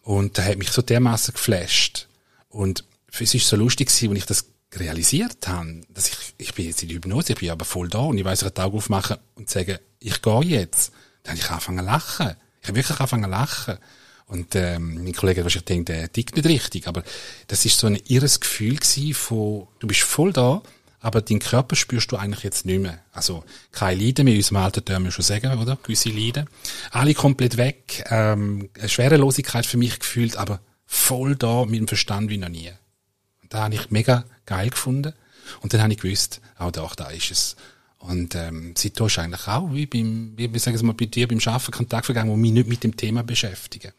Und 0.02 0.38
da 0.38 0.44
hat 0.44 0.58
mich 0.58 0.70
so 0.70 0.82
dermaßen 0.82 1.34
geflasht. 1.34 2.08
Und 2.48 2.84
es 3.12 3.34
ist 3.34 3.48
so 3.48 3.56
lustig 3.56 3.88
als 3.88 4.02
ich 4.02 4.26
das 4.26 4.46
realisiert 4.74 5.46
habe, 5.46 5.80
dass 5.88 6.08
ich, 6.08 6.34
ich 6.38 6.54
bin 6.54 6.66
jetzt 6.66 6.82
in 6.82 6.88
der 6.88 6.96
Hypnose, 6.96 7.32
ich 7.32 7.38
bin 7.38 7.50
aber 7.50 7.64
voll 7.64 7.88
da 7.88 8.00
und 8.00 8.18
ich 8.18 8.24
weiss, 8.24 8.42
ich 8.42 8.46
kann 8.46 8.54
die 8.54 8.60
Augen 8.62 8.76
aufmachen 8.76 9.16
und 9.34 9.48
sagen, 9.48 9.78
ich 9.98 10.20
gehe 10.20 10.40
jetzt. 10.42 10.92
Dann 11.22 11.32
habe 11.32 11.40
ich 11.40 11.50
angefangen 11.50 11.78
zu 11.78 11.84
lachen. 11.84 12.36
Ich 12.60 12.68
habe 12.68 12.76
wirklich 12.76 13.00
angefangen 13.00 13.24
zu 13.24 13.30
lachen. 13.30 13.78
Und 14.26 14.54
ähm, 14.54 15.04
mein 15.04 15.12
Kollege 15.12 15.40
hat 15.40 15.44
wahrscheinlich 15.44 15.66
gedacht, 15.66 15.88
der 15.88 16.12
tickt 16.12 16.36
nicht 16.36 16.46
richtig, 16.46 16.86
aber 16.86 17.02
das 17.46 17.64
ist 17.64 17.78
so 17.78 17.86
ein 17.86 18.00
irres 18.08 18.40
Gefühl 18.40 18.78
von, 19.14 19.68
du 19.78 19.86
bist 19.86 20.00
voll 20.00 20.32
da, 20.32 20.62
aber 21.04 21.20
deinen 21.20 21.38
Körper 21.38 21.76
spürst 21.76 22.10
du 22.12 22.16
eigentlich 22.16 22.44
jetzt 22.44 22.64
nicht 22.64 22.80
mehr. 22.80 22.98
Also 23.12 23.44
kein 23.72 24.00
Leiden 24.00 24.24
mehr, 24.24 24.32
in 24.32 24.40
unserem 24.40 24.56
Alter 24.56 24.80
dürfen 24.80 25.04
wir 25.04 25.10
schon 25.10 25.22
sagen, 25.22 25.58
oder? 25.58 25.76
Gewisse 25.82 26.08
Leiden. 26.08 26.48
Alle 26.92 27.12
komplett 27.12 27.58
weg, 27.58 28.04
ähm, 28.08 28.70
eine 28.78 28.88
Schwerelosigkeit 28.88 29.66
für 29.66 29.76
mich 29.76 29.98
gefühlt, 30.00 30.38
aber 30.38 30.60
voll 30.86 31.36
da 31.36 31.66
mit 31.66 31.78
dem 31.78 31.88
Verstand 31.88 32.30
wie 32.30 32.38
noch 32.38 32.48
nie. 32.48 32.70
Und 33.42 33.52
da 33.52 33.64
habe 33.64 33.74
ich 33.74 33.90
mega 33.90 34.24
geil 34.46 34.70
gefunden. 34.70 35.12
Und 35.60 35.74
dann 35.74 35.82
habe 35.82 35.92
ich 35.92 36.00
gewusst, 36.00 36.40
auch 36.56 36.70
da, 36.70 36.90
da 36.96 37.10
ist 37.10 37.30
es. 37.30 37.56
Und 37.98 38.34
ähm, 38.34 38.72
seitdem 38.74 39.06
ist 39.06 39.18
eigentlich 39.18 39.46
auch, 39.46 39.74
wie 39.74 39.84
beim, 39.84 40.32
wie, 40.38 40.54
wie 40.54 40.58
sagen 40.58 40.78
wir 40.78 40.86
mal, 40.86 40.94
bei 40.94 41.04
dir 41.04 41.28
beim 41.28 41.40
Arbeiten 41.44 41.70
Kontakt 41.70 42.06
vergangen, 42.06 42.30
wo 42.30 42.36
mich 42.36 42.52
nicht 42.52 42.68
mit 42.68 42.82
dem 42.82 42.96
Thema 42.96 43.22
beschäftigen. 43.22 43.92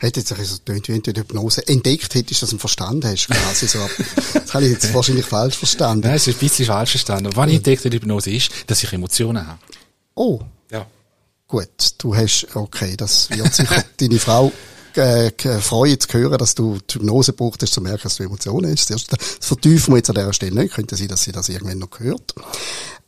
Hätte 0.00 0.20
jetzt 0.20 0.28
so 0.28 0.56
tönt, 0.58 0.88
wenn 0.88 1.02
du 1.02 1.12
die 1.12 1.20
Hypnose 1.20 1.66
entdeckt 1.66 2.14
hättest, 2.14 2.42
dass 2.42 2.50
du 2.50 2.54
einen 2.54 2.60
Verstand 2.60 3.04
hast, 3.04 3.26
quasi 3.26 3.66
so. 3.66 3.78
Das 4.34 4.54
habe 4.54 4.64
ich 4.64 4.72
jetzt 4.72 4.94
wahrscheinlich 4.94 5.26
falsch 5.26 5.56
verstanden. 5.56 6.06
Nein, 6.06 6.16
es 6.16 6.26
ist 6.28 6.36
ein 6.36 6.38
bisschen 6.38 6.66
falsch 6.66 6.90
verstanden. 6.92 7.30
Was 7.34 7.48
ich 7.48 7.56
entdeckt 7.56 7.84
in 7.84 7.90
der 7.90 8.00
Hypnose 8.00 8.30
ist, 8.30 8.50
dass 8.68 8.82
ich 8.82 8.92
Emotionen 8.92 9.44
habe. 9.46 9.58
Oh, 10.14 10.40
Ja. 10.70 10.86
gut. 11.48 11.68
Du 11.98 12.14
hast, 12.14 12.46
okay, 12.54 12.96
das 12.96 13.28
wird 13.30 13.52
sicher 13.52 13.84
deine 13.96 14.18
Frau 14.20 14.52
äh, 14.94 15.30
freuen 15.60 15.98
zu 16.00 16.08
hören, 16.12 16.38
dass 16.38 16.54
du 16.54 16.78
die 16.88 16.94
Hypnose 16.94 17.32
brauchst, 17.32 17.62
hast, 17.62 17.72
zu 17.72 17.80
merken, 17.80 18.02
dass 18.04 18.16
du 18.16 18.22
Emotionen 18.24 18.70
hast. 18.72 18.90
Das 18.90 19.04
vertiefen 19.40 19.94
wir 19.94 19.98
jetzt 19.98 20.10
an 20.10 20.16
dieser 20.16 20.32
Stelle 20.32 20.60
nicht. 20.60 20.74
Könnte 20.74 20.96
sein, 20.96 21.08
dass 21.08 21.24
sie 21.24 21.32
das 21.32 21.48
irgendwann 21.48 21.78
noch 21.78 21.98
hört. 21.98 22.34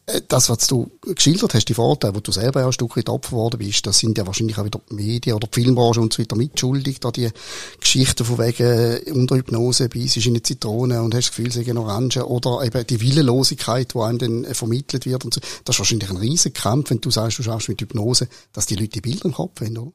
Äh, 0.07 0.21
das, 0.29 0.49
was 0.49 0.67
du 0.67 0.91
geschildert 1.03 1.55
hast, 1.55 1.67
die 1.67 1.75
Vorteile, 1.75 2.15
wo 2.15 2.21
du 2.21 2.33
selber 2.33 2.63
auch 2.63 2.67
ein 2.67 2.73
Stück 2.73 2.97
weit 2.97 3.09
Opfer 3.09 3.31
geworden 3.31 3.59
bist, 3.59 3.87
das 3.87 3.99
sind 3.99 4.19
ja 4.19 4.27
wahrscheinlich 4.27 4.59
auch 4.59 4.65
wieder 4.65 4.81
die 4.91 4.95
Medien 4.95 5.37
oder 5.37 5.47
die 5.47 5.61
Filmbranche 5.61 6.01
und 6.01 6.13
so 6.13 6.23
weiter 6.23 6.37
mitschuldig, 6.37 7.01
da 7.01 7.11
die 7.11 7.31
Geschichten 7.81 8.25
von 8.25 8.39
wegen 8.39 8.63
äh, 8.63 9.11
unter 9.13 9.37
Hypnose, 9.37 9.89
beißt 9.89 10.17
in 10.19 10.33
eine 10.33 10.43
Zitrone 10.43 11.03
und 11.03 11.15
hast 11.15 11.29
das 11.29 11.37
Gefühl, 11.37 11.53
sie 11.53 11.65
sind 11.65 11.79
Orange 11.79 12.27
oder 12.27 12.65
eben 12.65 12.87
die 12.87 13.01
Willenlosigkeit, 13.01 13.95
die 13.95 13.99
einem 13.99 14.19
dann 14.19 14.45
äh, 14.45 14.55
vermittelt 14.55 15.07
wird 15.07 15.25
und 15.25 15.35
so. 15.35 15.41
Das 15.65 15.77
ist 15.77 15.81
wahrscheinlich 15.81 16.11
ein 16.11 16.17
riesen 16.17 16.53
Kampf, 16.53 16.91
wenn 16.91 17.01
du 17.01 17.11
sagst, 17.11 17.39
du 17.39 17.43
schaffst 17.43 17.69
mit 17.69 17.81
Hypnose, 17.81 18.29
dass 18.53 18.67
die 18.67 18.77
Leute 18.77 18.89
die 18.89 19.01
Bilder 19.01 19.27
im 19.27 19.33
Kopf 19.33 19.61
haben, 19.61 19.77
oder? 19.77 19.93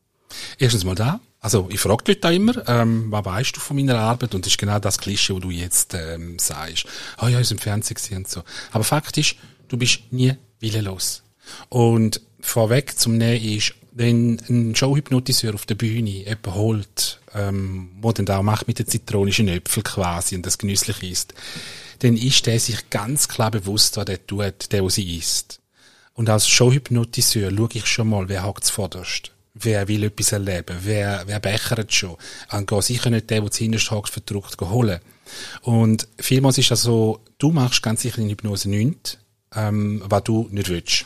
Erstens 0.58 0.84
mal 0.84 0.96
da. 0.96 1.20
Also 1.40 1.68
ich 1.72 1.80
frage 1.80 2.04
die 2.04 2.12
Leute 2.12 2.22
da 2.22 2.32
immer, 2.32 2.68
ähm, 2.68 3.12
was 3.12 3.24
weißt 3.24 3.56
du 3.56 3.60
von 3.60 3.76
meiner 3.76 4.00
Arbeit? 4.00 4.34
Und 4.34 4.46
das 4.46 4.54
ist 4.54 4.58
genau 4.58 4.80
das 4.80 4.98
Klischee, 4.98 5.34
wo 5.34 5.40
du 5.40 5.52
jetzt 5.52 5.94
ähm, 5.94 6.40
sagst. 6.40 6.88
Ah 7.18 7.26
oh, 7.26 7.30
ja, 7.30 7.40
ist 7.40 7.52
im 7.52 7.60
Fernsehen 7.60 8.18
und 8.18 8.28
so. 8.28 8.42
Aber 8.72 8.84
Fakt 8.84 9.18
ist, 9.20 9.36
du 9.68 9.78
bist 9.78 10.12
nie 10.12 10.34
willenlos. 10.60 11.24
Und 11.70 12.22
vorweg 12.40 12.98
zum 12.98 13.18
Nähen 13.18 13.58
ist, 13.58 13.74
wenn 13.92 14.42
ein 14.50 14.76
Showhypnotiseur 14.76 15.54
auf 15.54 15.66
der 15.66 15.76
Bühne 15.76 16.10
jemanden 16.10 16.54
holt, 16.54 17.22
ähm, 17.34 17.92
wo 18.02 18.12
dann 18.12 18.26
da 18.26 18.40
auch 18.40 18.44
macht 18.44 18.68
mit 18.68 18.80
den 18.80 18.88
zitronischen 18.88 19.48
Äpfeln 19.48 19.84
quasi 19.84 20.36
und 20.36 20.46
das 20.46 20.58
genüsslich 20.58 21.02
ist, 21.04 21.34
dann 22.00 22.18
ist 22.18 22.46
der 22.46 22.60
sich 22.60 22.90
ganz 22.90 23.30
klar 23.30 23.52
bewusst, 23.52 23.96
was 23.96 24.06
der 24.06 24.26
tut, 24.28 24.72
der, 24.72 24.84
wo 24.84 24.90
sie 24.90 25.18
isst. 25.18 25.62
Und 26.14 26.30
als 26.30 26.48
Showhypnotiseur 26.48 27.52
schaue 27.52 27.70
ich 27.74 27.86
schon 27.86 28.10
mal, 28.10 28.28
wer 28.28 28.44
hakt 28.44 28.70
vorderst. 28.70 29.32
Wer 29.54 29.88
will 29.88 30.04
etwas 30.04 30.34
erleben? 30.34 30.78
Wer, 30.82 31.24
wer 31.26 31.40
bechert 31.40 31.94
schon? 31.94 32.18
Und 32.52 32.68
gehe 32.68 32.82
sicher 32.82 33.10
nicht 33.10 33.30
der, 33.30 33.42
der 33.42 33.52
zuhinterst 33.52 33.92
hakt, 33.92 34.10
verdruckt 34.10 34.60
holen. 34.60 35.00
Und 35.62 36.08
vielmals 36.20 36.58
ist 36.58 36.72
das 36.72 36.82
so, 36.82 37.22
du 37.38 37.52
machst 37.52 37.82
ganz 37.82 38.02
sicher 38.02 38.20
in 38.20 38.30
Hypnose 38.30 38.70
nichts, 38.70 39.18
ähm, 39.56 40.04
was 40.06 40.24
du 40.24 40.48
nicht 40.52 40.70
willst. 40.70 41.06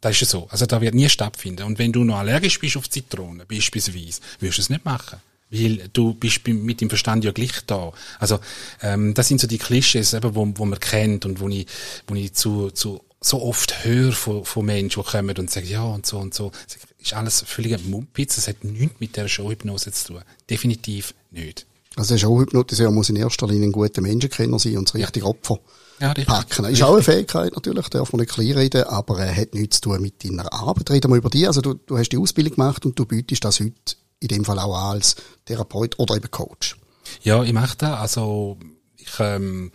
Das 0.00 0.12
ist 0.12 0.20
ja 0.20 0.26
so. 0.26 0.48
Also 0.50 0.66
da 0.66 0.80
wird 0.80 0.94
nie 0.94 1.08
stattfinden. 1.08 1.64
Und 1.64 1.78
wenn 1.78 1.92
du 1.92 2.04
noch 2.04 2.18
allergisch 2.18 2.60
bist 2.60 2.76
auf 2.76 2.88
Zitronen, 2.88 3.46
beispielsweise, 3.48 4.20
wirst 4.40 4.58
du 4.58 4.62
es 4.62 4.70
nicht 4.70 4.84
machen. 4.84 5.18
Weil 5.50 5.88
du 5.92 6.14
bist 6.14 6.46
mit 6.46 6.80
dem 6.80 6.88
Verstand 6.88 7.24
ja 7.24 7.32
gleich 7.32 7.52
da. 7.66 7.92
Also 8.18 8.40
ähm, 8.82 9.14
das 9.14 9.28
sind 9.28 9.40
so 9.40 9.46
die 9.46 9.58
Klischees, 9.58 10.12
eben, 10.12 10.34
wo, 10.34 10.46
wo 10.56 10.64
man 10.64 10.80
kennt 10.80 11.24
und 11.24 11.40
wo 11.40 11.48
ich, 11.48 11.66
wo 12.06 12.14
ich 12.14 12.34
zu, 12.34 12.70
zu 12.70 13.00
so 13.20 13.42
oft 13.42 13.84
höre 13.84 14.12
von, 14.12 14.44
von 14.44 14.66
Menschen, 14.66 15.02
die 15.02 15.10
kommen 15.10 15.36
und 15.36 15.50
sagen, 15.50 15.68
ja 15.68 15.82
und 15.82 16.04
so 16.04 16.18
und 16.18 16.34
so. 16.34 16.50
Das 16.66 16.78
ist 16.98 17.14
alles 17.14 17.42
völliger 17.46 17.78
Mumpitz. 17.78 18.36
Das 18.36 18.48
hat 18.48 18.64
nichts 18.64 19.00
mit 19.00 19.16
der 19.16 19.28
Showhypnose 19.28 19.92
zu 19.92 20.14
tun. 20.14 20.22
Definitiv 20.50 21.14
nicht. 21.30 21.64
Also 21.94 22.14
der 22.14 22.18
Showhypnotiseur 22.18 22.90
muss 22.90 23.08
in 23.08 23.16
erster 23.16 23.46
Linie 23.46 23.68
ein 23.68 23.72
guter 23.72 24.02
Menschenkenner 24.02 24.58
sein 24.58 24.76
und 24.76 24.88
das 24.88 24.94
richtige 24.94 25.24
ja. 25.24 25.30
Opfer 25.30 25.58
ja, 26.00 26.14
packen. 26.14 26.64
Ist 26.66 26.82
auch 26.82 26.94
eine 26.94 27.02
Fähigkeit 27.02 27.54
natürlich, 27.54 27.88
darf 27.88 28.12
man 28.12 28.20
nicht 28.20 28.32
klein 28.32 28.52
reden, 28.52 28.84
aber 28.84 29.18
er 29.18 29.34
hat 29.34 29.54
nichts 29.54 29.80
zu 29.80 29.90
tun 29.90 30.02
mit 30.02 30.24
deiner 30.24 30.52
Arbeit. 30.52 30.90
Reden 30.90 31.10
wir 31.10 31.16
über 31.16 31.30
die. 31.30 31.46
Also 31.46 31.60
du, 31.60 31.74
du 31.74 31.96
hast 31.98 32.10
die 32.10 32.18
Ausbildung 32.18 32.54
gemacht 32.54 32.84
und 32.84 32.98
du 32.98 33.06
bietest 33.06 33.44
das 33.44 33.60
heute 33.60 33.96
in 34.20 34.28
dem 34.28 34.44
Fall 34.44 34.58
auch 34.58 34.76
an 34.76 34.96
als 34.96 35.16
Therapeut 35.44 35.98
oder 35.98 36.16
eben 36.16 36.30
Coach. 36.30 36.76
Ja, 37.22 37.42
ich 37.42 37.52
mache 37.52 37.76
das. 37.78 37.98
Also 37.98 38.58
ich 38.96 39.12
ähm, 39.20 39.70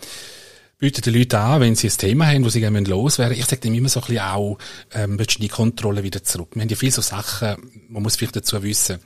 biete 0.78 1.02
den 1.02 1.14
Leuten 1.14 1.36
an, 1.36 1.62
wenn 1.62 1.76
sie 1.76 1.88
ein 1.88 1.98
Thema 1.98 2.28
haben, 2.28 2.44
wo 2.44 2.50
sie 2.50 2.60
gerne 2.60 2.80
loswerden. 2.82 3.38
Ich 3.38 3.46
sage 3.46 3.62
dem 3.62 3.74
immer 3.74 3.90
so 3.90 4.02
ein 4.02 4.08
bisschen 4.08 4.24
auch, 4.24 4.58
ähm, 4.94 5.18
willst 5.18 5.38
du 5.38 5.42
die 5.42 5.48
Kontrolle 5.48 6.04
wieder 6.04 6.24
zurück? 6.24 6.50
Wir 6.54 6.64
haben 6.64 6.70
ja 6.70 6.76
viele 6.76 6.92
so 6.92 7.02
Sachen, 7.02 7.56
man 7.90 8.04
muss 8.04 8.16
vielleicht 8.16 8.36
dazu 8.36 8.62
wissen, 8.64 9.00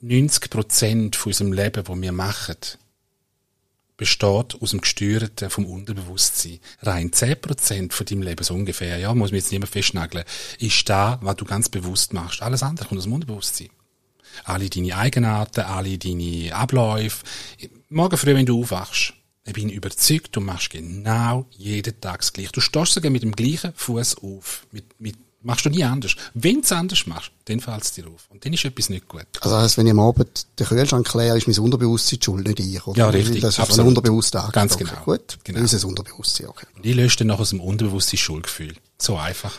90 0.00 0.50
Prozent 0.50 1.16
von 1.16 1.30
unserem 1.30 1.52
Leben, 1.52 1.84
das 1.84 2.00
wir 2.00 2.12
machen, 2.12 2.56
besteht 4.02 4.60
aus 4.60 4.70
dem 4.70 4.80
Gesteuerten 4.80 5.48
vom 5.48 5.64
Unterbewusstsein. 5.64 6.58
Rein 6.80 7.12
10% 7.12 7.92
von 7.92 8.04
deinem 8.04 8.22
Leben, 8.22 8.42
so 8.42 8.52
ungefähr, 8.52 8.98
ja, 8.98 9.14
muss 9.14 9.30
man 9.30 9.38
jetzt 9.38 9.52
mehr 9.52 9.64
festnageln, 9.64 10.24
ist 10.58 10.88
da, 10.88 11.20
was 11.22 11.36
du 11.36 11.44
ganz 11.44 11.68
bewusst 11.68 12.12
machst. 12.12 12.42
Alles 12.42 12.64
andere 12.64 12.88
kommt 12.88 12.98
aus 12.98 13.04
dem 13.04 13.12
Unterbewusstsein. 13.12 13.68
Alle 14.42 14.68
deine 14.68 14.96
Eigenarten, 14.96 15.60
alle 15.60 15.98
deine 15.98 16.52
Abläufe. 16.52 17.24
Morgen 17.90 18.16
früh, 18.16 18.34
wenn 18.34 18.44
du 18.44 18.60
aufwachst, 18.60 19.14
ich 19.44 19.52
bin 19.52 19.68
überzeugt, 19.68 20.34
du 20.34 20.40
machst 20.40 20.70
genau 20.70 21.46
jeden 21.50 22.00
Tag 22.00 22.22
das 22.22 22.32
Gleiche. 22.32 22.50
Du 22.50 22.60
stehst 22.60 22.94
sogar 22.94 23.12
mit 23.12 23.22
dem 23.22 23.36
gleichen 23.36 23.72
Fuß 23.72 24.18
auf, 24.18 24.66
mit, 24.72 24.98
mit 24.98 25.16
Machst 25.44 25.64
du 25.64 25.70
nie 25.70 25.82
anders. 25.82 26.14
Wenn 26.34 26.56
du 26.56 26.60
es 26.62 26.72
anders 26.72 27.06
machst, 27.06 27.32
dann 27.46 27.60
fällt 27.60 27.82
es 27.82 27.92
dir 27.92 28.06
auf. 28.06 28.28
Und 28.30 28.44
dann 28.44 28.52
ist 28.52 28.64
etwas 28.64 28.88
nicht 28.90 29.08
gut. 29.08 29.26
Also 29.40 29.56
heißt, 29.56 29.76
wenn 29.76 29.86
ich 29.86 29.92
am 29.92 30.00
Abend 30.00 30.46
den 30.58 30.66
Kühlschrank 30.66 31.12
leere, 31.14 31.36
ist 31.36 31.48
mein 31.48 31.58
Unterbewusstsein 31.58 32.22
schuld, 32.22 32.46
nicht 32.46 32.60
ich, 32.60 32.86
oder? 32.86 32.98
Ja, 32.98 33.08
richtig. 33.08 33.40
Das 33.40 33.54
ist 33.54 33.60
Absolut. 33.60 33.92
ein 33.92 33.96
unbewusster 33.96 34.44
Akt. 34.44 34.52
Ganz 34.52 34.76
genau. 34.76 34.92
Gut, 35.04 35.38
genau. 35.42 35.60
unser 35.60 35.86
Unterbewusstsein, 35.88 36.46
okay. 36.46 36.66
Und 36.76 36.86
ich 36.86 36.94
lösche 36.94 37.18
dann 37.18 37.28
noch 37.28 37.40
aus 37.40 37.50
dem 37.50 37.60
Unterbewusstsein 37.60 38.18
Schuldgefühl. 38.18 38.74
So 38.98 39.16
einfach. 39.16 39.52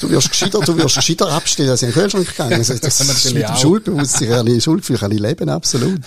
Du 0.00 0.10
wirst 0.10 0.30
gescheiter, 0.30 0.60
du 0.60 0.76
wirst 0.76 0.96
gescheiter 0.96 1.28
abstellen, 1.28 1.70
als 1.70 1.82
ich 1.82 1.88
in 1.88 1.94
den 1.94 2.02
Kühlschrank 2.02 2.28
gegangen 2.28 2.52
also 2.52 2.74
das, 2.78 2.98
das 2.98 3.32
mit 3.32 3.48
dem 3.48 3.56
Schuldbewusstsein, 3.56 4.28
kann 4.28 4.46
ich, 4.46 4.62
Schuldgefühl 4.62 4.98
kann 4.98 5.12
ich 5.12 5.20
leben, 5.20 5.48
absolut. 5.48 6.00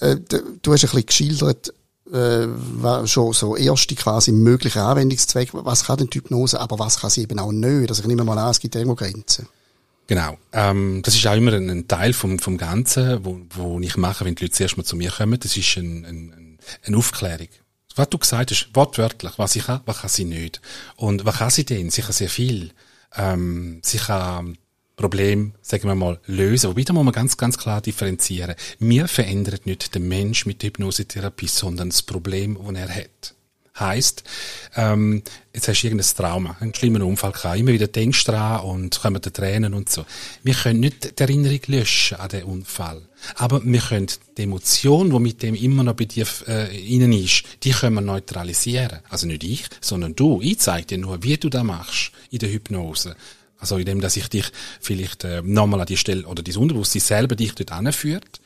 Äh, 0.00 0.16
du 0.16 0.72
hast 0.72 0.84
ein 0.84 0.90
bisschen 0.90 1.06
geschildert, 1.06 1.72
äh, 2.12 3.06
schon 3.06 3.32
so 3.32 3.56
erste 3.56 3.94
quasi 3.94 4.32
mögliche 4.32 4.82
Anwendungszweck. 4.82 5.50
Was 5.52 5.84
kann 5.84 5.98
denn 5.98 6.10
die 6.10 6.18
Hypnose, 6.18 6.60
aber 6.60 6.78
was 6.78 7.00
kann 7.00 7.10
sie 7.10 7.22
eben 7.22 7.38
auch 7.38 7.52
nicht? 7.52 7.88
Also 7.88 8.02
ich 8.02 8.08
nehme 8.08 8.24
mal 8.24 8.38
an, 8.38 8.50
es 8.50 8.60
gibt 8.60 8.74
irgendwo 8.74 8.94
Grenzen. 8.94 9.48
Genau. 10.06 10.36
Ähm, 10.52 11.00
das 11.02 11.14
ist 11.14 11.26
auch 11.26 11.36
immer 11.36 11.54
ein, 11.54 11.70
ein, 11.70 11.88
Teil 11.88 12.12
vom, 12.12 12.38
vom 12.38 12.58
Ganzen, 12.58 13.24
wo, 13.24 13.40
wo 13.54 13.80
ich 13.80 13.96
mache, 13.96 14.24
wenn 14.24 14.34
die 14.34 14.44
Leute 14.44 14.54
zuerst 14.54 14.76
mal 14.76 14.84
zu 14.84 14.96
mir 14.96 15.10
kommen. 15.10 15.38
Das 15.40 15.56
ist 15.56 15.76
ein, 15.76 16.04
ein, 16.04 16.58
eine 16.84 16.96
Aufklärung. 16.96 17.48
Was 17.94 18.10
du 18.10 18.18
gesagt 18.18 18.50
hast, 18.50 18.70
wortwörtlich, 18.74 19.32
was 19.36 19.56
ich 19.56 19.64
kann, 19.64 19.80
was 19.86 20.00
kann 20.00 20.10
sie 20.10 20.24
nicht. 20.24 20.60
Und 20.96 21.24
was 21.24 21.38
kann 21.38 21.50
sie 21.50 21.64
denn? 21.64 21.90
Sie 21.90 22.02
kann 22.02 22.12
sehr 22.12 22.28
viel. 22.28 22.72
Ähm, 23.14 23.80
sie 23.82 23.98
kann 23.98 24.58
Problem, 24.96 25.52
sagen 25.62 25.88
wir 25.88 25.94
mal, 25.94 26.20
lösen. 26.26 26.70
Wobei, 26.70 26.82
da 26.82 26.92
muss 26.92 27.04
man 27.04 27.14
ganz, 27.14 27.36
ganz 27.36 27.56
klar 27.58 27.80
differenzieren. 27.80 28.54
Wir 28.78 29.08
verändern 29.08 29.60
nicht 29.64 29.94
den 29.94 30.08
Mensch 30.08 30.46
mit 30.46 30.62
der 30.62 30.68
Hypnosetherapie, 30.68 31.48
sondern 31.48 31.90
das 31.90 32.02
Problem, 32.02 32.58
das 32.62 32.76
er 32.76 32.94
hat. 32.94 33.34
Heißt, 33.78 34.22
ähm, 34.76 35.22
jetzt 35.54 35.66
hast 35.66 35.80
du 35.80 35.86
irgendein 35.86 36.14
Trauma, 36.14 36.56
einen 36.60 36.74
schlimmen 36.74 37.00
Unfall 37.00 37.32
gehabt, 37.32 37.58
immer 37.58 37.72
wieder 37.72 37.86
denkst 37.86 38.24
du 38.24 38.32
dran 38.32 38.60
und 38.60 39.00
kommen 39.00 39.22
die 39.22 39.30
Tränen 39.30 39.72
und 39.72 39.88
so. 39.88 40.04
Wir 40.42 40.52
können 40.52 40.80
nicht 40.80 41.18
die 41.18 41.22
Erinnerung 41.22 41.60
löschen 41.68 42.18
an 42.18 42.28
den 42.28 42.44
Unfall. 42.44 43.00
Aber 43.36 43.64
wir 43.64 43.80
können 43.80 44.08
die 44.36 44.42
Emotion, 44.42 45.08
die 45.08 45.18
mit 45.18 45.42
dem 45.42 45.54
immer 45.54 45.84
noch 45.84 45.94
bei 45.94 46.04
dir 46.04 46.26
äh, 46.46 46.94
innen 46.94 47.12
ist, 47.12 47.44
die 47.62 47.70
können 47.70 47.94
wir 47.94 48.02
neutralisieren. 48.02 48.98
Also 49.08 49.26
nicht 49.26 49.42
ich, 49.42 49.64
sondern 49.80 50.14
du. 50.14 50.42
Ich 50.42 50.58
zeige 50.58 50.88
dir 50.88 50.98
nur, 50.98 51.22
wie 51.22 51.38
du 51.38 51.48
das 51.48 51.64
machst 51.64 52.12
in 52.30 52.40
der 52.40 52.52
Hypnose. 52.52 53.16
Also 53.62 53.78
indem, 53.78 54.00
dass 54.00 54.16
ich 54.16 54.28
dich 54.28 54.50
vielleicht 54.80 55.22
äh, 55.22 55.40
nochmal 55.40 55.80
an 55.80 55.86
die 55.86 55.96
Stelle 55.96 56.26
oder 56.26 56.42
dein 56.42 56.56
Unterbewusstsein 56.56 57.00
selber 57.00 57.36
dich 57.36 57.54
dort 57.54 57.70
anführt, 57.70 58.40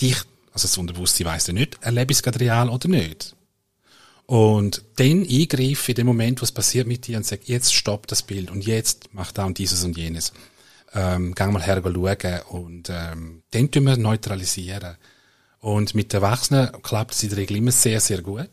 dich, 0.00 0.16
also 0.52 0.68
das 0.68 0.78
Unterbewusstsein 0.78 1.26
weiss 1.26 1.48
ja 1.48 1.52
nicht, 1.52 1.78
erlebe 1.82 2.12
ich 2.12 2.18
es 2.18 2.22
gerade 2.22 2.38
real 2.38 2.70
oder 2.70 2.88
nicht. 2.88 3.34
Und 4.26 4.84
dann 4.94 5.26
eingreife 5.28 5.90
in 5.90 5.96
dem 5.96 6.06
Moment, 6.06 6.40
was 6.40 6.52
passiert 6.52 6.86
mit 6.86 7.08
dir 7.08 7.16
und 7.16 7.26
sage, 7.26 7.42
jetzt 7.46 7.74
stopp 7.74 8.06
das 8.06 8.22
Bild 8.22 8.48
und 8.52 8.64
jetzt 8.64 9.08
mach 9.12 9.32
da 9.32 9.44
und 9.44 9.58
dieses 9.58 9.82
und 9.82 9.96
jenes. 9.96 10.32
Ähm, 10.94 11.34
gang 11.34 11.52
mal 11.52 11.62
her 11.62 11.82
schauen 11.82 12.40
und 12.48 12.90
ähm, 12.90 13.42
dann 13.50 13.70
tun 13.72 13.84
wir 13.86 13.96
neutralisieren. 13.96 14.96
Und 15.58 15.96
mit 15.96 16.14
Erwachsenen 16.14 16.70
klappt 16.80 17.14
es 17.14 17.24
in 17.24 17.30
der 17.30 17.38
Regel 17.38 17.56
immer 17.56 17.72
sehr, 17.72 17.98
sehr 17.98 18.22
gut. 18.22 18.48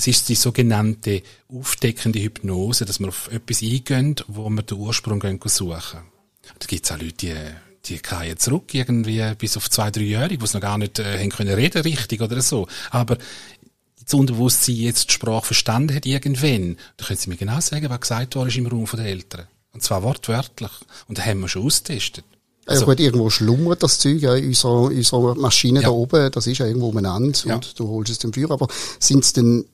Es 0.00 0.06
ist 0.06 0.30
die 0.30 0.34
sogenannte 0.34 1.20
aufdeckende 1.52 2.20
Hypnose, 2.20 2.86
dass 2.86 3.00
wir 3.00 3.08
auf 3.08 3.30
etwas 3.30 3.60
eingehen, 3.60 4.16
wo 4.28 4.48
wir 4.48 4.62
den 4.62 4.78
Ursprung 4.78 5.22
suchen. 5.44 6.00
Da 6.58 6.66
gibt 6.66 6.86
es 6.86 6.90
auch 6.90 6.96
Leute, 6.96 7.12
die, 7.18 7.34
die 7.84 8.00
gehen 8.00 8.38
zurück 8.38 8.72
irgendwie 8.72 9.22
bis 9.34 9.58
auf 9.58 9.68
zwei, 9.68 9.90
drei 9.90 10.04
Jahre, 10.04 10.40
wo 10.40 10.46
sie 10.46 10.56
noch 10.56 10.62
gar 10.62 10.78
nicht 10.78 10.98
äh, 11.00 11.18
haben 11.18 11.28
können 11.28 11.52
reden 11.52 11.82
richtig 11.82 12.22
oder 12.22 12.40
so. 12.40 12.66
Aber 12.90 13.18
das 14.02 14.14
Unterbewusstsein 14.14 14.76
jetzt 14.76 15.10
die 15.10 15.12
Sprache 15.12 15.44
verstanden 15.44 15.94
hat 15.94 16.06
irgendwann, 16.06 16.78
da 16.96 17.04
können 17.04 17.18
sie 17.18 17.28
mir 17.28 17.36
genau 17.36 17.60
sagen, 17.60 17.90
was 17.90 18.00
gesagt 18.00 18.36
worden 18.36 18.48
ist 18.48 18.56
im 18.56 18.68
Raum 18.68 18.88
der 18.94 19.04
Eltern. 19.04 19.48
Und 19.74 19.82
zwar 19.82 20.02
wortwörtlich. 20.02 20.72
Und 21.08 21.18
da 21.18 21.26
haben 21.26 21.40
wir 21.40 21.48
schon 21.48 21.66
ausgetestet. 21.66 22.24
Also, 22.64 22.84
ja 22.84 22.86
gut, 22.86 23.00
irgendwo 23.00 23.28
schlummert 23.28 23.82
das 23.82 23.98
Zeug 23.98 24.22
ja 24.22 24.34
in 24.34 24.46
unserer, 24.46 24.84
unserer 24.84 25.34
Maschine 25.34 25.82
ja. 25.82 25.88
da 25.88 25.92
oben, 25.92 26.32
das 26.32 26.46
ist 26.46 26.56
ja 26.56 26.64
irgendwo 26.64 26.88
umeinander 26.88 27.38
ja. 27.44 27.56
und 27.56 27.78
du 27.78 27.86
holst 27.86 28.12
es 28.12 28.18
dem 28.18 28.32
Führer. 28.32 28.54
Aber 28.54 28.68
sind 28.98 29.24
es 29.24 29.34
denn 29.34 29.66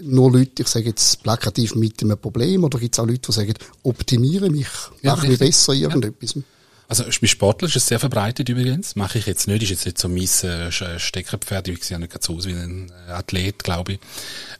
nur 0.00 0.32
Leute, 0.32 0.62
ich 0.62 0.68
sage 0.68 0.86
jetzt 0.86 1.22
plakativ 1.22 1.74
mit 1.74 2.02
einem 2.02 2.18
Problem, 2.18 2.64
oder 2.64 2.78
gibt 2.78 2.94
es 2.94 2.98
auch 2.98 3.06
Leute, 3.06 3.20
die 3.20 3.32
sagen, 3.32 3.54
optimiere 3.82 4.50
mich, 4.50 4.68
ja, 5.02 5.14
mache 5.14 5.28
mich 5.28 5.38
besser 5.38 5.72
irgendetwas? 5.72 6.34
Ja. 6.34 6.42
Also 6.88 7.04
bei 7.04 7.26
Sportler 7.26 7.68
ist 7.68 7.76
es 7.76 7.86
sehr 7.86 8.00
verbreitet 8.00 8.48
übrigens. 8.48 8.96
Mache 8.96 9.18
ich 9.18 9.26
jetzt 9.26 9.46
nicht, 9.46 9.62
ist 9.62 9.70
jetzt 9.70 9.84
nicht 9.84 9.98
so 9.98 10.08
mein 10.08 10.24
äh, 10.50 10.98
Steckerpferd, 10.98 11.68
ich 11.68 11.84
sehe 11.84 11.98
nicht 11.98 12.22
so 12.22 12.36
aus 12.36 12.46
wie 12.46 12.52
ein 12.52 12.90
äh, 13.08 13.12
Athlet, 13.12 13.62
glaube 13.62 13.94
ich. 13.94 13.98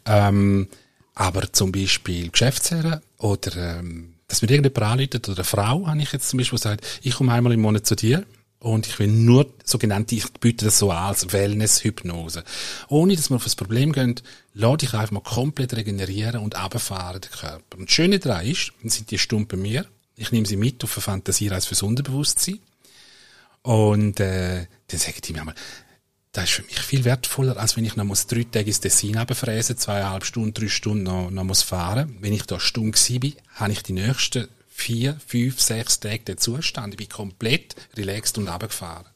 Ähm, 0.05 0.69
aber 1.15 1.53
zum 1.53 1.73
Beispiel 1.73 2.31
Geschäftsherren 2.31 3.01
oder 3.17 3.79
ähm, 3.79 4.15
dass 4.29 4.43
mir 4.43 4.51
irgendjemand 4.51 4.93
anruft 4.93 5.29
oder 5.29 5.39
eine 5.39 5.45
Frau, 5.45 5.87
habe 5.87 6.03
ich 6.03 6.13
jetzt 6.13 6.29
zum 6.29 6.39
Beispiel 6.39 6.59
gesagt, 6.59 6.87
ich 7.03 7.15
komme 7.15 7.33
einmal 7.33 7.55
im 7.55 7.63
Monat 7.63 7.87
zu 7.87 7.97
dir, 7.97 8.27
Und 8.61 8.89
ich 8.89 8.99
will 8.99 9.07
nur 9.07 9.53
sogenannte, 9.65 10.17
ich 10.17 10.33
biete 10.33 10.65
das 10.65 10.79
so 10.79 10.91
an 10.91 11.05
als 11.09 11.33
Wellness-Hypnose. 11.33 12.43
Ohne, 12.89 13.15
dass 13.15 13.31
wir 13.31 13.37
auf 13.37 13.45
das 13.45 13.55
Problem 13.55 13.93
gehen, 13.93 14.21
lass 14.53 14.79
dich 14.79 14.95
einfach 14.95 15.13
mal 15.13 15.21
komplett 15.21 15.75
regenerieren 15.75 16.41
und 16.41 16.61
runterfahren, 16.61 17.21
den 17.21 17.31
Körper. 17.31 17.79
Und 17.79 17.89
das 17.89 17.95
Schöne 17.95 18.19
daran 18.19 18.47
ist, 18.47 18.73
dann 18.83 18.91
sind 18.91 19.11
die 19.13 19.19
Stunden 19.19 19.47
bei 19.47 19.57
mir. 19.57 19.87
Ich 20.17 20.33
nehme 20.33 20.47
sie 20.47 20.57
mit 20.57 20.83
auf 20.83 20.97
eine 20.97 21.03
Fantasiereise 21.03 21.69
fürs 21.69 21.83
Unterbewusstsein. 21.83 22.59
Und, 23.63 24.19
äh, 24.19 24.67
dann 24.89 25.01
sagen 25.01 25.19
die 25.23 25.33
mir 25.33 25.41
einmal, 25.41 25.55
das 26.33 26.45
ist 26.45 26.51
für 26.51 26.63
mich 26.63 26.81
viel 26.81 27.05
wertvoller, 27.05 27.57
als 27.57 27.77
wenn 27.77 27.85
ich 27.85 27.97
noch 27.97 28.05
muss 28.05 28.27
drei 28.27 28.45
Tage 28.45 28.67
ins 28.67 28.81
Tessin 28.81 29.17
runterfräsen, 29.17 29.79
zweieinhalb 29.79 30.25
Stunden, 30.25 30.55
drei 30.55 30.69
Stunden 30.69 31.05
noch, 31.05 31.31
noch 31.31 31.45
muss 31.45 31.63
fahren. 31.63 32.17
Wenn 32.21 32.33
ich 32.33 32.43
da 32.43 32.59
Stunde 32.59 32.93
gewesen 32.93 33.21
bin, 33.21 33.35
habe 33.55 33.73
ich 33.73 33.83
die 33.83 33.93
nächsten 33.93 34.49
vier, 34.79 35.19
fünf, 35.27 35.61
sechs 35.61 35.99
Tage 35.99 36.21
den 36.21 36.39
Zustand. 36.39 36.95
Ich 36.95 36.99
bin 36.99 37.09
komplett 37.09 37.75
relaxed 37.97 38.39
und 38.39 38.49
runtergefahren. 38.49 39.07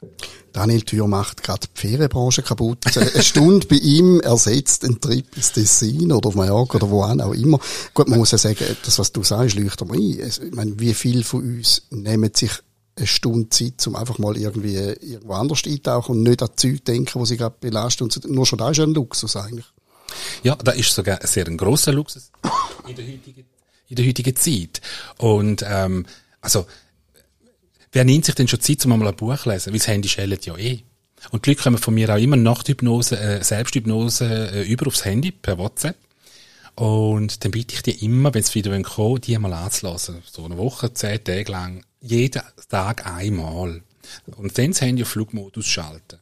Daniel 0.53 0.83
Thür 0.83 1.07
macht 1.07 1.43
gerade 1.43 1.69
die 1.69 1.81
Ferienbranche 1.81 2.43
kaputt. 2.43 2.85
Eine 2.97 3.23
Stunde 3.23 3.67
bei 3.69 3.77
ihm 3.77 4.21
ersetzt 4.21 4.85
einen 4.85 5.01
Trip 5.01 5.25
ins 5.37 5.53
Tessin 5.53 6.13
oder 6.13 6.29
auf 6.29 6.35
Mallorca 6.35 6.77
oder 6.77 6.91
wo 6.91 7.05
auch 7.05 7.33
immer. 7.33 7.61
Gut, 7.95 8.09
man 8.09 8.19
muss 8.19 8.33
ja 8.33 8.39
sagen, 8.39 8.57
das, 8.85 8.99
was 8.99 9.13
du 9.13 9.23
sagst, 9.23 9.55
leuchtet 9.57 9.89
mir 9.89 9.97
ein. 9.97 10.29
Ich 10.29 10.53
meine, 10.53 10.79
wie 10.79 10.95
viele 10.95 11.23
von 11.23 11.43
uns 11.43 11.83
nehmen 11.91 12.33
sich 12.35 12.51
eine 12.97 13.07
Stunde 13.07 13.49
Zeit, 13.49 13.87
um 13.87 13.97
einfach 13.97 14.19
mal 14.19 14.37
irgendwie 14.37 14.77
irgendwo 14.77 15.35
anders 15.35 15.63
eintauchen 15.65 16.17
und 16.17 16.23
nicht 16.25 16.43
an 16.43 16.51
die 16.51 16.57
Zeug 16.57 16.85
denken, 16.85 17.21
wo 17.21 17.25
sie 17.25 17.37
gerade 17.37 17.57
belasten. 17.59 18.05
Und 18.05 18.29
nur 18.29 18.47
schon 18.47 18.59
da 18.59 18.71
ist 18.71 18.79
ja 18.79 18.85
ein 18.85 18.95
Luxus 18.95 19.37
eigentlich. 19.37 19.67
Ja, 20.43 20.57
da 20.57 20.73
ist 20.73 20.93
sogar 20.93 21.21
ein 21.21 21.27
sehr 21.27 21.47
ein 21.47 21.57
grosser 21.57 21.93
Luxus 21.93 22.31
in 22.87 22.97
der 22.97 23.07
heutigen, 23.07 23.47
in 23.93 23.97
der 23.97 24.07
heutigen 24.07 24.35
Zeit. 24.35 24.81
Und 25.19 25.65
ähm, 25.69 26.07
also 26.41 26.67
wer 27.93 28.05
nimmt 28.05 28.25
sich 28.25 28.35
denn 28.35 28.49
schon 28.49 28.61
Zeit, 28.61 28.85
um 28.87 28.93
einmal 28.93 29.09
ein 29.09 29.17
Buch 29.17 29.37
zu 29.43 29.51
lesen? 29.51 29.73
Weil 29.73 29.79
das 29.79 29.89
Handy 29.89 30.09
schellt 30.09 30.47
ja 30.47 30.57
eh. 30.57 30.83
Und 31.31 31.45
die 31.45 31.51
Leute 31.51 31.63
kommen 31.63 31.79
von 31.79 31.95
mir 31.95 32.09
auch 32.09 32.19
immer 32.19 32.37
Nachthypnose, 32.37 33.19
äh, 33.21 33.45
Selbsthypnose 33.45 34.51
äh, 34.55 34.63
über 34.63 34.87
aufs 34.87 35.05
Handy 35.05 35.31
per 35.31 35.59
WhatsApp. 35.59 35.97
Und 36.75 37.45
dann 37.45 37.51
bitte 37.51 37.75
ich 37.75 37.83
dir 37.83 38.03
immer, 38.03 38.33
wenn 38.33 38.41
es 38.41 38.55
wieder 38.55 38.83
kommen 38.83 39.21
die 39.21 39.39
mal 39.39 39.53
anzulassen. 39.53 40.23
So 40.25 40.47
eine 40.47 40.57
Woche, 40.57 40.95
zehn 40.95 41.23
Tage 41.23 41.53
lang. 41.53 41.85
Jeden 42.01 42.43
Tag 42.71 43.07
einmal. 43.07 43.83
Und 44.27 44.59
dann 44.59 44.71
das 44.71 44.81
Handy 44.81 45.03
auf 45.03 45.11
Flugmodus 45.11 45.67
schalten. 45.67 46.19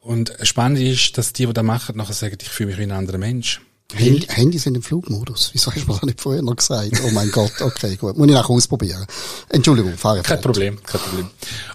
Und 0.00 0.36
spannend 0.42 0.80
ist, 0.80 1.16
dass 1.16 1.32
die, 1.32 1.46
die 1.46 1.52
das 1.52 1.64
machen, 1.64 1.96
nachher 1.96 2.12
sagen, 2.12 2.36
ich 2.38 2.48
fühle 2.48 2.70
mich 2.70 2.78
wie 2.78 2.82
ein 2.82 2.90
anderer 2.90 3.18
Mensch. 3.18 3.62
Handy, 3.94 4.26
Handys 4.28 4.62
sind 4.64 4.74
im 4.74 4.82
Flugmodus. 4.82 5.50
Wieso 5.52 5.72
hast 5.72 5.82
du 5.82 5.86
mir 5.86 5.94
das 5.94 6.02
nicht 6.02 6.20
vorher 6.20 6.42
noch 6.42 6.56
gesagt? 6.56 7.00
Oh 7.04 7.10
mein 7.12 7.30
Gott, 7.30 7.52
okay, 7.60 7.96
gut. 7.96 8.16
Muss 8.16 8.26
ich 8.28 8.34
nachher 8.34 8.50
ausprobieren. 8.50 9.06
Entschuldigung, 9.48 9.96
fahre 9.96 10.22
Kein 10.22 10.40
Problem, 10.40 10.82
kein 10.82 11.00
Problem. 11.00 11.30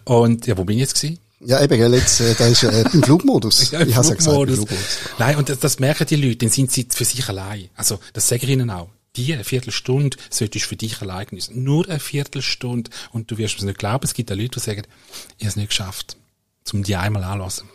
Und, 0.05 0.47
ja, 0.47 0.57
wo 0.57 0.63
bin 0.63 0.77
ich 0.77 0.81
jetzt 0.81 0.95
gewesen? 0.95 1.19
Ja, 1.41 1.61
eben, 1.63 1.77
gell, 1.77 1.93
jetzt, 1.93 2.19
äh, 2.19 2.35
da 2.35 2.47
ist 2.47 2.63
äh, 2.63 2.83
im 2.93 3.01
Flugmodus. 3.01 3.71
Ja, 3.71 3.79
im 3.79 3.89
ich 3.89 3.95
habe 3.95 4.07
ja 4.07 4.13
gesagt, 4.13 4.37
im. 4.37 4.55
Flugmodus. 4.55 4.97
Nein, 5.17 5.37
und 5.37 5.49
das, 5.49 5.59
das 5.59 5.79
merken 5.79 6.05
die 6.07 6.17
Leute, 6.17 6.37
dann 6.37 6.49
sind 6.49 6.71
sie 6.71 6.87
für 6.89 7.05
sich 7.05 7.27
allein. 7.29 7.69
Also, 7.75 7.99
das 8.13 8.27
sage 8.27 8.45
ich 8.45 8.49
ihnen 8.49 8.69
auch. 8.69 8.89
Die 9.15 9.33
eine 9.33 9.43
Viertelstunde 9.43 10.17
solltest 10.29 10.65
du 10.65 10.69
für 10.69 10.75
dich 10.75 11.01
allein 11.01 11.27
genießen. 11.27 11.63
Nur 11.63 11.89
eine 11.89 11.99
Viertelstunde. 11.99 12.91
Und 13.11 13.31
du 13.31 13.37
wirst 13.37 13.57
es 13.57 13.63
nicht 13.63 13.79
glauben, 13.79 14.05
es 14.05 14.13
gibt 14.13 14.31
auch 14.31 14.35
Leute, 14.35 14.59
die 14.59 14.59
sagen, 14.59 14.83
ich 15.37 15.45
habe 15.45 15.49
es 15.49 15.55
nicht 15.55 15.69
geschafft, 15.69 16.17
um 16.73 16.83
die 16.83 16.95
einmal 16.95 17.23
anzulassen. 17.23 17.69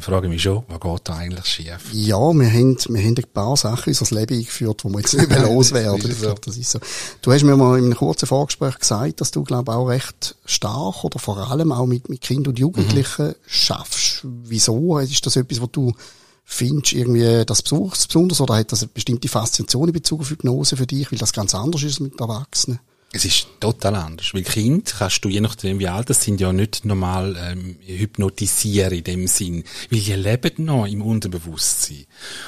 Dann 0.00 0.14
frage 0.14 0.28
ich 0.28 0.32
mich 0.32 0.42
schon, 0.42 0.62
was 0.68 0.80
geht 0.80 1.00
da 1.04 1.16
eigentlich 1.16 1.44
schief? 1.44 1.92
Ja, 1.92 2.16
wir 2.16 2.50
haben, 2.50 2.78
wir 2.88 3.02
haben 3.02 3.14
ein 3.18 3.24
paar 3.34 3.54
Sachen 3.54 3.92
in 3.92 3.98
unser 3.98 4.14
Leben 4.14 4.34
eingeführt, 4.34 4.82
die 4.82 4.88
wir 4.88 5.00
jetzt 5.00 5.12
nicht 5.12 5.28
mehr 5.28 5.42
loswerden. 5.54 6.10
Ich 6.10 6.20
glaube, 6.20 6.40
das 6.42 6.56
ist 6.56 6.70
so. 6.70 6.78
Du 7.20 7.30
hast 7.30 7.42
mir 7.42 7.54
mal 7.54 7.78
in 7.78 7.84
einem 7.84 7.96
kurzen 7.96 8.24
Vorgespräch 8.24 8.78
gesagt, 8.78 9.20
dass 9.20 9.30
du, 9.30 9.44
glaube 9.44 9.72
ich, 9.72 9.76
auch 9.76 9.88
recht 9.88 10.36
stark 10.46 11.04
oder 11.04 11.18
vor 11.18 11.36
allem 11.50 11.70
auch 11.70 11.84
mit, 11.84 12.08
mit 12.08 12.22
Kindern 12.22 12.52
und 12.52 12.58
Jugendlichen 12.58 13.34
schaffst. 13.46 14.20
Wieso? 14.22 14.98
Ist 15.00 15.26
das 15.26 15.36
etwas, 15.36 15.60
was 15.60 15.70
du 15.70 15.92
findest, 16.46 16.94
irgendwie 16.94 17.44
das 17.44 17.60
besonders, 17.60 18.06
besonders 18.06 18.40
oder 18.40 18.56
hat 18.56 18.72
das 18.72 18.82
eine 18.82 18.92
bestimmte 18.94 19.28
Faszination 19.28 19.88
in 19.88 19.92
Bezug 19.92 20.22
auf 20.22 20.30
Hypnose 20.30 20.78
für 20.78 20.86
dich, 20.86 21.12
weil 21.12 21.18
das 21.18 21.34
ganz 21.34 21.54
anders 21.54 21.82
ist 21.82 21.92
als 21.92 22.00
mit 22.00 22.18
Erwachsenen? 22.18 22.80
Es 23.12 23.24
ist 23.24 23.48
total 23.58 23.96
anders. 23.96 24.32
Weil 24.34 24.44
Kind 24.44 24.94
kannst 24.98 25.24
du, 25.24 25.28
je 25.28 25.40
nachdem 25.40 25.80
wie 25.80 25.88
alt 25.88 26.10
das 26.10 26.22
sind, 26.22 26.40
ja 26.40 26.52
nicht 26.52 26.84
normal 26.84 27.36
ähm, 27.40 27.76
hypnotisieren 27.84 28.98
in 28.98 29.04
dem 29.04 29.26
Sinn. 29.26 29.64
Weil 29.90 30.00
die 30.00 30.14
leben 30.14 30.64
noch 30.64 30.86
im 30.86 31.02
Unterbewusstsein. 31.02 32.06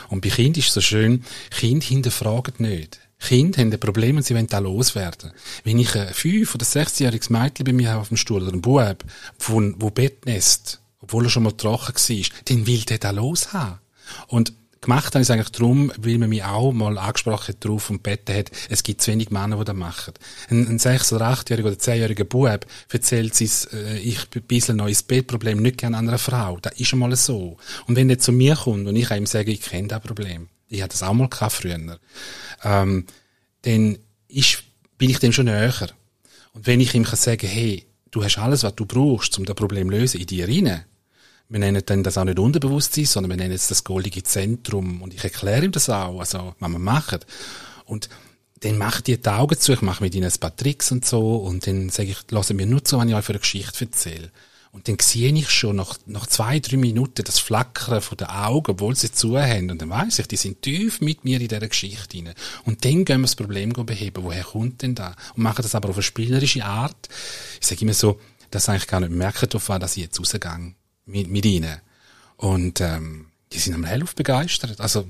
Und 0.08 0.20
bei 0.20 0.28
Kind 0.28 0.56
ist 0.56 0.72
so 0.72 0.80
schön, 0.80 1.24
Kind 1.50 1.82
hinterfragen 1.82 2.54
nicht. 2.58 3.00
Kinder 3.18 3.60
haben 3.60 3.72
ein 3.72 3.80
Problem 3.80 4.16
und 4.16 4.24
sie 4.24 4.34
wollen 4.34 4.48
da 4.48 4.58
loswerden. 4.58 5.32
Wenn 5.64 5.78
ich 5.78 5.94
ein 5.94 6.12
fünf- 6.12 6.54
oder 6.54 6.64
sechsjähriges 6.64 7.30
Mädchen 7.30 7.64
bei 7.64 7.72
mir 7.72 7.96
auf 7.96 8.08
dem 8.08 8.16
Stuhl 8.16 8.42
oder 8.42 8.52
ein 8.52 8.62
Bub, 8.62 9.04
wo, 9.38 9.62
wo 9.76 9.90
Bettnest, 9.90 10.80
obwohl 11.00 11.26
er 11.26 11.30
schon 11.30 11.44
mal 11.44 11.52
trocken 11.52 11.94
war, 11.94 12.26
dann 12.46 12.66
will 12.66 12.80
der 12.80 12.98
da 12.98 13.10
loshaben. 13.10 13.78
Und 14.26 14.52
gemacht 14.82 15.14
habe 15.14 15.22
ich 15.22 15.28
es 15.28 15.30
eigentlich 15.30 15.50
darum, 15.50 15.90
weil 15.96 16.18
man 16.18 16.28
mich 16.28 16.44
auch 16.44 16.72
mal 16.72 16.98
angesprochen 16.98 17.48
hat 17.48 17.64
drauf 17.64 17.88
und 17.88 18.04
gebeten 18.04 18.36
hat, 18.36 18.50
es 18.68 18.82
gibt 18.82 19.00
zu 19.00 19.10
wenig 19.10 19.30
Männer, 19.30 19.56
die 19.56 19.64
das 19.64 19.76
machen. 19.76 20.12
Ein, 20.50 20.68
ein 20.68 20.78
sechs- 20.78 21.12
oder 21.12 21.28
achtjähriger 21.28 21.68
oder 21.68 21.78
zehnjähriger 21.78 22.24
Bub 22.24 22.66
erzählt 22.90 23.34
sein, 23.34 23.50
äh, 23.72 23.98
ich 23.98 24.18
ein 24.34 24.42
bisschen 24.42 24.76
neues 24.76 25.02
Bettproblem 25.02 25.62
nicht 25.62 25.78
gerne 25.78 25.96
einer 25.96 26.18
Frau. 26.18 26.58
Das 26.60 26.78
ist 26.78 26.92
einmal 26.92 27.16
so. 27.16 27.56
Und 27.86 27.96
wenn 27.96 28.08
der 28.08 28.18
zu 28.18 28.32
mir 28.32 28.56
kommt 28.56 28.86
und 28.86 28.96
ich 28.96 29.10
ihm 29.10 29.26
sage, 29.26 29.52
ich 29.52 29.62
kenne 29.62 29.88
das 29.88 30.02
Problem, 30.02 30.48
ich 30.68 30.82
hatte 30.82 30.92
das 30.92 31.02
auch 31.02 31.14
mal 31.14 31.28
früher, 31.28 31.98
ähm, 32.64 33.06
dann 33.62 33.98
ist, 34.28 34.64
bin 34.98 35.10
ich 35.10 35.18
dem 35.18 35.32
schon 35.32 35.46
näher. 35.46 35.88
Und 36.52 36.66
wenn 36.66 36.80
ich 36.80 36.94
ihm 36.94 37.04
kann 37.04 37.16
sagen, 37.16 37.46
hey, 37.46 37.86
du 38.10 38.22
hast 38.22 38.38
alles, 38.38 38.62
was 38.62 38.74
du 38.74 38.84
brauchst, 38.84 39.38
um 39.38 39.44
das 39.44 39.56
Problem 39.56 39.90
zu 39.90 39.96
lösen, 39.96 40.20
in 40.20 40.26
dir 40.26 40.48
rein, 40.48 40.84
wir 41.48 41.58
nennen 41.58 41.82
dann 41.84 42.02
das 42.02 42.16
auch 42.18 42.24
nicht 42.24 42.38
Unterbewusstsein, 42.38 43.04
sondern 43.04 43.30
wir 43.30 43.36
nennen 43.36 43.54
es 43.54 43.68
das 43.68 43.84
goldige 43.84 44.22
Zentrum. 44.22 45.02
Und 45.02 45.12
ich 45.12 45.22
erkläre 45.22 45.64
ihm 45.64 45.72
das 45.72 45.90
auch, 45.90 46.18
also, 46.18 46.54
was 46.58 46.70
wir 46.70 46.78
machen. 46.78 47.20
Und 47.84 48.08
dann 48.60 48.78
macht 48.78 49.06
die 49.06 49.20
die 49.20 49.28
Augen 49.28 49.58
zu, 49.58 49.72
ich 49.72 49.82
mache 49.82 50.04
mit 50.04 50.14
ihnen 50.14 50.30
ein 50.30 50.40
paar 50.40 50.56
Tricks 50.56 50.92
und 50.92 51.04
so, 51.04 51.36
und 51.36 51.66
dann 51.66 51.90
sage 51.90 52.10
ich, 52.10 52.30
lassen 52.30 52.56
mir 52.56 52.66
nur 52.66 52.84
zu, 52.84 52.98
wenn 52.98 53.08
ich 53.08 53.14
euch 53.14 53.24
für 53.24 53.32
eine 53.32 53.40
Geschichte 53.40 53.84
erzähle. 53.84 54.30
Und 54.72 54.88
dann 54.88 54.96
sehe 54.98 55.30
ich 55.30 55.50
schon 55.50 55.76
nach, 55.76 55.98
nach 56.06 56.26
zwei, 56.26 56.58
drei 56.58 56.78
Minuten 56.78 57.24
das 57.24 57.38
Flackern 57.38 58.00
von 58.00 58.16
den 58.16 58.28
Augen, 58.28 58.70
obwohl 58.70 58.96
sie 58.96 59.12
zu. 59.12 59.34
Und 59.34 59.78
dann 59.82 59.90
weiss 59.90 60.18
ich, 60.18 60.28
die 60.28 60.36
sind 60.36 60.62
tief 60.62 61.02
mit 61.02 61.24
mir 61.24 61.38
in 61.38 61.46
dieser 61.46 61.68
Geschichte 61.68 62.16
rein. 62.16 62.32
Und 62.64 62.82
dann 62.82 63.04
gehen 63.04 63.20
wir 63.20 63.26
das 63.26 63.36
Problem 63.36 63.74
beheben. 63.74 64.24
Woher 64.24 64.44
kommt 64.44 64.80
denn 64.80 64.94
da? 64.94 65.14
Und 65.36 65.42
machen 65.42 65.60
das 65.60 65.74
aber 65.74 65.90
auf 65.90 65.96
eine 65.96 66.02
spielerische 66.02 66.64
Art. 66.64 67.10
Ich 67.60 67.66
sage 67.66 67.82
immer 67.82 67.92
so, 67.92 68.18
dass 68.50 68.70
eigentlich 68.70 68.86
gar 68.86 69.00
nicht 69.00 69.12
merken 69.12 69.50
davon, 69.50 69.78
dass 69.78 69.98
ich 69.98 70.04
jetzt 70.04 70.18
rausgehe 70.18 70.74
mit, 71.06 71.28
mit 71.30 71.44
ihnen. 71.46 71.76
Und 72.36 72.80
ähm, 72.80 73.26
die 73.52 73.58
sind 73.58 73.74
am 73.74 73.84
Helluf 73.84 74.14
begeistert. 74.14 74.80
Also, 74.80 75.08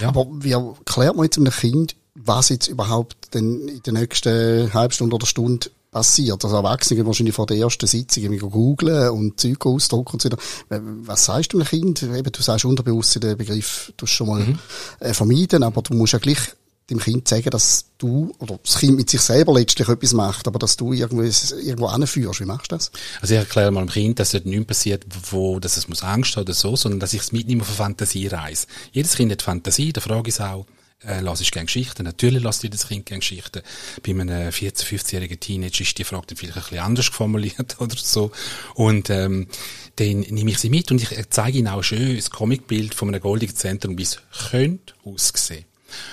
ja. 0.00 0.08
Aber 0.08 0.26
wie 0.30 0.52
erklärt 0.52 1.16
man 1.16 1.24
jetzt 1.24 1.38
einem 1.38 1.52
Kind, 1.52 1.96
was 2.14 2.48
jetzt 2.48 2.68
überhaupt 2.68 3.34
denn 3.34 3.68
in 3.68 3.82
der 3.82 3.92
nächsten 3.92 4.72
halben 4.72 4.92
Stunde 4.92 5.14
oder 5.16 5.26
Stunde 5.26 5.70
passiert? 5.90 6.42
Also 6.44 6.56
Erwachsene 6.56 7.04
wahrscheinlich 7.06 7.34
vor 7.34 7.46
der 7.46 7.58
ersten 7.58 7.86
Sitzung 7.86 8.22
irgendwie 8.24 8.48
googlen 8.48 9.10
und 9.10 9.38
Zeug 9.38 9.64
ausdrucken 9.66 10.14
und 10.14 10.22
so 10.22 10.30
weiter. 10.30 10.38
Was 10.70 11.26
sagst 11.26 11.52
du 11.52 11.58
einem 11.58 11.66
Kind? 11.68 12.02
Eben, 12.02 12.32
du 12.32 12.42
sagst 12.42 12.64
unterbewusst 12.64 13.22
den 13.22 13.36
Begriff, 13.36 13.92
du 13.96 14.06
schon 14.06 14.28
mal 14.28 14.40
Mhm. 14.40 14.58
äh, 15.00 15.12
vermeiden, 15.14 15.62
aber 15.62 15.82
du 15.82 15.94
musst 15.94 16.14
ja 16.14 16.18
gleich 16.18 16.38
dem 16.90 16.98
Kind 16.98 17.26
sagen, 17.26 17.50
dass 17.50 17.86
du, 17.98 18.32
oder 18.38 18.58
das 18.62 18.78
Kind 18.78 18.96
mit 18.96 19.10
sich 19.10 19.20
selber 19.20 19.52
letztlich 19.54 19.88
etwas 19.88 20.12
macht, 20.12 20.46
aber 20.46 20.58
dass 20.58 20.76
du 20.76 20.92
irgendwo, 20.92 21.22
irgendwo 21.22 21.86
anführst. 21.86 22.40
Wie 22.40 22.44
machst 22.44 22.70
du 22.70 22.76
das? 22.76 22.92
Also 23.20 23.34
ich 23.34 23.40
erkläre 23.40 23.72
mal 23.72 23.84
dem 23.84 23.90
Kind, 23.90 24.20
dass 24.20 24.30
dort 24.30 24.46
nichts 24.46 24.66
passiert, 24.66 25.04
wo, 25.30 25.58
dass 25.58 25.76
es 25.76 25.88
muss 25.88 26.02
Angst 26.02 26.36
haben 26.36 26.42
oder 26.42 26.54
so, 26.54 26.76
sondern 26.76 27.00
dass 27.00 27.12
ich 27.12 27.22
es 27.22 27.32
mitnehme 27.32 27.62
auf 27.62 27.68
eine 27.68 27.76
Fantasiereise. 27.76 28.66
Jedes 28.92 29.16
Kind 29.16 29.32
hat 29.32 29.42
Fantasie, 29.42 29.92
da 29.92 30.00
frage 30.00 30.28
ich 30.28 30.36
es 30.36 30.40
auch, 30.40 30.66
äh, 31.04 31.20
lass 31.20 31.40
ich 31.40 31.50
gerne 31.50 31.66
Geschichten? 31.66 32.04
Natürlich 32.04 32.42
lasst 32.42 32.62
jedes 32.62 32.88
Kind 32.88 33.06
gerne 33.06 33.20
Geschichten. 33.20 33.62
Bei 34.04 34.12
einem 34.12 34.28
14-, 34.28 34.84
15-jährigen 34.84 35.40
Teenager 35.40 35.82
ist 35.82 35.98
die 35.98 36.04
Frage 36.04 36.28
dann 36.28 36.36
vielleicht 36.36 36.56
ein 36.56 36.62
bisschen 36.62 36.78
anders 36.84 37.06
formuliert 37.06 37.76
oder 37.80 37.96
so. 37.96 38.30
Und 38.74 39.10
ähm, 39.10 39.48
dann 39.96 40.20
nehme 40.20 40.50
ich 40.52 40.58
sie 40.58 40.70
mit 40.70 40.90
und 40.90 41.02
ich 41.02 41.10
zeige 41.30 41.58
ihnen 41.58 41.68
auch 41.68 41.82
schön 41.82 42.16
das 42.16 42.30
Comicbild 42.30 42.94
von 42.94 43.08
einem 43.08 43.20
goldigen 43.20 43.56
Zentrum, 43.56 43.98
wie 43.98 44.04
es 44.04 44.20
könnte 44.50 44.94
aussehen. 45.04 45.64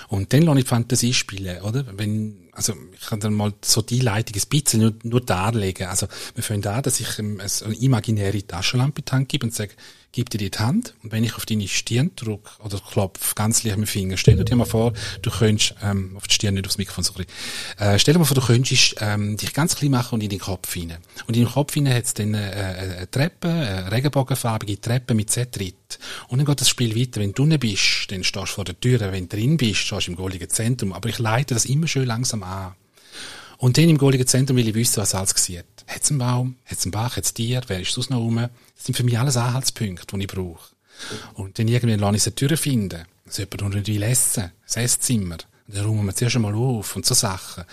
Und 0.08 0.34
dann 0.34 0.44
lasse 0.44 0.60
ich 0.60 0.66
die 0.66 0.70
Fantasie 0.70 1.14
spielen, 1.14 1.62
oder? 1.62 1.86
Wenn, 1.98 2.50
also, 2.52 2.74
ich 2.94 3.08
kann 3.08 3.20
dann 3.20 3.34
mal 3.34 3.54
so 3.64 3.82
die 3.82 4.00
Leitung 4.00 4.36
ein 4.36 4.50
bisschen 4.50 4.82
nur, 4.82 4.94
nur 5.04 5.22
darlegen. 5.22 5.88
Also, 5.88 6.08
wir 6.36 6.44
fangen 6.44 6.66
an, 6.66 6.84
dass 6.84 7.00
ich 7.00 7.20
ähm, 7.20 7.40
eine 7.40 7.76
imaginäre 7.76 8.46
Taschenlampe 8.46 9.04
gebe 9.28 9.46
und 9.46 9.54
sage, 9.54 9.74
gib 10.14 10.30
dir 10.30 10.38
die 10.38 10.52
Hand. 10.58 10.94
Und 11.04 11.12
wenn 11.12 11.24
ich 11.24 11.36
auf 11.36 11.46
deine 11.46 11.68
Stirn 11.68 12.12
drücke 12.16 12.50
oder 12.64 12.80
klopfe, 12.80 13.36
ganz 13.36 13.64
leicht 13.64 13.78
mit 13.78 13.88
dem 13.88 13.92
Finger, 13.92 14.16
stell 14.16 14.42
dir 14.42 14.56
mal 14.56 14.66
vor, 14.66 14.94
du 15.22 15.30
könntest, 15.30 15.76
ähm, 15.84 16.16
auf 16.16 16.28
die 16.28 16.36
Stirn, 16.36 16.54
nicht 16.54 16.66
aufs 16.66 16.78
Mikrofon, 16.78 17.04
sorry. 17.04 17.26
Äh, 17.78 18.00
stell 18.00 18.14
dir 18.14 18.20
mal 18.20 18.26
vor, 18.26 18.36
du 18.36 18.42
könntest, 18.42 18.96
ähm, 19.02 19.36
dich 19.36 19.54
ganz 19.54 19.76
klein 19.76 19.92
machen 19.92 20.16
und 20.16 20.22
in 20.22 20.30
den 20.30 20.40
Kopf 20.40 20.74
hinein. 20.74 21.00
Und 21.28 21.36
in 21.36 21.44
den 21.44 21.52
Kopf 21.52 21.74
hinein 21.74 21.96
hat 21.96 22.06
es 22.06 22.14
dann 22.14 22.34
äh, 22.36 22.38
eine 22.38 23.12
Treppe, 23.12 23.50
eine 23.50 23.92
regenbogenfarbige 23.92 24.80
Treppe 24.80 25.16
mit 25.16 25.32
Z-Tritt. 25.32 26.00
Und 26.28 26.38
dann 26.38 26.46
geht 26.46 26.62
das 26.62 26.70
Spiel 26.70 26.96
weiter. 26.96 27.20
Wenn 27.20 27.34
du 27.34 27.44
unten 27.44 27.60
bist, 27.60 28.06
dann 28.10 28.24
stehst 28.24 28.52
du 28.52 28.54
vor 28.54 28.66
der 28.66 28.80
Tür. 28.80 29.00
Wenn 29.00 29.28
du 29.28 29.36
drin 29.36 29.58
bist, 29.58 29.80
stehst 29.80 30.08
du 30.08 30.12
im 30.12 30.18
goldigen 30.18 30.50
Zentrum. 30.50 30.94
Aber 30.94 31.10
ich 31.10 31.18
leite 31.20 31.56
das 31.56 31.66
immer 31.66 31.88
schön 31.88 32.06
langsam 32.06 32.44
an. 32.44 32.76
Und 33.58 33.78
dann 33.78 33.90
im 33.90 33.98
goldigen 33.98 34.28
Zentrum 34.28 34.58
will 34.58 34.68
ich 34.68 34.76
wissen, 34.76 34.98
was 34.98 35.16
alles 35.16 35.32
sieht. 35.38 35.64
Hat 35.88 36.04
es 36.04 36.10
einen 36.10 36.20
Baum? 36.20 36.56
Hat 36.66 36.78
es 36.78 36.86
einen 36.86 36.92
Bach? 36.92 37.16
Hat 37.16 37.24
es 37.24 37.34
Tier? 37.34 37.62
Wer 37.68 37.80
ist 37.80 37.94
sonst 37.94 38.10
noch 38.10 38.20
rum? 38.20 38.50
Das 38.76 38.86
sind 38.86 38.96
für 38.96 39.04
mich 39.04 39.18
alles 39.18 39.38
Anhaltspunkte, 39.38 40.18
die 40.18 40.24
ich 40.24 40.28
brauche. 40.28 40.74
Und 41.34 41.58
dann 41.58 41.68
irgendwann 41.68 42.00
lasse 42.00 42.16
ich 42.18 42.26
eine 42.28 42.36
Tür 42.36 42.58
finden. 42.58 43.06
dass 43.26 43.38
jemand 43.38 43.76
nicht 43.76 43.88
will 43.88 44.04
essen. 44.04 44.52
Ein 44.76 44.84
Esszimmer. 44.84 45.38
Dann 45.68 45.86
räumen 45.86 46.06
wir 46.06 46.16
zuerst 46.16 46.36
einmal 46.36 46.54
auf 46.56 46.96
und 46.96 47.06
so 47.06 47.14
Sachen. 47.14 47.64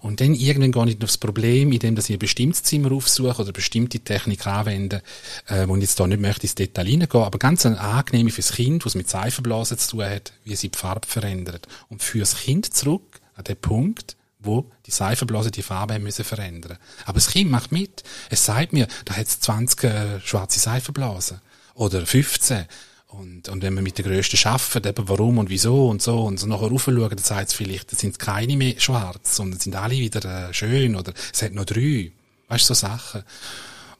Und 0.00 0.20
dann 0.20 0.34
irgendwann 0.34 0.86
gehe 0.86 0.96
ich 0.96 1.02
aufs 1.02 1.18
Problem, 1.18 1.72
indem 1.72 1.96
ich 1.96 2.10
ein 2.10 2.18
bestimmtes 2.18 2.62
Zimmer 2.62 2.92
aufsuche 2.92 3.42
oder 3.42 3.52
bestimmte 3.52 4.00
Technik 4.00 4.46
anwende, 4.46 5.02
äh, 5.46 5.66
wo 5.66 5.76
ich 5.76 5.82
jetzt 5.82 5.98
da 5.98 6.06
nicht 6.06 6.20
möchte 6.20 6.42
ins 6.42 6.54
Detail 6.54 6.86
hineingehen, 6.86 7.24
aber 7.24 7.38
ganz 7.38 7.64
eine 7.64 7.80
angenehme 7.80 8.30
fürs 8.30 8.52
Kind, 8.52 8.84
was 8.84 8.94
mit 8.94 9.08
Seifenblasen 9.08 9.78
zu 9.78 9.92
tun 9.92 10.04
hat, 10.04 10.32
wie 10.44 10.56
sie 10.56 10.68
die 10.68 10.78
Farbe 10.78 11.06
verändert. 11.06 11.68
Und 11.88 12.02
fürs 12.02 12.36
Kind 12.36 12.74
zurück 12.74 13.20
an 13.34 13.44
den 13.44 13.56
Punkt, 13.56 14.16
wo 14.44 14.70
die 14.86 14.90
Seifenblasen 14.90 15.52
die 15.52 15.62
Farbe 15.62 15.98
müssen 15.98 16.24
verändern. 16.24 16.78
Aber 17.04 17.14
das 17.14 17.28
Kind 17.28 17.50
macht 17.50 17.72
mit. 17.72 18.02
Es 18.30 18.44
sagt 18.44 18.72
mir, 18.72 18.86
da 19.04 19.16
hat 19.16 19.26
es 19.26 19.40
20 19.40 19.84
äh, 19.84 20.20
schwarze 20.20 20.60
Seifenblasen. 20.60 21.40
Oder 21.74 22.06
15. 22.06 22.66
Und, 23.08 23.48
und 23.48 23.62
wenn 23.62 23.74
man 23.74 23.84
mit 23.84 23.98
den 23.98 24.06
Größten 24.06 24.38
schafft, 24.38 24.84
eben 24.84 25.08
warum 25.08 25.38
und 25.38 25.48
wieso 25.48 25.88
und 25.88 26.02
so, 26.02 26.24
und 26.24 26.38
so 26.38 26.46
nachher 26.46 26.68
raufschauen, 26.68 27.08
dann 27.08 27.18
sagt 27.18 27.48
es 27.48 27.54
vielleicht, 27.54 27.92
es 27.92 28.00
sind 28.00 28.18
keine 28.18 28.56
mehr 28.56 28.74
schwarz, 28.78 29.36
sondern 29.36 29.60
sind 29.60 29.76
alle 29.76 29.94
wieder 29.94 30.48
äh, 30.48 30.52
schön, 30.54 30.96
oder 30.96 31.12
es 31.32 31.42
hat 31.42 31.52
noch 31.52 31.64
drei. 31.64 32.10
Weißt 32.48 32.68
du, 32.68 32.74
so 32.74 32.86
Sachen. 32.86 33.22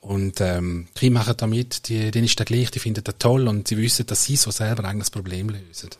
Und 0.01 0.41
ähm, 0.41 0.89
die 1.01 1.11
machen 1.11 1.35
damit, 1.37 1.89
die, 1.89 2.11
denen 2.11 2.27
ist 2.27 2.39
der 2.39 2.45
gleich, 2.45 2.71
die 2.71 2.79
finden 2.79 3.05
das 3.05 3.15
toll 3.19 3.49
und 3.49 3.69
sie 3.69 3.79
wissen, 3.79 4.05
dass 4.05 4.25
sie 4.25 4.37
so 4.37 4.51
selber 4.51 4.85
eigentlich 4.85 5.05
das 5.05 5.11
Problem 5.11 5.49
lösen. 5.49 5.91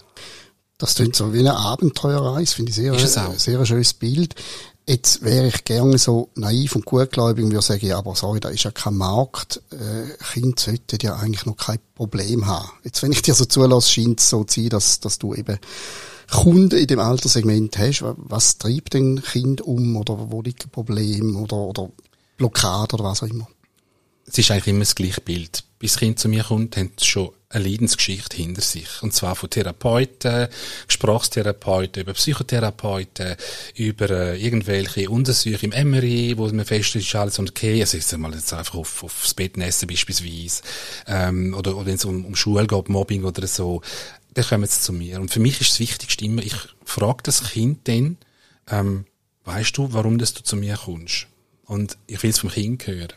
Das 0.85 0.97
klingt 0.97 1.17
so 1.17 1.33
wie 1.33 1.39
eine 1.39 1.57
Abenteuerreise, 1.57 2.57
finde 2.57 2.69
ich 2.69 2.77
sehr, 2.77 2.99
sehr, 2.99 3.33
sehr 3.39 3.59
ein 3.59 3.65
schönes 3.65 3.95
Bild. 3.95 4.35
Jetzt 4.87 5.23
wäre 5.23 5.47
ich 5.47 5.65
gerne 5.65 5.97
so 5.97 6.29
naiv 6.35 6.77
und 6.77 6.85
gutgläubig 6.85 7.43
und 7.43 7.53
würde 7.53 7.65
sagen, 7.65 7.87
ja, 7.87 7.97
aber 7.97 8.15
sorry, 8.15 8.39
da 8.39 8.51
ist 8.51 8.65
ja 8.65 8.71
kein 8.71 8.97
Markt. 8.97 9.63
Äh, 9.71 10.23
Kinder 10.33 10.61
sollten 10.61 10.99
ja 11.01 11.17
eigentlich 11.17 11.47
noch 11.47 11.57
kein 11.57 11.79
Problem 11.95 12.47
haben. 12.47 12.69
Jetzt, 12.83 13.03
wenn 13.03 13.13
ich 13.13 13.23
dir 13.23 13.33
so 13.33 13.47
zulasse, 13.47 13.91
scheint 13.91 14.21
es 14.21 14.29
so 14.29 14.45
zu 14.45 14.61
sein, 14.61 14.69
dass, 14.69 15.01
dass 15.01 15.19
du 15.19 15.35
eben 15.35 15.59
Kunden 16.31 16.77
in 16.77 16.87
dem 16.87 17.01
Alterssegment 17.01 17.79
hast. 17.79 18.05
Was 18.19 18.59
treibt 18.59 18.93
denn 18.93 19.23
Kind 19.23 19.63
um 19.63 19.97
oder 19.97 20.31
wo 20.31 20.43
liegt 20.43 20.67
ein 20.67 20.71
Problem 20.71 21.35
oder, 21.37 21.57
oder 21.57 21.89
Blockade 22.37 22.95
oder 22.97 23.05
was 23.05 23.23
auch 23.23 23.29
immer? 23.29 23.49
Es 24.27 24.37
ist 24.37 24.51
eigentlich 24.51 24.67
immer 24.67 24.81
das 24.81 24.95
gleiche 24.95 25.23
Bild. 25.23 25.65
Bis 25.79 25.93
das 25.93 26.01
Kind 26.01 26.19
zu 26.19 26.29
mir 26.29 26.45
kommt, 26.45 26.77
haben 26.77 26.93
sie 26.99 27.07
schon 27.07 27.31
eine 27.55 27.69
Leidensgeschichte 27.69 28.37
hinter 28.37 28.61
sich. 28.61 29.03
Und 29.03 29.15
zwar 29.15 29.37
von 29.37 29.49
Therapeuten, 29.49 30.49
Gesprächstherapeuten, 30.87 32.03
über 32.03 32.13
Psychotherapeuten, 32.13 33.37
über 33.75 34.11
äh, 34.11 34.45
irgendwelche 34.45 35.09
Untersuchungen 35.09 35.73
im 35.73 35.91
MRI, 35.91 36.35
wo 36.37 36.47
man 36.49 36.65
feststellt, 36.65 37.05
ist 37.05 37.15
alles 37.15 37.39
okay. 37.39 37.81
Also 37.81 37.97
jetzt 37.97 38.17
mal 38.19 38.35
jetzt 38.35 38.53
einfach 38.53 38.75
auf, 38.75 39.05
aufs 39.05 39.35
Bett 39.35 39.57
essen 39.57 39.89
beispielsweise. 39.89 40.63
Ähm, 41.07 41.55
oder, 41.55 41.77
oder 41.77 41.87
wenn 41.87 41.95
es 41.95 42.05
um, 42.05 42.25
um 42.25 42.35
Schule 42.37 42.67
geht, 42.67 42.89
Mobbing 42.89 43.25
oder 43.25 43.47
so. 43.47 43.81
Dann 44.35 44.45
kommen 44.45 44.67
sie 44.67 44.81
zu 44.81 44.93
mir. 44.93 45.21
Und 45.21 45.31
für 45.31 45.41
mich 45.41 45.61
ist 45.61 45.71
das 45.71 45.81
Wichtigste 45.81 46.25
immer, 46.25 46.43
ich 46.43 46.57
frage 46.85 47.23
das 47.23 47.51
Kind 47.51 47.87
dann, 47.87 48.17
ähm, 48.69 49.07
weißt 49.45 49.77
du, 49.77 49.93
warum 49.93 50.19
das 50.19 50.35
du 50.35 50.43
zu 50.43 50.57
mir 50.57 50.77
kommst? 50.77 51.29
Und 51.67 51.97
ich 52.07 52.23
will 52.23 52.31
es 52.31 52.41
vom 52.41 52.51
Kind 52.51 52.87
hören. 52.87 53.13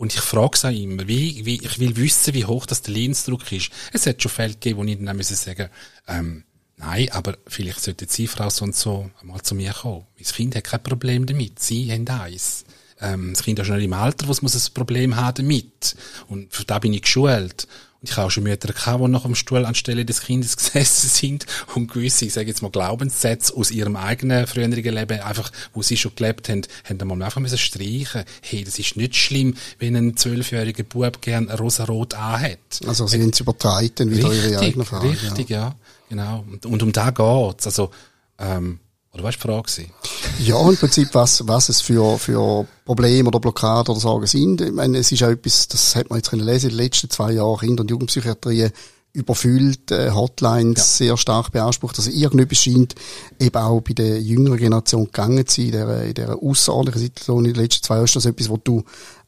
Und 0.00 0.14
ich 0.14 0.20
frage 0.22 0.52
es 0.54 0.64
auch 0.64 0.70
immer, 0.70 1.06
wie, 1.08 1.44
wie, 1.44 1.56
ich 1.62 1.78
will 1.78 1.94
wissen, 1.94 2.32
wie 2.32 2.46
hoch 2.46 2.64
das 2.64 2.80
der 2.80 2.94
Leidensdruck 2.94 3.52
ist. 3.52 3.70
Es 3.92 4.06
hat 4.06 4.22
schon 4.22 4.32
Fälle 4.32 4.54
gegeben, 4.54 4.78
wo 4.78 4.84
ich 4.84 4.96
dann 4.98 5.14
müssen 5.14 5.36
sagen, 5.36 5.68
ähm, 6.08 6.44
nein, 6.78 7.10
aber 7.10 7.36
vielleicht 7.46 7.82
sollte 7.82 8.06
die 8.06 8.26
Frau 8.26 8.48
so 8.48 8.64
und 8.64 8.74
so 8.74 9.10
mal 9.20 9.42
zu 9.42 9.54
mir 9.54 9.74
kommen. 9.74 10.06
Das 10.18 10.32
Kind 10.32 10.56
hat 10.56 10.64
kein 10.64 10.82
Problem 10.82 11.26
damit. 11.26 11.60
Sie 11.60 11.92
haben 11.92 12.08
eins. 12.08 12.64
Ähm, 12.98 13.34
das 13.34 13.42
Kind 13.42 13.58
ist 13.58 13.66
schon 13.66 13.78
im 13.78 13.92
Alter, 13.92 14.26
wo 14.26 14.32
es 14.32 14.40
ein 14.42 14.72
Problem 14.72 15.16
haben 15.16 15.46
damit. 15.46 15.96
Und 16.28 16.50
für 16.50 16.64
da 16.64 16.78
bin 16.78 16.94
ich 16.94 17.02
geschult. 17.02 17.68
Ich 18.02 18.16
habe 18.16 18.26
auch 18.26 18.30
schon 18.30 18.44
Mütter 18.44 18.72
gehabt, 18.72 19.04
die 19.04 19.08
nach 19.08 19.22
dem 19.22 19.34
Stuhl 19.34 19.66
anstelle 19.66 20.04
des 20.04 20.22
Kindes 20.22 20.56
gesessen 20.58 21.08
sind 21.08 21.46
und 21.74 21.92
gewisse, 21.92 22.24
ich 22.24 22.32
sage 22.32 22.48
jetzt 22.48 22.62
mal, 22.62 22.70
Glaubenssätze 22.70 23.54
aus 23.54 23.70
ihrem 23.70 23.96
eigenen 23.96 24.46
früheren 24.46 24.72
Leben, 24.72 25.20
einfach, 25.20 25.50
wo 25.74 25.82
sie 25.82 25.96
schon 25.96 26.14
gelebt 26.14 26.48
haben, 26.48 26.62
haben 26.88 26.98
dann 26.98 27.08
mal 27.08 27.22
einfach 27.22 27.40
müssen 27.40 27.58
streichen. 27.58 28.24
Hey, 28.40 28.64
das 28.64 28.78
ist 28.78 28.96
nicht 28.96 29.16
schlimm, 29.16 29.54
wenn 29.78 29.96
ein 29.96 30.16
zwölfjähriger 30.16 30.84
Bub 30.84 31.20
gern 31.20 31.50
rosa-rot 31.50 32.14
anhat. 32.14 32.58
Also 32.86 33.06
sie 33.06 33.20
haben 33.20 33.30
es 33.30 33.40
übertreiben 33.40 34.10
wieder 34.10 34.30
richtig, 34.30 34.50
ihre 34.50 34.60
eigene 34.60 34.84
Frage. 34.84 35.10
Richtig, 35.10 35.50
ja. 35.50 35.58
ja 35.58 35.76
genau. 36.08 36.44
Und, 36.50 36.66
und 36.66 36.82
um 36.82 36.92
da 36.92 37.10
geht's. 37.10 37.66
Also, 37.66 37.90
ähm, 38.38 38.80
oder 39.12 39.24
was 39.24 39.44
war 39.44 39.62
die 39.62 39.70
Frage? 39.70 39.90
Ja, 40.38 40.68
im 40.68 40.76
Prinzip, 40.76 41.08
was, 41.12 41.46
was 41.46 41.68
es 41.68 41.80
für, 41.80 42.18
für 42.18 42.66
Probleme 42.84 43.28
oder 43.28 43.40
Blockaden 43.40 43.92
oder 43.92 44.00
Sorgen 44.00 44.26
sind. 44.26 44.60
Ich 44.60 44.72
meine, 44.72 44.98
es 44.98 45.10
ist 45.10 45.22
auch 45.22 45.30
etwas, 45.30 45.68
das 45.68 45.96
hat 45.96 46.10
man 46.10 46.18
jetzt 46.18 46.30
können 46.30 46.44
lesen, 46.44 46.70
in 46.70 46.76
den 46.76 46.84
letzten 46.84 47.10
zwei 47.10 47.32
Jahren 47.32 47.58
Kinder- 47.58 47.82
und 47.82 47.90
Jugendpsychiatrie 47.90 48.68
überfüllt, 49.12 49.90
äh, 49.90 50.12
Hotlines 50.12 50.78
ja. 50.78 51.06
sehr 51.06 51.16
stark 51.16 51.50
beansprucht. 51.50 51.98
Also 51.98 52.10
irgendetwas 52.10 52.58
scheint 52.58 52.94
eben 53.40 53.56
auch 53.56 53.80
bei 53.80 53.92
der 53.92 54.20
jüngeren 54.20 54.58
Generation 54.58 55.06
gegangen 55.06 55.44
zu 55.46 55.60
sein, 55.60 55.64
in 55.64 55.72
dieser, 55.72 56.04
in 56.04 56.14
dieser 56.14 56.42
außerordentlichen 56.42 57.02
Situation 57.02 57.44
in 57.44 57.54
den 57.54 57.62
letzten 57.62 57.82
zwei 57.84 57.94
Jahren. 57.96 58.04
Ist 58.04 58.16
das 58.16 58.26
etwas, 58.26 58.48
was 58.48 58.60
du 58.62 58.84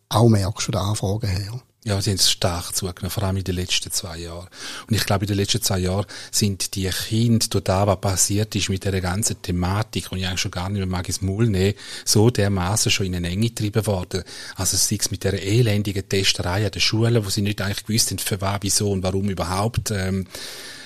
auch 0.08 0.28
merkst 0.28 0.66
von 0.66 0.72
der 0.72 0.82
Anfrage 0.82 1.26
her? 1.26 1.60
Ja, 1.84 2.00
sie 2.00 2.10
haben 2.10 2.18
stark 2.18 2.76
zugenommen, 2.76 3.10
vor 3.10 3.24
allem 3.24 3.38
in 3.38 3.44
den 3.44 3.56
letzten 3.56 3.90
zwei 3.90 4.18
Jahren. 4.18 4.46
Und 4.86 4.94
ich 4.94 5.04
glaube, 5.04 5.24
in 5.24 5.28
den 5.28 5.36
letzten 5.36 5.62
zwei 5.62 5.80
Jahren 5.80 6.06
sind 6.30 6.76
die 6.76 6.88
Kinder 6.88 7.44
durch 7.50 7.64
das, 7.64 7.86
was 7.88 8.00
passiert 8.00 8.54
ist 8.54 8.68
mit 8.68 8.84
der 8.84 9.00
ganzen 9.00 9.42
Thematik, 9.42 10.12
und 10.12 10.18
ich 10.18 10.26
eigentlich 10.28 10.40
schon 10.40 10.52
gar 10.52 10.68
nicht 10.68 10.78
mehr 10.78 10.86
mag 10.86 11.08
ins 11.08 11.22
Maul 11.22 11.48
nehmen, 11.48 11.74
so 12.04 12.30
dermaßen 12.30 12.92
schon 12.92 13.06
in 13.06 13.16
eine 13.16 13.30
Enge 13.30 13.48
getrieben 13.48 13.84
worden. 13.84 14.22
Also 14.54 14.76
sei 14.76 14.96
es 15.00 15.10
mit 15.10 15.24
der 15.24 15.42
elendigen 15.42 16.08
Testerei 16.08 16.64
an 16.64 16.70
der 16.70 16.78
Schule, 16.78 17.26
wo 17.26 17.30
sie 17.30 17.42
nicht 17.42 17.60
eigentlich 17.60 17.84
gewusst 17.84 18.12
haben, 18.12 18.18
für 18.18 18.40
was, 18.40 18.58
wieso 18.60 18.92
und 18.92 19.02
warum 19.02 19.28
überhaupt, 19.28 19.90
ähm, 19.90 20.28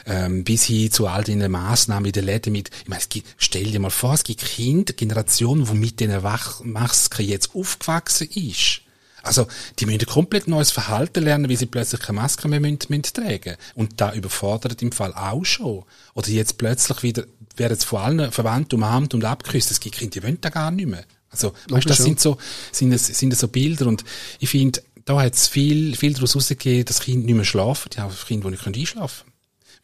ähm, 0.07 0.45
bis 0.45 0.65
hin 0.65 0.91
zu 0.91 1.09
all 1.09 1.25
den 1.25 1.51
Massnahmen 1.51 2.07
in 2.07 2.13
den 2.13 2.25
Läden 2.25 2.55
mit, 2.55 2.71
ich 2.71 2.89
meine, 2.89 3.03
es 3.03 3.11
gibt, 3.11 3.29
stell 3.37 3.65
dir 3.65 3.81
mal 3.81 3.91
vor, 3.91 4.15
es 4.15 4.25
gibt 4.25 4.43
Kinder, 4.43 4.95
Generationen, 4.95 5.67
die 5.67 5.75
mit 5.75 6.01
diesen 6.01 6.23
Masken 6.23 7.27
jetzt 7.27 7.55
aufgewachsen 7.55 8.31
ist 8.31 8.81
also, 9.27 9.47
die 9.79 9.87
müssen 9.87 10.01
ein 10.01 10.07
komplett 10.07 10.49
neues 10.49 10.71
Verhalten 10.71 11.25
lernen, 11.25 11.49
wie 11.49 11.57
sie 11.57 11.67
plötzlich 11.67 12.01
keine 12.01 12.21
Maske 12.21 12.49
mehr 12.49 12.61
müssen, 12.61 12.79
müssen 12.89 13.03
tragen 13.03 13.57
Und 13.75 14.01
da 14.01 14.13
überfordert 14.13 14.81
im 14.83 14.93
Fall 14.93 15.13
auch 15.15 15.45
schon. 15.45 15.85
Oder 16.15 16.29
jetzt 16.29 16.59
plötzlich 16.59 17.03
wieder, 17.03 17.25
werden 17.57 17.79
sie 17.79 17.87
von 17.87 18.01
allen 18.01 18.33
verwandt, 18.33 18.73
umarmt 18.75 19.15
und 19.15 19.25
abgeküsst. 19.25 19.71
Es 19.71 19.81
gibt 19.81 19.97
Kinder, 19.97 20.13
die 20.13 20.23
wollen 20.23 20.41
da 20.41 20.51
gar 20.51 20.71
nicht 20.71 20.89
mehr. 20.89 21.05
Also, 21.31 21.53
weißt, 21.69 21.91
das 21.91 21.99
sind 21.99 22.21
so, 22.21 22.39
sind 22.73 22.93
das, 22.93 23.07
sind 23.07 23.31
das 23.31 23.41
so 23.41 23.49
Bilder 23.49 23.87
und 23.87 24.05
ich 24.39 24.49
finde, 24.49 24.83
da 25.05 25.21
hat 25.21 25.35
es 25.35 25.49
viel, 25.49 25.95
viel 25.97 26.15
daraus 26.15 26.35
rausgegeben, 26.35 26.85
dass 26.85 27.01
Kinder 27.01 27.27
nicht 27.27 27.35
mehr 27.35 27.45
schlafen. 27.45 27.91
Die 27.95 28.01
haben 28.01 28.15
Kinder, 28.27 28.51
die 28.51 28.53
nicht 28.53 28.67
einschlafen 28.67 29.25
können 29.25 29.37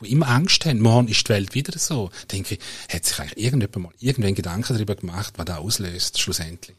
die 0.02 0.10
immer 0.10 0.28
Angst 0.28 0.64
haben, 0.66 0.80
morgen 0.80 1.08
ist 1.08 1.28
die 1.28 1.32
Welt 1.32 1.54
wieder 1.54 1.78
so, 1.78 2.10
denke 2.30 2.54
ich, 2.54 2.60
hat 2.92 3.04
sich 3.04 3.18
eigentlich 3.20 3.44
irgendjemand 3.44 3.76
mal 3.76 3.92
irgendwann 4.00 4.34
Gedanken 4.34 4.74
darüber 4.74 4.96
gemacht, 4.96 5.34
was 5.36 5.44
da 5.44 5.58
auslöst, 5.58 6.20
schlussendlich. 6.20 6.76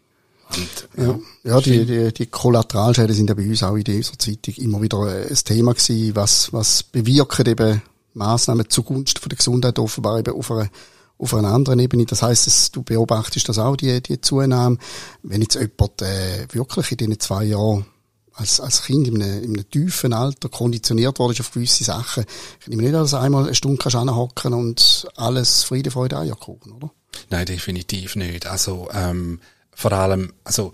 Und, 0.58 0.88
ja, 0.98 1.20
ja 1.44 1.62
die, 1.62 1.86
die, 1.86 2.14
die 2.14 2.26
Kollateralschäden 2.28 3.16
sind 3.16 3.30
ja 3.30 3.36
bei 3.36 3.48
uns 3.48 3.64
auch 3.64 3.76
in 3.76 3.84
dieser 3.84 4.18
Zeitung 4.18 4.56
immer 4.56 4.82
wieder 4.82 5.00
ein 5.02 5.36
Thema 5.36 5.74
gewesen, 5.74 6.16
was, 6.16 6.54
was 6.54 6.84
bewirken 6.84 7.48
eben 7.48 7.82
Massnahmen 8.14 8.70
zugunsten 8.70 9.22
von 9.22 9.30
der 9.30 9.38
Gesundheit 9.38 9.80
offenbar 9.80 10.20
eben 10.20 10.36
auf 10.36 10.52
einer, 10.52 10.70
auf 11.18 11.34
einer 11.34 11.50
anderen 11.50 11.80
Ebene. 11.80 12.06
Das 12.06 12.22
heißt, 12.22 12.48
dass 12.48 12.72
du 12.72 12.84
beobachtest 12.84 13.50
das 13.50 13.58
auch, 13.60 13.76
die, 13.76 14.02
die 14.02 14.22
Zunahme. 14.22 14.78
Wenn 15.24 15.42
jetzt 15.42 15.56
jemand 15.56 16.02
äh, 16.02 16.48
wirklich 16.52 16.92
in 16.92 16.98
diesen 16.98 17.20
zwei 17.20 17.46
Jahren 17.46 17.86
als, 18.34 18.60
als 18.60 18.84
Kind 18.84 19.08
in 19.08 19.22
einem, 19.22 19.44
in 19.44 19.54
einem 19.54 19.70
tiefen 19.70 20.14
Alter 20.14 20.50
konditioniert 20.50 21.20
worden 21.20 21.34
ist 21.34 21.42
auf 21.42 21.52
gewisse 21.52 21.84
Sachen, 21.84 22.26
kann 22.26 22.72
ich 22.72 22.78
mir 22.78 22.84
nicht 22.84 22.96
als 22.96 23.14
einmal 23.14 23.46
eine 23.46 23.56
Stunde 23.56 23.78
kannst 23.78 23.98
hocken 23.98 24.54
und 24.54 25.08
alles 25.16 25.64
Friede, 25.64 25.92
Freude, 25.92 26.18
Eierkuchen, 26.18 26.74
oder? 26.74 26.92
Nein, 27.30 27.46
definitiv 27.46 28.16
nicht. 28.16 28.48
Also, 28.48 28.90
ähm, 28.92 29.40
vor 29.76 29.92
allem, 29.92 30.34
also, 30.44 30.74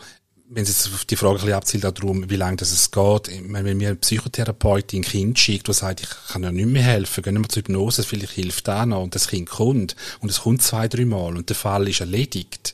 wenn 0.52 0.64
es 0.64 0.70
jetzt 0.70 0.94
auf 0.94 1.06
die 1.06 1.16
Frage 1.16 1.36
ein 1.36 1.42
bisschen 1.42 1.54
abzielt 1.54 1.84
darum, 1.84 2.30
wie 2.30 2.36
lange 2.36 2.58
das 2.58 2.72
es 2.72 2.90
geht, 2.90 3.48
meine, 3.48 3.70
wenn 3.70 3.78
mir 3.78 3.90
eine 3.90 3.98
Psychotherapeutin 3.98 5.02
ein 5.02 5.06
Kind 5.06 5.40
schickt, 5.40 5.68
der 5.68 5.76
sagt, 5.76 6.02
ich 6.02 6.10
kann 6.32 6.44
ja 6.44 6.52
nicht 6.52 6.68
mehr 6.68 6.82
helfen, 6.82 7.24
gehen 7.24 7.40
wir 7.40 7.50
zur 7.50 7.62
Hypnose, 7.62 8.04
vielleicht 8.04 8.34
hilft 8.34 8.68
da 8.68 8.86
noch, 8.86 9.04
und 9.04 9.14
das 9.14 9.28
Kind 9.28 9.50
kommt, 9.50 9.96
und 10.22 10.32
es 10.32 10.42
kommt 10.42 10.64
zwei, 10.64 10.88
drei 10.88 11.06
Mal, 11.06 11.38
und 11.38 11.50
der 11.50 11.56
Fall 11.56 11.88
ist 11.88 12.00
erledigt, 12.00 12.74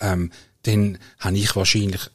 ähm, 0.00 0.30
dann 0.62 0.98
habe 1.18 1.36
ich 1.36 1.56
wahrscheinlich 1.56 2.10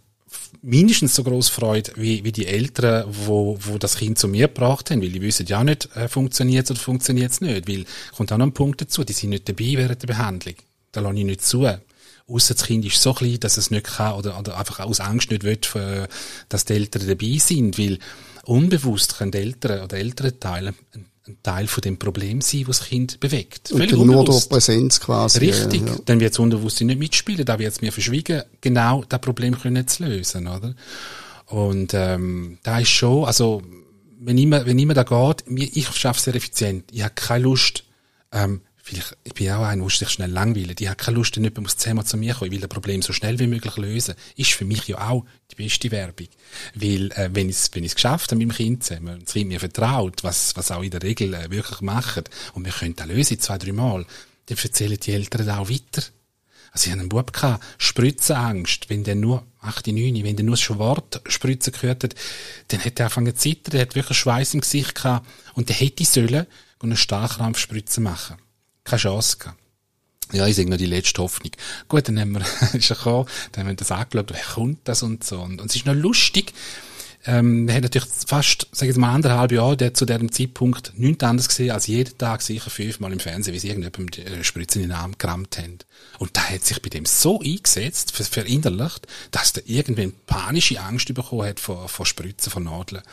mindestens 0.61 1.15
so 1.15 1.23
groß 1.23 1.49
Freude 1.49 1.91
wie, 1.95 2.23
wie 2.23 2.31
die 2.31 2.45
Eltern, 2.45 3.05
wo, 3.09 3.57
wo 3.59 3.77
das 3.77 3.97
Kind 3.97 4.19
zu 4.19 4.27
mir 4.27 4.47
gebracht 4.47 4.91
haben, 4.91 5.01
weil 5.01 5.09
die 5.09 5.21
wissen 5.21 5.45
ja 5.47 5.63
nicht, 5.63 5.89
äh, 5.95 6.07
funktioniert 6.07 6.65
es 6.65 6.71
oder 6.71 6.79
funktioniert 6.79 7.31
es 7.31 7.41
nicht, 7.41 7.67
weil 7.67 7.85
kommt 8.15 8.31
auch 8.31 8.37
noch 8.37 8.45
ein 8.45 8.53
Punkt 8.53 8.81
dazu, 8.81 9.03
die 9.03 9.13
sind 9.13 9.31
nicht 9.31 9.49
dabei 9.49 9.73
während 9.75 10.01
der 10.01 10.07
Behandlung. 10.07 10.55
Da 10.91 11.01
lasse 11.01 11.17
ich 11.17 11.25
nicht 11.25 11.41
zu. 11.41 11.67
Ausser 12.31 12.53
das 12.53 12.65
Kind 12.65 12.85
ist 12.85 13.01
so 13.01 13.13
klein, 13.13 13.39
dass 13.39 13.57
es 13.57 13.71
nicht 13.71 13.85
kann 13.85 14.13
oder, 14.13 14.39
oder 14.39 14.57
einfach 14.57 14.79
aus 14.79 14.99
Angst 14.99 15.31
nicht 15.31 15.43
will, 15.43 15.59
dass 16.49 16.65
die 16.65 16.73
Eltern 16.73 17.07
dabei 17.07 17.37
sind, 17.37 17.77
weil 17.77 17.99
unbewusst 18.45 19.17
können 19.17 19.31
die 19.31 19.39
Eltern 19.39 19.83
oder 19.83 19.97
Elternteile 19.97 20.73
ein 21.27 21.37
Teil 21.43 21.67
von 21.67 21.81
dem 21.81 21.97
Problem 21.97 22.41
sein, 22.41 22.63
was 22.67 22.79
das 22.79 22.87
Kind 22.87 23.19
bewegt. 23.19 23.69
Völlig 23.69 23.93
und 23.93 24.07
nur 24.07 24.25
durch 24.25 24.49
Präsenz 24.49 24.99
quasi. 24.99 25.39
Richtig. 25.39 25.87
Ja. 25.87 25.95
Dann 26.05 26.19
wird 26.19 26.33
das 26.33 26.39
Unterbewusstsein 26.39 26.87
nicht 26.87 26.99
mitspielen, 26.99 27.45
da 27.45 27.59
wird 27.59 27.71
es 27.71 27.81
mir 27.81 27.91
verschwiegen, 27.91 28.43
genau 28.59 29.03
das 29.07 29.21
Problem 29.21 29.59
können 29.59 29.87
zu 29.87 30.03
lösen, 30.03 30.47
oder? 30.47 30.73
Und 31.45 31.93
ähm, 31.93 32.57
da 32.63 32.79
ist 32.79 32.89
schon, 32.89 33.25
also 33.25 33.61
wenn 34.19 34.37
immer, 34.37 34.65
wenn 34.65 34.79
immer 34.79 34.93
da 34.93 35.03
geht, 35.03 35.43
ich 35.75 35.87
schaffe 35.89 36.21
sehr 36.21 36.35
effizient. 36.35 36.85
Ich 36.91 37.03
habe 37.03 37.13
keine 37.13 37.43
Lust, 37.43 37.83
ähm, 38.31 38.61
vielleicht, 38.91 39.17
ich 39.23 39.33
bin 39.33 39.49
auch 39.51 39.63
einer, 39.63 39.81
der 39.81 39.89
sich 39.89 40.09
schnell 40.09 40.29
langweilt. 40.29 40.81
Ich 40.81 40.87
habe 40.87 40.97
keine 40.97 41.17
Lust, 41.17 41.35
wenn 41.35 41.43
jemand 41.43 41.63
muss 41.63 41.77
zehnmal 41.77 42.05
zu 42.05 42.17
mir 42.17 42.33
kommen. 42.33 42.51
Ich 42.51 42.51
will 42.51 42.59
das 42.59 42.69
Problem 42.69 43.01
so 43.01 43.13
schnell 43.13 43.39
wie 43.39 43.47
möglich 43.47 43.77
lösen. 43.77 44.15
Ist 44.35 44.51
für 44.51 44.65
mich 44.65 44.87
ja 44.87 45.09
auch 45.09 45.25
die 45.51 45.55
beste 45.55 45.91
Werbung. 45.91 46.27
Weil, 46.75 47.11
äh, 47.13 47.29
wenn 47.33 47.49
ich 47.49 47.55
es 47.55 47.69
wenn 47.73 47.83
ich's 47.83 47.95
geschafft 47.95 48.31
habe 48.31 48.37
mit 48.37 48.49
dem 48.49 48.55
Kind 48.55 48.83
zusammen, 48.83 49.21
das 49.23 49.33
Kind 49.33 49.47
mir 49.47 49.59
vertraut, 49.59 50.23
was, 50.23 50.55
was 50.55 50.71
auch 50.71 50.83
in 50.83 50.91
der 50.91 51.03
Regel 51.03 51.33
äh, 51.33 51.49
wirklich 51.49 51.81
macht, 51.81 52.29
und 52.53 52.65
wir 52.65 52.71
können 52.71 52.95
das 52.95 53.07
lösen 53.07 53.39
zwei, 53.39 53.57
drei 53.57 53.71
Mal, 53.71 54.05
dann 54.47 54.57
erzählen 54.57 54.97
die 54.97 55.11
Eltern 55.11 55.49
auch 55.49 55.69
weiter. 55.69 56.03
Also 56.73 56.85
ich 56.85 56.91
hatte 56.91 57.01
einen 57.01 57.09
Bub 57.09 57.33
gehabt, 57.33 57.63
Spritzenangst. 57.77 58.89
Wenn 58.89 59.03
der 59.03 59.15
nur, 59.15 59.45
8, 59.59 59.87
9, 59.87 60.23
wenn 60.23 60.35
der 60.35 60.45
nur 60.45 60.55
das 60.55 60.77
Wort 60.77 61.21
Spritzen 61.27 61.73
gehört 61.73 62.03
hat, 62.03 62.15
dann 62.69 62.79
hätte 62.79 63.03
er 63.03 63.05
angefangen 63.07 63.35
zu 63.35 63.41
zittern, 63.41 63.71
der 63.71 63.81
hat 63.81 63.95
wirklich 63.95 64.17
Schweiß 64.17 64.53
im 64.53 64.61
Gesicht 64.61 64.95
gehabt. 64.95 65.27
Und 65.53 65.69
der 65.69 65.75
hätte 65.75 66.05
sollen 66.05 66.47
eine 66.79 66.97
Starkrampfspritze 66.97 68.01
machen. 68.01 68.37
Keine 68.83 68.99
Chance 68.99 69.37
gehabt. 69.37 69.57
Ja, 70.33 70.47
ich 70.47 70.55
sage 70.55 70.69
noch 70.69 70.77
die 70.77 70.85
letzte 70.85 71.21
Hoffnung. 71.21 71.51
Gut, 71.87 72.07
dann 72.07 72.19
haben 72.19 72.31
wir, 72.31 72.41
ist 72.73 72.89
er 72.89 72.95
gekommen, 72.95 73.27
dann 73.51 73.63
haben 73.63 73.71
wir 73.71 73.75
das 73.75 73.91
angeschaut, 73.91 74.31
wer 74.31 74.43
kommt 74.43 74.79
das 74.85 75.03
und 75.03 75.23
so. 75.23 75.41
Und, 75.41 75.59
und 75.59 75.69
es 75.69 75.75
ist 75.75 75.85
noch 75.85 75.93
lustig, 75.93 76.53
ähm, 77.25 77.67
er 77.67 77.75
hat 77.75 77.83
natürlich 77.83 78.09
fast, 78.25 78.67
sagen 78.71 78.93
wir 78.93 78.99
mal, 78.99 79.13
anderthalb 79.13 79.51
Jahre 79.51 79.77
der 79.77 79.93
zu 79.93 80.05
diesem 80.05 80.31
Zeitpunkt 80.31 80.93
nichts 80.97 81.23
anderes 81.23 81.49
gesehen, 81.49 81.71
als 81.71 81.85
jeden 81.85 82.17
Tag 82.17 82.41
sicher 82.41 82.71
fünfmal 82.71 83.13
im 83.13 83.19
Fernsehen, 83.19 83.53
wie 83.53 83.59
sie 83.59 83.67
irgendjemandem 83.67 84.09
die 84.09 84.21
äh, 84.21 84.43
Spritzen 84.43 84.81
in 84.81 84.89
den 84.89 84.97
Arm 84.97 85.15
gerammt 85.17 85.57
haben. 85.57 85.77
Und 86.17 86.35
da 86.35 86.41
hat 86.41 86.63
sich 86.63 86.81
bei 86.81 86.89
dem 86.89 87.05
so 87.05 87.39
eingesetzt, 87.39 88.11
verinnerlicht, 88.11 89.07
dass 89.29 89.53
der 89.53 89.67
irgendwann 89.69 90.13
panische 90.25 90.81
Angst 90.81 91.13
bekommen 91.13 91.47
hat 91.47 91.59
vor, 91.59 91.87
vor 91.89 92.07
Spritzen, 92.07 92.51
vor 92.51 92.61
Nadeln. 92.61 93.03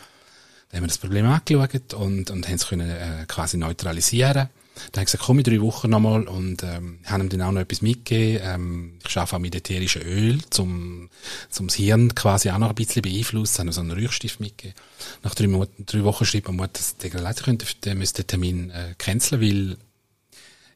Dann 0.70 0.78
haben 0.78 0.84
wir 0.84 0.88
das 0.88 0.98
Problem 0.98 1.26
angeschaut 1.26 1.94
und, 1.94 2.30
und 2.30 2.46
haben 2.46 2.54
es 2.54 2.66
können, 2.66 2.88
äh, 2.88 3.24
quasi 3.26 3.58
neutralisieren 3.58 4.48
dann 4.92 5.00
habe 5.00 5.02
ich 5.02 5.12
gesagt, 5.12 5.24
komm 5.24 5.38
in 5.38 5.44
drei 5.44 5.60
Wochen 5.60 5.90
nochmal 5.90 6.26
und 6.28 6.62
ähm, 6.62 7.00
haben 7.04 7.22
ihm 7.22 7.28
dann 7.28 7.42
auch 7.42 7.52
noch 7.52 7.60
etwas 7.60 7.82
mitgegeben. 7.82 8.42
Ähm, 8.44 8.98
ich 9.06 9.16
arbeite 9.16 9.36
auch 9.36 9.40
mit 9.40 9.54
ätherischen 9.54 10.02
Öl, 10.02 10.40
zum, 10.50 11.10
zum 11.50 11.68
das 11.68 11.76
Hirn 11.76 12.14
quasi 12.14 12.50
auch 12.50 12.58
noch 12.58 12.70
ein 12.70 12.74
bisschen 12.74 13.02
beeinflussen. 13.02 13.58
Haben 13.60 13.72
so 13.72 13.80
einen 13.80 13.92
Rührstift 13.92 14.40
mitgegeben. 14.40 14.80
Nach 15.22 15.34
drei, 15.34 15.46
Monaten, 15.46 15.86
drei 15.86 16.04
Wochen 16.04 16.24
schreibt 16.24 16.48
Mutter, 16.48 16.70
dass 16.72 16.96
der 16.96 17.10
Leiter 17.20 17.44
könnte, 17.44 17.66
der 17.84 17.94
müsste 17.94 18.22
den 18.22 18.28
Termin 18.28 18.70
äh, 18.70 18.94
canceln, 18.98 19.40
weil 19.40 19.76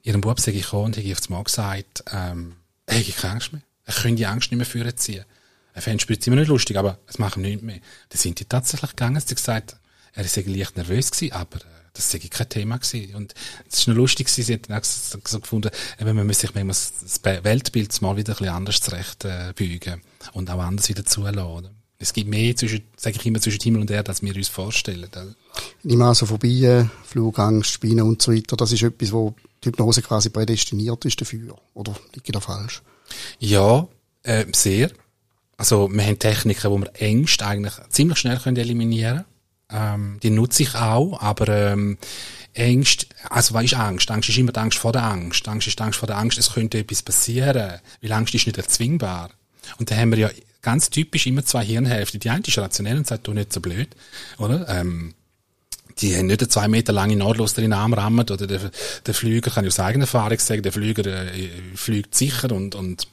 ihrem 0.03 0.21
Bub 0.21 0.41
sage 0.41 0.59
ich 0.59 0.65
gekommen 0.65 0.87
und 0.87 0.97
habe 0.97 1.07
ich 1.07 1.13
aufs 1.13 1.29
Mal 1.29 1.45
gesagt, 1.45 2.05
ähm, 2.13 2.55
ich 2.91 3.17
keine 3.17 3.35
Angst 3.35 3.53
mehr. 3.53 3.63
Ich 3.87 3.97
kann 3.97 4.17
die 4.17 4.27
Angst 4.27 4.51
nicht 4.51 4.59
mehr 4.59 4.67
führen 4.67 4.97
ziehen. 4.97 5.25
Er 5.75 5.83
fände 5.83 6.05
es 6.09 6.27
immer 6.27 6.37
nicht 6.37 6.49
lustig, 6.49 6.77
aber 6.77 6.99
es 7.07 7.19
machen 7.19 7.43
nicht 7.43 7.63
mehr. 7.63 7.81
Dann 8.11 8.19
sind 8.19 8.39
die 8.39 8.45
tatsächlich 8.45 8.91
gegangen, 8.91 9.21
sie 9.21 9.35
gesagt, 9.35 9.77
er 10.13 10.25
ist 10.25 10.37
leicht 10.37 10.77
nervös 10.77 11.11
gewesen, 11.11 11.33
aber 11.33 11.57
äh, 11.57 11.82
das 11.93 12.11
sei 12.11 12.19
kein 12.19 12.49
Thema 12.49 12.79
gewesen. 12.79 13.15
Und 13.15 13.35
es 13.71 13.81
ist 13.81 13.89
noch 13.89 13.95
lustig 13.95 14.27
gewesen, 14.27 14.45
sie 14.45 14.55
hat 14.55 14.69
dann 14.69 14.79
auch 14.79 14.85
so 14.85 15.41
gefunden, 15.41 15.71
eben, 16.01 16.17
man 16.17 16.27
muss 16.27 16.41
sich 16.41 16.55
manchmal 16.55 16.77
das 17.03 17.45
Weltbild 17.45 18.03
mal 18.03 18.17
wieder 18.17 18.33
ein 18.33 18.37
bisschen 18.37 18.55
anders 18.55 18.81
zurecht 18.81 19.25
äh, 19.25 19.53
und 20.33 20.51
auch 20.51 20.61
anders 20.61 20.89
wieder 20.89 21.05
zulassen. 21.05 21.69
Es 21.99 22.13
gibt 22.13 22.29
mehr 22.29 22.57
zwischen, 22.57 22.83
sage 22.97 23.17
ich 23.17 23.27
immer, 23.27 23.41
zwischen 23.41 23.61
Himmel 23.61 23.83
und 23.83 23.91
Erde, 23.91 24.09
als 24.09 24.23
wir 24.23 24.35
uns 24.35 24.49
vorstellen. 24.49 25.09
Ich 25.85 25.97
meine, 25.97 26.15
so 26.17 26.27
Phobien, 26.27 26.91
Flugangst, 27.05 27.71
Spinnen 27.71 28.03
und 28.03 28.21
so 28.21 28.33
weiter, 28.33 28.57
das 28.57 28.73
ist 28.73 28.83
etwas, 28.83 29.13
wo 29.13 29.37
die 29.63 29.69
Hypnose 29.69 30.03
quasi 30.03 30.31
prädestiniert 30.31 31.05
ist 31.05 31.21
dafür. 31.21 31.57
Oder 31.75 31.95
liege 32.15 32.33
da 32.33 32.41
falsch? 32.41 32.83
Ja, 33.39 33.87
äh, 34.25 34.47
sehr. 34.53 34.91
Also, 35.57 35.89
wir 35.93 36.05
haben 36.05 36.19
Techniken, 36.19 36.71
wo 36.73 36.79
wir 36.79 36.91
Ängste 36.95 37.47
eigentlich 37.47 37.75
ziemlich 37.91 38.19
schnell 38.19 38.39
können 38.39 38.57
eliminieren 38.57 39.19
können. 39.19 39.32
Ähm, 39.73 40.19
die 40.23 40.31
nutze 40.31 40.63
ich 40.63 40.75
auch, 40.75 41.21
aber 41.21 41.49
ähm, 41.49 41.99
Angst, 42.57 43.07
also 43.31 43.55
was 43.55 43.65
ist 43.65 43.75
Angst? 43.75 44.11
Angst 44.11 44.29
ist 44.29 44.39
immer 44.39 44.53
die 44.53 44.61
Angst 44.61 44.79
vor 44.79 44.93
der 44.93 45.05
Angst. 45.05 45.49
Angst 45.49 45.69
ist 45.69 45.79
die 45.79 45.83
Angst 45.83 45.99
vor 45.99 46.07
der 46.07 46.19
Angst, 46.19 46.39
es 46.39 46.53
könnte 46.53 46.79
etwas 46.79 47.03
passieren, 47.03 47.81
weil 48.01 48.13
Angst 48.13 48.35
ist 48.35 48.47
nicht 48.47 48.59
erzwingbar. 48.59 49.31
Und 49.79 49.91
da 49.91 49.97
haben 49.97 50.11
wir 50.11 50.19
ja 50.19 50.31
ganz 50.61 50.91
typisch 50.91 51.27
immer 51.27 51.45
zwei 51.45 51.65
Hirnhälften. 51.65 52.21
Die 52.21 52.31
eine 52.31 52.43
ist 52.47 52.59
rationell 52.59 52.99
und 52.99 53.07
sagt, 53.07 53.27
du 53.27 53.33
nicht 53.33 53.53
so 53.53 53.61
blöd, 53.61 53.89
oder? 54.39 54.69
Ähm, 54.69 55.15
die 55.99 56.17
haben 56.17 56.27
nicht 56.27 56.41
eine 56.41 56.49
zwei 56.49 56.69
Meter 56.69 56.93
lange 56.93 57.17
Nahtlos 57.17 57.57
in 57.59 57.63
den 57.63 57.73
Arm 57.73 57.93
rammen, 57.95 58.21
oder 58.21 58.47
der, 58.47 58.71
der 59.05 59.15
Flüger, 59.15 59.51
kann 59.51 59.65
ich 59.65 59.73
aus 59.73 59.81
eigener 59.81 60.05
Erfahrung 60.05 60.39
sagen, 60.39 60.63
der 60.63 60.73
Flüger 60.73 61.07
äh, 61.07 61.49
fliegt 61.75 62.15
sicher 62.15 62.53
und, 62.53 62.75
und 62.75 63.07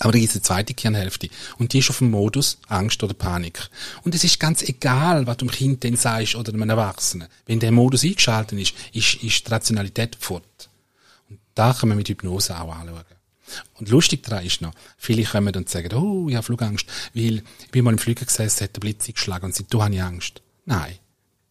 aber 0.00 0.12
da 0.12 0.18
gibt 0.18 0.34
es 0.34 0.42
zweite 0.42 0.74
Kernhälfte. 0.74 1.28
Und 1.58 1.72
die 1.72 1.78
ist 1.78 1.90
auf 1.90 1.98
dem 1.98 2.10
Modus 2.10 2.58
Angst 2.68 3.02
oder 3.02 3.14
Panik. 3.14 3.68
Und 4.02 4.14
es 4.14 4.24
ist 4.24 4.40
ganz 4.40 4.62
egal, 4.62 5.26
was 5.26 5.36
du 5.36 5.46
dem 5.46 5.52
Kind 5.52 5.82
denn 5.84 5.96
sagst 5.96 6.34
oder 6.34 6.52
einem 6.52 6.68
Erwachsenen. 6.68 7.28
Wenn 7.46 7.60
der 7.60 7.72
Modus 7.72 8.04
eingeschaltet 8.04 8.58
ist, 8.58 8.74
ist, 8.92 9.22
ist 9.22 9.46
die 9.46 9.50
Rationalität 9.50 10.16
fort. 10.18 10.68
Und 11.30 11.38
da 11.54 11.72
kann 11.72 11.88
man 11.88 11.98
mit 11.98 12.08
Hypnose 12.08 12.58
auch 12.58 12.74
anschauen. 12.74 13.04
Und 13.74 13.88
lustig 13.90 14.22
daran 14.22 14.44
ist 14.44 14.62
noch, 14.62 14.72
viele 14.96 15.22
kommen 15.24 15.54
und 15.54 15.68
sagen, 15.68 15.94
oh, 15.94 16.28
ich 16.28 16.34
habe 16.34 16.44
Flugangst, 16.44 16.86
weil 17.12 17.42
ich 17.64 17.70
bin 17.70 17.84
mal 17.84 17.92
im 17.92 17.98
Flüger 17.98 18.24
gesessen, 18.24 18.64
hat 18.64 18.74
der 18.74 18.80
Blitz 18.80 19.06
eingeschlagen 19.06 19.44
und 19.44 19.54
sagt, 19.54 19.72
du 19.72 19.82
hast 19.82 19.98
Angst. 19.98 20.42
Nein 20.64 20.98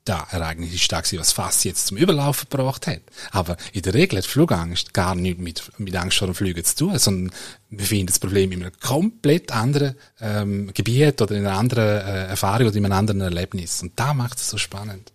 da 0.05 0.27
Ereignis 0.31 0.73
ist 0.73 0.91
da 0.91 0.99
gewesen, 0.99 1.19
was 1.19 1.31
Fass 1.31 1.63
jetzt 1.63 1.87
zum 1.87 1.97
Überlaufen 1.97 2.47
gebracht 2.49 2.87
hat. 2.87 3.01
Aber 3.31 3.55
in 3.71 3.81
der 3.83 3.93
Regel 3.93 4.17
hat 4.17 4.25
Flugangst 4.25 4.93
gar 4.93 5.15
nichts 5.15 5.41
mit, 5.41 5.71
mit 5.77 5.95
Angst 5.95 6.17
vor 6.17 6.27
dem 6.27 6.35
Fliegen 6.35 6.63
zu 6.63 6.75
tun, 6.75 6.99
sondern 6.99 7.33
wir 7.69 7.85
finden 7.85 8.07
das 8.07 8.19
Problem 8.19 8.51
in 8.51 8.63
einem 8.63 8.73
komplett 8.81 9.51
anderen 9.51 9.95
ähm, 10.19 10.71
Gebiet 10.73 11.21
oder 11.21 11.35
in 11.35 11.45
einer 11.45 11.57
anderen 11.57 12.01
äh, 12.05 12.27
Erfahrung 12.27 12.67
oder 12.67 12.75
in 12.75 12.85
einem 12.85 12.97
anderen 12.97 13.21
Erlebnis. 13.21 13.81
Und 13.81 13.93
da 13.95 14.13
macht 14.13 14.39
es 14.39 14.49
so 14.49 14.57
spannend. 14.57 15.11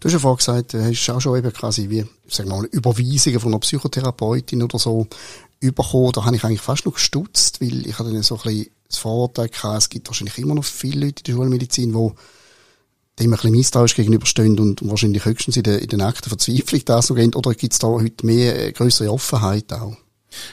Du 0.00 0.06
hast 0.06 0.12
ja 0.12 0.18
vorhin 0.18 0.36
gesagt, 0.36 0.74
du 0.74 0.84
hast 0.84 1.10
auch 1.10 1.20
schon 1.20 1.38
eben 1.38 1.52
quasi 1.52 1.88
wie, 1.88 2.04
sagen 2.28 2.50
wir 2.50 2.56
mal, 2.56 2.66
Überweisungen 2.66 3.40
von 3.40 3.52
einer 3.52 3.60
Psychotherapeutin 3.60 4.62
oder 4.62 4.78
so 4.78 5.06
bekommen. 5.60 6.12
Da 6.12 6.24
habe 6.24 6.36
ich 6.36 6.44
eigentlich 6.44 6.60
fast 6.60 6.84
noch 6.84 6.94
gestutzt, 6.94 7.62
weil 7.62 7.86
ich 7.86 7.98
hatte 7.98 8.12
dann 8.12 8.22
so 8.22 8.36
ein 8.36 8.42
bisschen 8.42 8.70
das 8.88 8.98
Vorurteil 8.98 9.48
gehabt, 9.48 9.78
es 9.78 9.88
gibt 9.88 10.08
wahrscheinlich 10.08 10.36
immer 10.38 10.54
noch 10.54 10.64
viele 10.64 11.06
Leute 11.06 11.20
in 11.20 11.24
der 11.24 11.32
Schulmedizin, 11.32 11.92
die 11.92 12.10
dem 13.18 13.32
ein 13.32 13.36
bisschen 13.36 13.52
misstrauisch 13.52 13.94
gegenüberstehen 13.94 14.58
und, 14.58 14.80
wahrscheinlich 14.88 15.24
höchstens 15.24 15.56
in 15.56 15.62
den, 15.64 15.78
in 15.78 15.88
den 15.88 16.00
Akten 16.00 16.28
Verzweiflung 16.28 16.84
da 16.84 17.02
so 17.02 17.14
gehen, 17.14 17.34
oder 17.34 17.52
gibt 17.54 17.72
es 17.72 17.78
da 17.78 17.88
heute 17.88 18.24
mehr, 18.26 18.68
äh, 18.68 18.72
größere 18.72 19.10
Offenheit 19.10 19.72
auch? 19.72 19.96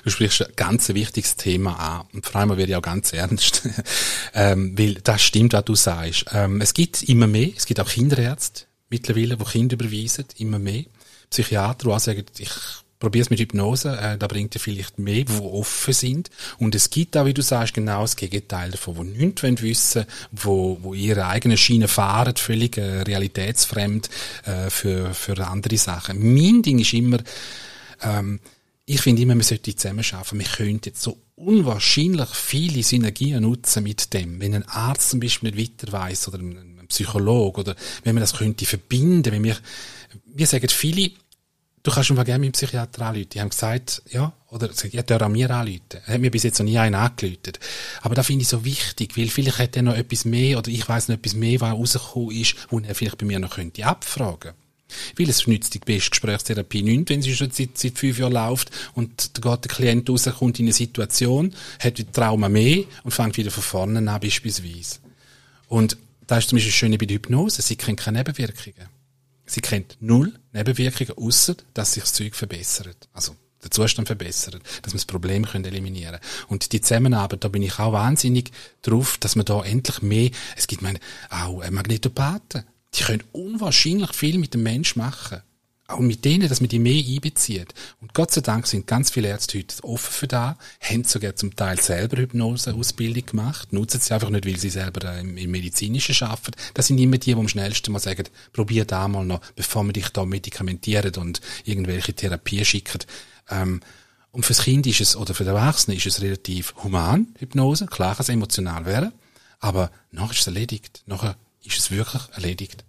Du 0.04 0.10
sprichst 0.10 0.46
ein 0.46 0.54
ganz 0.58 0.90
wichtiges 0.90 1.38
Thema 1.38 1.74
an. 1.76 2.08
Und 2.14 2.26
vor 2.26 2.42
allem 2.42 2.50
werde 2.50 2.72
ich 2.72 2.76
auch 2.76 2.82
ganz 2.82 3.14
ernst. 3.14 3.62
ähm, 4.34 4.78
weil 4.78 4.96
das 4.96 5.22
stimmt, 5.22 5.54
was 5.54 5.66
du 5.66 5.76
sagst. 5.76 6.26
Ähm, 6.34 6.60
es 6.62 6.74
gibt 6.74 7.04
immer 7.04 7.28
mehr, 7.28 7.50
es 7.56 7.66
gibt 7.66 7.80
auch 7.80 7.88
Kinderärzte 7.88 8.66
mittlerweile, 8.90 9.38
die 9.38 9.46
Kinder 9.46 9.76
überweisen, 9.76 10.26
immer 10.38 10.60
mehr. 10.60 10.84
Psychiater, 11.30 11.86
die 11.86 11.94
auch 11.94 12.00
sagen, 12.00 12.26
ich 12.38 12.52
probier's 13.00 13.30
mit 13.30 13.40
Hypnose, 13.40 13.98
äh, 13.98 14.18
da 14.18 14.28
bringt 14.28 14.56
er 14.56 14.60
vielleicht 14.60 15.00
mehr, 15.00 15.24
die 15.24 15.40
offen 15.40 15.94
sind. 15.94 16.30
Und 16.58 16.76
es 16.76 16.90
gibt 16.90 17.16
auch, 17.16 17.26
wie 17.26 17.34
du 17.34 17.42
sagst, 17.42 17.74
genau 17.74 18.02
das 18.02 18.16
Gegenteil 18.16 18.72
davon, 18.72 18.98
wo 18.98 19.04
nichts 19.04 19.44
wollen 19.44 19.62
wissen, 19.62 20.06
wo, 20.32 20.78
wo 20.82 20.94
ihre 20.94 21.26
eigene 21.28 21.58
Schiene 21.58 21.88
fahren, 21.88 22.36
völlig 22.36 22.78
äh, 22.78 23.02
realitätsfremd 23.02 24.10
äh, 24.46 24.70
für, 24.70 25.14
für 25.14 25.48
andere 25.48 25.78
Sachen. 25.78 26.34
Mein 26.34 26.62
Ding 26.62 26.80
ist 26.80 26.94
immer, 26.94 27.20
ähm, 28.02 28.40
ich 28.86 29.02
finde 29.02 29.22
immer, 29.22 29.36
man 29.36 29.44
sollte 29.44 29.76
zusammenarbeiten. 29.76 30.40
Wir 30.40 30.48
könnten 30.48 30.90
jetzt 30.90 31.02
so 31.02 31.18
unwahrscheinlich 31.36 32.30
viele 32.30 32.84
Synergien 32.84 33.44
nutzen 33.44 33.84
mit 33.84 34.14
dem. 34.14 34.42
Wenn 34.42 34.56
ein 34.56 34.68
Arzt 34.68 35.12
zum 35.12 35.20
Beispiel 35.20 35.52
nicht 35.52 35.80
weiter 35.80 35.92
weiß 35.92 36.28
oder 36.28 36.40
ein 36.40 36.86
Psychologe 36.90 37.62
oder 37.62 37.76
wenn 38.04 38.16
man 38.16 38.22
das 38.22 38.34
könnte 38.34 38.66
verbinden, 38.66 39.32
wenn 39.32 39.44
wir, 39.44 39.56
wir 40.26 40.48
sagen 40.48 40.68
viele, 40.70 41.12
Du 41.82 41.92
kannst 41.92 42.12
mal 42.12 42.24
gerne 42.24 42.46
dem 42.46 42.52
Psychiater 42.52 43.06
anrufen. 43.06 43.30
Die 43.30 43.40
haben 43.40 43.50
gesagt, 43.50 44.02
ja, 44.10 44.34
oder 44.50 44.68
gesagt, 44.68 44.94
ja, 44.94 45.02
der 45.02 45.22
an 45.22 45.32
mir 45.32 45.50
anrufen. 45.50 45.82
Hat 46.06 46.20
mir 46.20 46.32
bis 46.32 46.44
jetzt 46.44 46.60
noch 46.60 46.66
nie 46.66 46.78
einen 46.78 46.96
angerufen. 46.96 47.54
Aber 48.02 48.16
da 48.16 48.24
finde 48.24 48.42
ich 48.42 48.50
so 48.50 48.66
wichtig, 48.66 49.18
weil 49.18 49.28
vielleicht 49.28 49.60
hat 49.60 49.76
er 49.78 49.84
noch 49.84 49.96
etwas 49.96 50.26
mehr, 50.26 50.58
oder 50.58 50.70
ich 50.70 50.88
weiß 50.88 51.08
noch 51.08 51.16
etwas 51.16 51.36
mehr, 51.36 51.62
was 51.62 51.74
rausgekommen 51.74 52.36
ist, 52.36 52.56
wo 52.70 52.80
er 52.80 52.96
vielleicht 52.96 53.18
bei 53.18 53.26
mir 53.26 53.40
noch 53.40 53.56
könnte 53.56 53.86
abfragen. 53.86 54.54
Weil 55.18 55.30
es 55.30 55.46
nützt 55.48 55.74
die 55.74 55.80
beste 55.80 56.10
Gesprächstherapie 56.10 56.82
nicht, 56.82 57.10
wenn 57.10 57.22
sie 57.22 57.36
schon 57.36 57.52
seit, 57.52 57.78
seit 57.78 57.98
fünf 57.98 58.18
Jahren 58.18 58.34
läuft 58.34 58.72
und 58.96 59.38
da 59.38 59.52
geht 59.56 59.66
der 59.66 59.72
Klient 59.72 60.10
raus, 60.10 60.28
kommt 60.38 60.60
in 60.60 60.66
eine 60.66 60.74
Situation, 60.74 61.54
hat 61.80 62.00
wieder 62.00 62.12
Trauma 62.12 62.50
mehr 62.50 62.84
und 63.04 63.12
fängt 63.12 63.38
wieder 63.38 63.52
von 63.52 63.64
vorne 63.64 64.00
an 64.00 64.20
beispielsweise. 64.20 64.98
Und 65.68 65.98
da 66.26 66.40
ist 66.40 66.50
zum 66.50 66.58
Beispiel 66.58 66.72
das 66.72 66.78
Schöne 66.78 66.98
bei 66.98 67.06
der 67.06 67.16
Hypnose, 67.16 67.62
sie 67.62 67.76
kennen 67.76 67.98
keine 67.98 68.20
Nebenwirkungen. 68.20 68.99
Sie 69.50 69.62
kennt 69.62 69.98
null 70.00 70.38
Nebenwirkungen, 70.54 71.18
außer 71.18 71.56
dass 71.74 71.94
sich 71.94 72.04
das 72.04 72.14
Zeug 72.14 72.36
verbessert. 72.36 73.10
Also 73.14 73.36
der 73.64 73.72
Zustand 73.72 74.08
verbessert, 74.08 74.62
dass 74.84 74.94
wir 74.94 75.00
das 75.00 75.06
Problem 75.06 75.46
können 75.46 75.66
eliminieren 75.66 76.20
Und 76.48 76.72
die 76.72 76.82
Zusammenarbeit, 76.82 77.44
da 77.44 77.48
bin 77.50 77.64
ich 77.64 77.80
auch 77.80 77.92
wahnsinnig 77.92 78.52
drauf, 78.84 79.18
dass 79.18 79.36
man 79.36 79.46
da 79.46 79.64
endlich 79.64 80.02
mehr, 80.02 80.30
es 80.56 80.68
gibt 80.68 80.82
meine, 80.82 81.00
auch 81.30 81.68
Magnetopathen, 81.70 82.62
die 82.62 82.70
die 82.94 83.04
können 83.04 83.24
unwahrscheinlich 83.32 84.14
viel 84.14 84.38
mit 84.38 84.54
dem 84.54 84.64
Mensch 84.64 84.96
machen. 84.96 85.42
Auch 85.90 86.00
mit 86.02 86.24
denen, 86.24 86.48
dass 86.48 86.62
man 86.62 86.70
die 86.70 86.78
mehr 86.78 87.04
einbezieht. 87.04 87.74
Und 88.00 88.14
Gott 88.14 88.30
sei 88.30 88.42
Dank 88.42 88.68
sind 88.68 88.86
ganz 88.86 89.10
viele 89.10 89.30
Ärzte 89.30 89.58
heute 89.58 89.84
offen 89.84 90.14
für 90.14 90.28
das, 90.28 90.56
haben 90.82 91.04
sogar 91.04 91.36
zum 91.36 91.56
Teil 91.56 91.82
selber 91.82 92.18
Hypnose-Ausbildung 92.18 93.26
gemacht, 93.26 93.74
nutzen 93.74 94.00
sie 94.00 94.14
einfach 94.14 94.30
nicht, 94.30 94.46
weil 94.46 94.58
sie 94.58 94.70
selber 94.70 95.18
im, 95.18 95.36
im 95.36 95.50
Medizinischen 95.50 96.28
arbeiten. 96.28 96.52
Das 96.76 96.86
sind 96.86 97.00
immer 97.00 97.18
die, 97.18 97.34
die 97.34 97.40
am 97.40 97.48
schnellsten 97.48 97.92
mal 97.92 97.98
sagen, 97.98 98.26
probier 98.54 98.86
da 98.86 99.08
mal 99.08 99.26
noch, 99.26 99.42
bevor 99.56 99.84
wir 99.84 99.94
dich 99.94 100.10
da 100.10 100.26
medikamentieren 100.26 101.16
und 101.16 101.42
irgendwelche 101.66 102.14
Therapien 102.14 102.66
schicken. 102.66 103.00
Ähm, 103.50 103.80
und 104.32 104.46
fürs 104.46 104.62
Kind 104.62 104.86
ist 104.86 105.02
es, 105.02 105.16
oder 105.16 105.34
für 105.34 105.44
den 105.44 105.56
Erwachsenen 105.56 105.98
ist 105.98 106.06
es 106.06 106.22
relativ 106.22 106.76
human, 106.84 107.34
Hypnose. 107.40 107.88
Klar 107.88 108.14
kann 108.14 108.22
es 108.22 108.30
emotional 108.30 108.86
werden. 108.86 109.12
Aber 109.60 109.90
nachher 110.12 110.34
ist 110.34 110.42
es 110.42 110.48
erledigt. 110.48 111.02
Nachher 111.08 111.36
ist 111.64 111.80
es 111.80 111.90
wirklich 111.90 112.22
erledigt. 112.34 112.86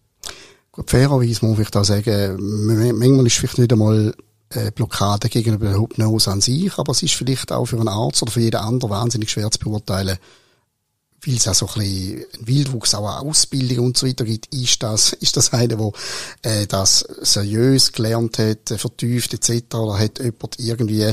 Fairerweise 0.86 1.44
muss 1.44 1.58
ich 1.58 1.70
da 1.70 1.84
sagen, 1.84 2.36
manchmal 2.38 3.26
ist 3.26 3.36
vielleicht 3.36 3.58
nicht 3.58 3.72
einmal 3.72 4.14
äh, 4.50 4.70
Blockade 4.72 5.28
gegenüber 5.28 5.66
der 5.66 5.80
Hypnose 5.80 6.30
an 6.30 6.40
sich, 6.40 6.76
aber 6.76 6.92
es 6.92 7.02
ist 7.02 7.14
vielleicht 7.14 7.52
auch 7.52 7.66
für 7.66 7.78
einen 7.78 7.88
Arzt 7.88 8.22
oder 8.22 8.32
für 8.32 8.40
jeden 8.40 8.56
anderen 8.56 8.90
wahnsinnig 8.90 9.30
schwer 9.30 9.50
zu 9.50 9.58
beurteilen, 9.58 10.18
weil 11.26 11.36
es 11.36 11.46
auch 11.46 11.54
so 11.54 11.66
ein 11.66 11.74
bisschen 11.74 12.24
ein 12.40 12.46
Wildwuchs, 12.46 12.94
auch 12.94 13.06
eine 13.06 13.30
Ausbildung 13.30 13.86
und 13.86 13.96
so 13.96 14.06
weiter 14.06 14.24
gibt, 14.24 14.52
ist 14.54 14.82
das, 14.82 15.12
ist 15.12 15.36
das 15.36 15.52
einer, 15.52 15.76
der 15.76 15.92
äh, 16.42 16.66
das 16.66 17.06
seriös 17.20 17.92
gelernt 17.92 18.38
hat, 18.38 18.70
vertieft 18.76 19.34
etc. 19.34 19.74
Oder 19.74 19.98
hat 19.98 20.18
jemand 20.18 20.58
irgendwie 20.58 21.12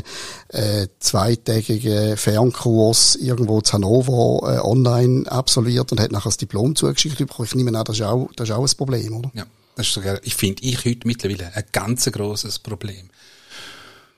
äh, 0.50 0.88
zweitägige 1.00 2.16
Fernkurs 2.18 3.18
irgendwo 3.18 3.62
zu 3.62 3.74
Hannover 3.74 4.56
äh, 4.56 4.60
online 4.60 5.30
absolviert 5.30 5.92
und 5.92 6.00
hat 6.00 6.12
nachher 6.12 6.30
das 6.30 6.38
Diplom 6.38 6.76
zugeschickt 6.76 7.18
bekommen? 7.18 7.48
Ich 7.48 7.56
nehme 7.56 7.78
an, 7.78 7.86
das 7.86 7.98
ist 7.98 8.06
auch, 8.06 8.30
das 8.36 8.50
ist 8.50 8.56
auch 8.56 8.66
ein 8.66 8.78
Problem, 8.78 9.18
oder? 9.18 9.32
Ja, 9.34 9.46
das 9.78 9.88
ist 9.88 9.94
sogar, 9.94 10.20
ich 10.24 10.36
finde 10.36 10.64
ich 10.64 10.84
heute 10.86 11.08
mittlerweile 11.08 11.56
ein 11.56 11.64
ganz 11.72 12.12
grosses 12.12 12.60
Problem. 12.60 13.10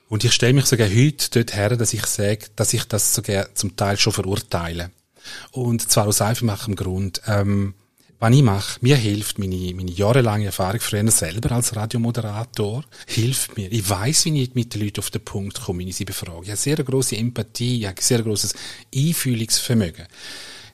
Und 0.08 0.24
ich 0.24 0.32
stelle 0.32 0.54
mich 0.54 0.66
sogar 0.66 0.88
heute 0.88 1.30
dort 1.30 1.54
her, 1.54 1.76
dass 1.76 1.92
ich 1.92 2.04
sage, 2.06 2.46
dass 2.56 2.72
ich 2.72 2.84
das 2.84 3.14
sogar 3.14 3.54
zum 3.54 3.76
Teil 3.76 3.98
schon 3.98 4.12
verurteile. 4.12 4.90
Und 5.52 5.88
zwar 5.88 6.08
aus 6.08 6.20
einfachem 6.20 6.74
Grund. 6.74 7.20
Ähm, 7.26 7.74
was 8.18 8.34
ich 8.34 8.42
mache, 8.42 8.78
mir 8.82 8.96
hilft 8.96 9.38
meine, 9.38 9.74
meine 9.74 9.90
jahrelange 9.90 10.46
Erfahrung 10.46 10.80
früher 10.80 11.10
selber 11.10 11.52
als 11.52 11.76
Radiomoderator, 11.76 12.84
hilft 13.06 13.56
mir. 13.56 13.70
Ich 13.72 13.88
weiß, 13.88 14.26
wie 14.26 14.42
ich 14.42 14.54
mit 14.54 14.74
den 14.74 14.82
Leuten 14.82 15.00
auf 15.00 15.10
den 15.10 15.24
Punkt 15.24 15.60
komme, 15.60 15.80
wenn 15.80 15.88
ich 15.88 15.96
sie 15.96 16.04
befrage. 16.04 16.42
Ich 16.42 16.50
habe 16.50 16.56
sehr 16.56 16.76
große 16.76 17.16
Empathie, 17.16 17.80
ich 17.80 17.86
habe 17.86 18.02
sehr 18.02 18.22
großes 18.22 18.54
Einfühlungsvermögen. 18.94 20.06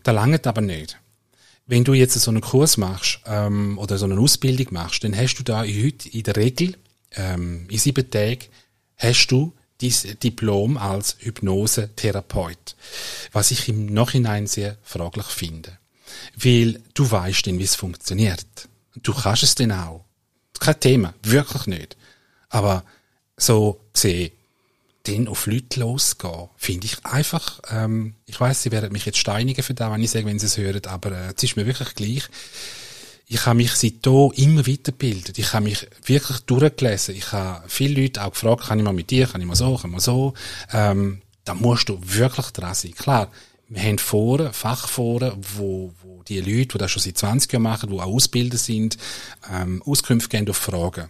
Das 0.02 0.14
langt 0.14 0.46
aber 0.46 0.60
nicht. 0.60 0.98
Wenn 1.66 1.84
du 1.84 1.94
jetzt 1.94 2.14
so 2.14 2.30
einen 2.30 2.40
Kurs 2.40 2.76
machst 2.76 3.20
ähm, 3.26 3.76
oder 3.78 3.98
so 3.98 4.04
eine 4.04 4.18
Ausbildung 4.18 4.68
machst, 4.70 5.02
dann 5.02 5.16
hast 5.16 5.34
du 5.36 5.42
da 5.42 5.62
heute 5.62 6.08
in 6.08 6.22
der 6.22 6.36
Regel 6.36 6.76
ähm, 7.16 7.66
in 7.68 7.78
sieben 7.78 8.08
Tagen 8.10 8.44
hast 8.96 9.26
du 9.28 9.52
dein 9.80 10.18
Diplom 10.22 10.76
als 10.76 11.16
Hypnosetherapeut, 11.18 12.76
was 13.32 13.50
ich 13.50 13.68
im 13.68 13.86
Nachhinein 13.86 14.46
sehr 14.46 14.76
fraglich 14.82 15.26
finde. 15.26 15.78
Weil 16.36 16.80
du 16.94 17.10
weißt 17.10 17.46
dann, 17.46 17.58
wie 17.58 17.64
es 17.64 17.74
funktioniert. 17.74 18.46
Du 18.94 19.12
kannst 19.12 19.42
es 19.42 19.54
dann 19.54 19.72
auch. 19.72 20.04
Kein 20.58 20.80
Thema, 20.80 21.14
wirklich 21.22 21.66
nicht. 21.66 21.96
Aber 22.48 22.84
so 23.36 23.80
gesehen, 23.92 24.32
dann 25.06 25.28
auf 25.28 25.46
Leute 25.46 25.80
losgehen, 25.80 26.48
finde 26.56 26.86
ich 26.86 27.04
einfach, 27.04 27.60
ähm, 27.70 28.14
ich 28.26 28.40
weiß, 28.40 28.62
sie 28.62 28.72
werden 28.72 28.92
mich 28.92 29.06
jetzt 29.06 29.18
steinigen 29.18 29.62
für 29.62 29.74
das, 29.74 29.90
wenn 29.92 30.02
ich 30.02 30.10
sage, 30.10 30.26
wenn 30.26 30.38
sie 30.38 30.46
es 30.46 30.56
hören, 30.56 30.84
aber 30.86 31.12
äh, 31.12 31.32
es 31.36 31.42
ist 31.42 31.56
mir 31.56 31.66
wirklich 31.66 31.94
gleich 31.94 32.28
ich 33.28 33.44
habe 33.44 33.56
mich 33.56 33.72
seitdem 33.72 34.30
immer 34.36 34.66
weitergebildet. 34.66 35.38
Ich 35.38 35.52
habe 35.52 35.64
mich 35.64 35.86
wirklich 36.04 36.38
durchgelesen. 36.40 37.16
Ich 37.16 37.32
habe 37.32 37.64
viele 37.68 38.02
Leute 38.02 38.24
auch 38.24 38.30
gefragt, 38.30 38.66
kann 38.68 38.78
ich 38.78 38.84
mal 38.84 38.92
mit 38.92 39.10
dir, 39.10 39.26
kann 39.26 39.40
ich 39.40 39.46
mal 39.46 39.56
so, 39.56 39.76
kann 39.76 39.90
ich 39.90 39.94
mal 39.94 40.00
so. 40.00 40.34
Ähm, 40.72 41.22
da 41.44 41.54
musst 41.54 41.88
du 41.88 41.98
wirklich 42.00 42.46
dran 42.48 42.74
sein. 42.74 42.94
Klar, 42.94 43.30
wir 43.68 43.82
haben 43.82 43.98
Foren, 43.98 44.52
Fachforen, 44.52 45.32
wo, 45.56 45.92
wo 46.02 46.22
die 46.22 46.38
Leute, 46.38 46.68
die 46.68 46.78
das 46.78 46.90
schon 46.92 47.02
seit 47.02 47.18
20 47.18 47.52
Jahren 47.52 47.62
machen, 47.64 47.90
die 47.90 47.96
auch 47.96 48.06
Ausbilder 48.06 48.58
sind, 48.58 48.96
ähm, 49.52 49.82
Auskünfte 49.84 50.28
geben 50.28 50.48
auf 50.50 50.56
Fragen. 50.56 51.08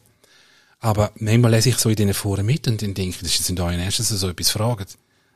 Aber 0.86 1.10
manchmal 1.16 1.50
lese 1.50 1.70
ich 1.70 1.78
so 1.78 1.88
in 1.88 1.96
diesen 1.96 2.14
Foren 2.14 2.46
mit 2.46 2.68
und 2.68 2.80
dann 2.80 2.94
denke 2.94 3.16
ich, 3.16 3.20
das 3.20 3.44
sind 3.44 3.58
da 3.58 3.72
in 3.72 3.80
erstes 3.80 4.08
so 4.08 4.28
etwas 4.28 4.50
fragen. 4.50 4.86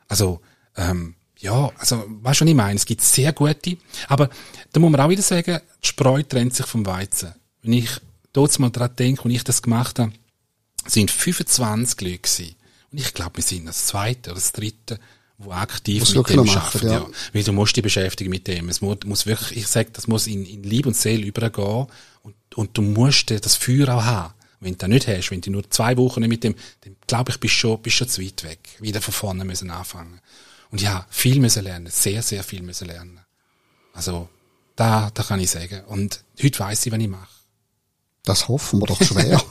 Also, 0.07 0.39
ähm, 0.77 1.15
ja, 1.39 1.69
also, 1.77 2.05
weißt 2.07 2.39
du, 2.39 2.45
was 2.45 2.49
ich 2.49 2.55
meine? 2.55 2.75
Es 2.77 2.85
gibt 2.85 3.01
sehr 3.01 3.33
gute, 3.33 3.75
aber 4.07 4.29
da 4.71 4.79
muss 4.79 4.91
man 4.91 5.01
auch 5.01 5.09
wieder 5.09 5.21
sagen, 5.21 5.59
die 5.83 5.87
Spreu 5.87 6.23
trennt 6.23 6.55
sich 6.55 6.65
vom 6.65 6.85
Weizen. 6.85 7.33
Wenn 7.63 7.73
ich 7.73 7.89
dort 8.31 8.57
mal 8.59 8.69
dran 8.69 8.95
denke, 8.97 9.23
und 9.23 9.31
ich 9.31 9.43
das 9.43 9.61
gemacht 9.61 9.99
habe, 9.99 10.13
sind 10.87 11.11
25 11.11 11.99
Leute 11.99 12.19
gewesen. 12.19 12.55
Und 12.89 13.01
ich 13.01 13.13
glaube, 13.13 13.35
wir 13.35 13.43
sind 13.43 13.65
das 13.65 13.87
zweite 13.87 14.29
oder 14.29 14.39
das 14.39 14.53
dritte, 14.53 15.01
wo 15.37 15.51
aktiv 15.51 15.99
muss 15.99 16.15
mit 16.15 16.29
dem 16.29 16.45
machen, 16.45 16.87
ja. 16.87 16.93
ja. 16.93 17.07
Weil 17.33 17.43
du 17.43 17.51
musst 17.51 17.75
dich 17.75 17.83
beschäftigen 17.83 18.29
mit 18.29 18.47
dem. 18.47 18.69
Es 18.69 18.79
muss, 18.79 18.99
muss 19.03 19.25
wirklich, 19.25 19.57
ich 19.57 19.67
sage, 19.67 19.89
das 19.91 20.07
muss 20.07 20.27
in, 20.27 20.45
in 20.45 20.63
Liebe 20.63 20.87
und 20.87 20.95
Seele 20.95 21.25
übergehen. 21.25 21.87
Und, 22.23 22.35
und 22.55 22.77
du 22.77 22.81
musst 22.81 23.31
das 23.31 23.57
Feuer 23.57 23.89
auch 23.89 24.05
haben. 24.05 24.33
Wenn 24.61 24.73
du 24.73 24.77
das 24.77 24.89
nicht 24.89 25.07
hast, 25.07 25.31
wenn 25.31 25.41
du 25.41 25.51
nur 25.51 25.69
zwei 25.69 25.97
Wochen 25.97 26.21
nicht 26.21 26.29
mit 26.29 26.43
dem, 26.43 26.55
dann 26.81 26.95
glaube 27.07 27.31
ich, 27.31 27.39
bist 27.39 27.55
du 27.55 27.57
schon, 27.57 27.81
bist 27.81 27.97
schon 27.97 28.07
zu 28.07 28.21
weit 28.21 28.43
weg. 28.43 28.59
Wieder 28.79 29.01
von 29.01 29.13
vorne 29.13 29.43
müssen 29.43 29.71
anfangen. 29.71 30.21
Und 30.71 30.81
ja, 30.81 31.05
viel 31.09 31.39
müssen 31.39 31.63
lernen, 31.63 31.91
sehr, 31.91 32.21
sehr 32.21 32.43
viel 32.43 32.61
müssen 32.61 32.87
lernen. 32.87 33.19
Also, 33.93 34.29
da, 34.75 35.09
da 35.13 35.23
kann 35.23 35.39
ich 35.39 35.49
sagen. 35.49 35.81
Und 35.87 36.23
heute 36.41 36.59
weiss 36.59 36.85
ich, 36.85 36.91
was 36.91 36.99
ich 36.99 37.07
mache. 37.07 37.27
Das 38.23 38.47
hoffen 38.47 38.79
wir 38.79 38.85
doch 38.85 39.01
schwer. 39.01 39.41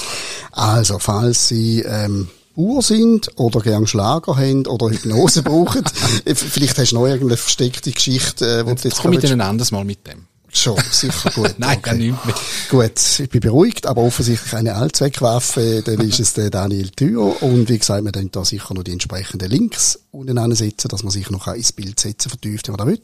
also, 0.52 0.98
falls 0.98 1.48
Sie 1.48 1.80
ähm, 1.80 2.28
Bauer 2.60 2.82
sind 2.82 3.30
oder 3.38 3.60
gern 3.60 3.86
Schlager 3.86 4.36
haben 4.36 4.66
oder 4.66 4.90
Hypnose 4.90 5.42
brauchen, 5.42 5.84
vielleicht 6.34 6.78
hast 6.78 6.92
du 6.92 6.96
noch 6.96 7.06
irgendeine 7.06 7.36
versteckte 7.36 7.90
Geschichte, 7.90 8.60
äh, 8.60 8.66
wo 8.66 8.74
du 8.74 8.82
jetzt 8.82 9.00
komm 9.00 9.12
ich 9.12 9.20
dann 9.20 9.32
ein 9.32 9.40
anderes 9.40 9.72
Mal 9.72 9.84
mit 9.84 10.06
dem. 10.06 10.26
Schon, 10.52 10.78
sicher 10.90 11.30
gut. 11.30 11.54
Nein, 11.58 11.78
okay. 11.78 11.80
gar 11.82 11.94
nicht 11.94 12.26
mehr. 12.26 12.34
Gut, 12.70 13.20
ich 13.20 13.28
bin 13.28 13.40
beruhigt, 13.40 13.86
aber 13.86 14.02
offensichtlich 14.02 14.50
keine 14.50 14.74
Allzweckwaffe, 14.74 15.82
dann 15.84 16.00
ist 16.00 16.20
es 16.20 16.34
der 16.34 16.50
Daniel 16.50 16.90
Thür 16.90 17.42
und 17.42 17.68
wie 17.68 17.78
gesagt, 17.78 18.04
wir 18.04 18.12
dann 18.12 18.30
da 18.30 18.44
sicher 18.44 18.74
noch 18.74 18.82
die 18.82 18.92
entsprechenden 18.92 19.50
Links 19.50 20.00
unten 20.10 20.38
ansetzen, 20.38 20.88
dass 20.88 21.02
man 21.02 21.12
sich 21.12 21.30
noch 21.30 21.46
ins 21.48 21.72
Bild 21.72 22.00
setzen 22.00 22.30
vertieft, 22.30 22.68
wenn 22.68 22.76
man 22.76 22.86
da 22.86 22.92
will. 22.92 23.00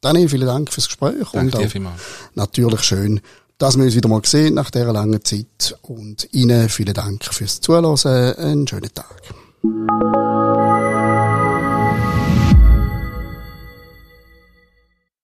Daniel, 0.00 0.28
vielen 0.28 0.46
Dank 0.46 0.72
fürs 0.72 0.86
Gespräch 0.86 1.28
Danke 1.32 1.58
und 1.58 1.66
auch 1.66 1.70
vielmals. 1.70 2.00
natürlich 2.34 2.82
schön, 2.82 3.20
dass 3.58 3.76
wir 3.76 3.84
uns 3.84 3.94
wieder 3.94 4.08
mal 4.08 4.20
gesehen 4.20 4.54
nach 4.54 4.70
dieser 4.70 4.92
langen 4.92 5.24
Zeit 5.24 5.76
und 5.82 6.28
Ihnen 6.32 6.68
vielen 6.68 6.94
Dank 6.94 7.24
fürs 7.24 7.60
Zuhören. 7.60 7.86
Einen 8.38 8.66
schönen 8.66 8.90
Tag. 8.94 10.25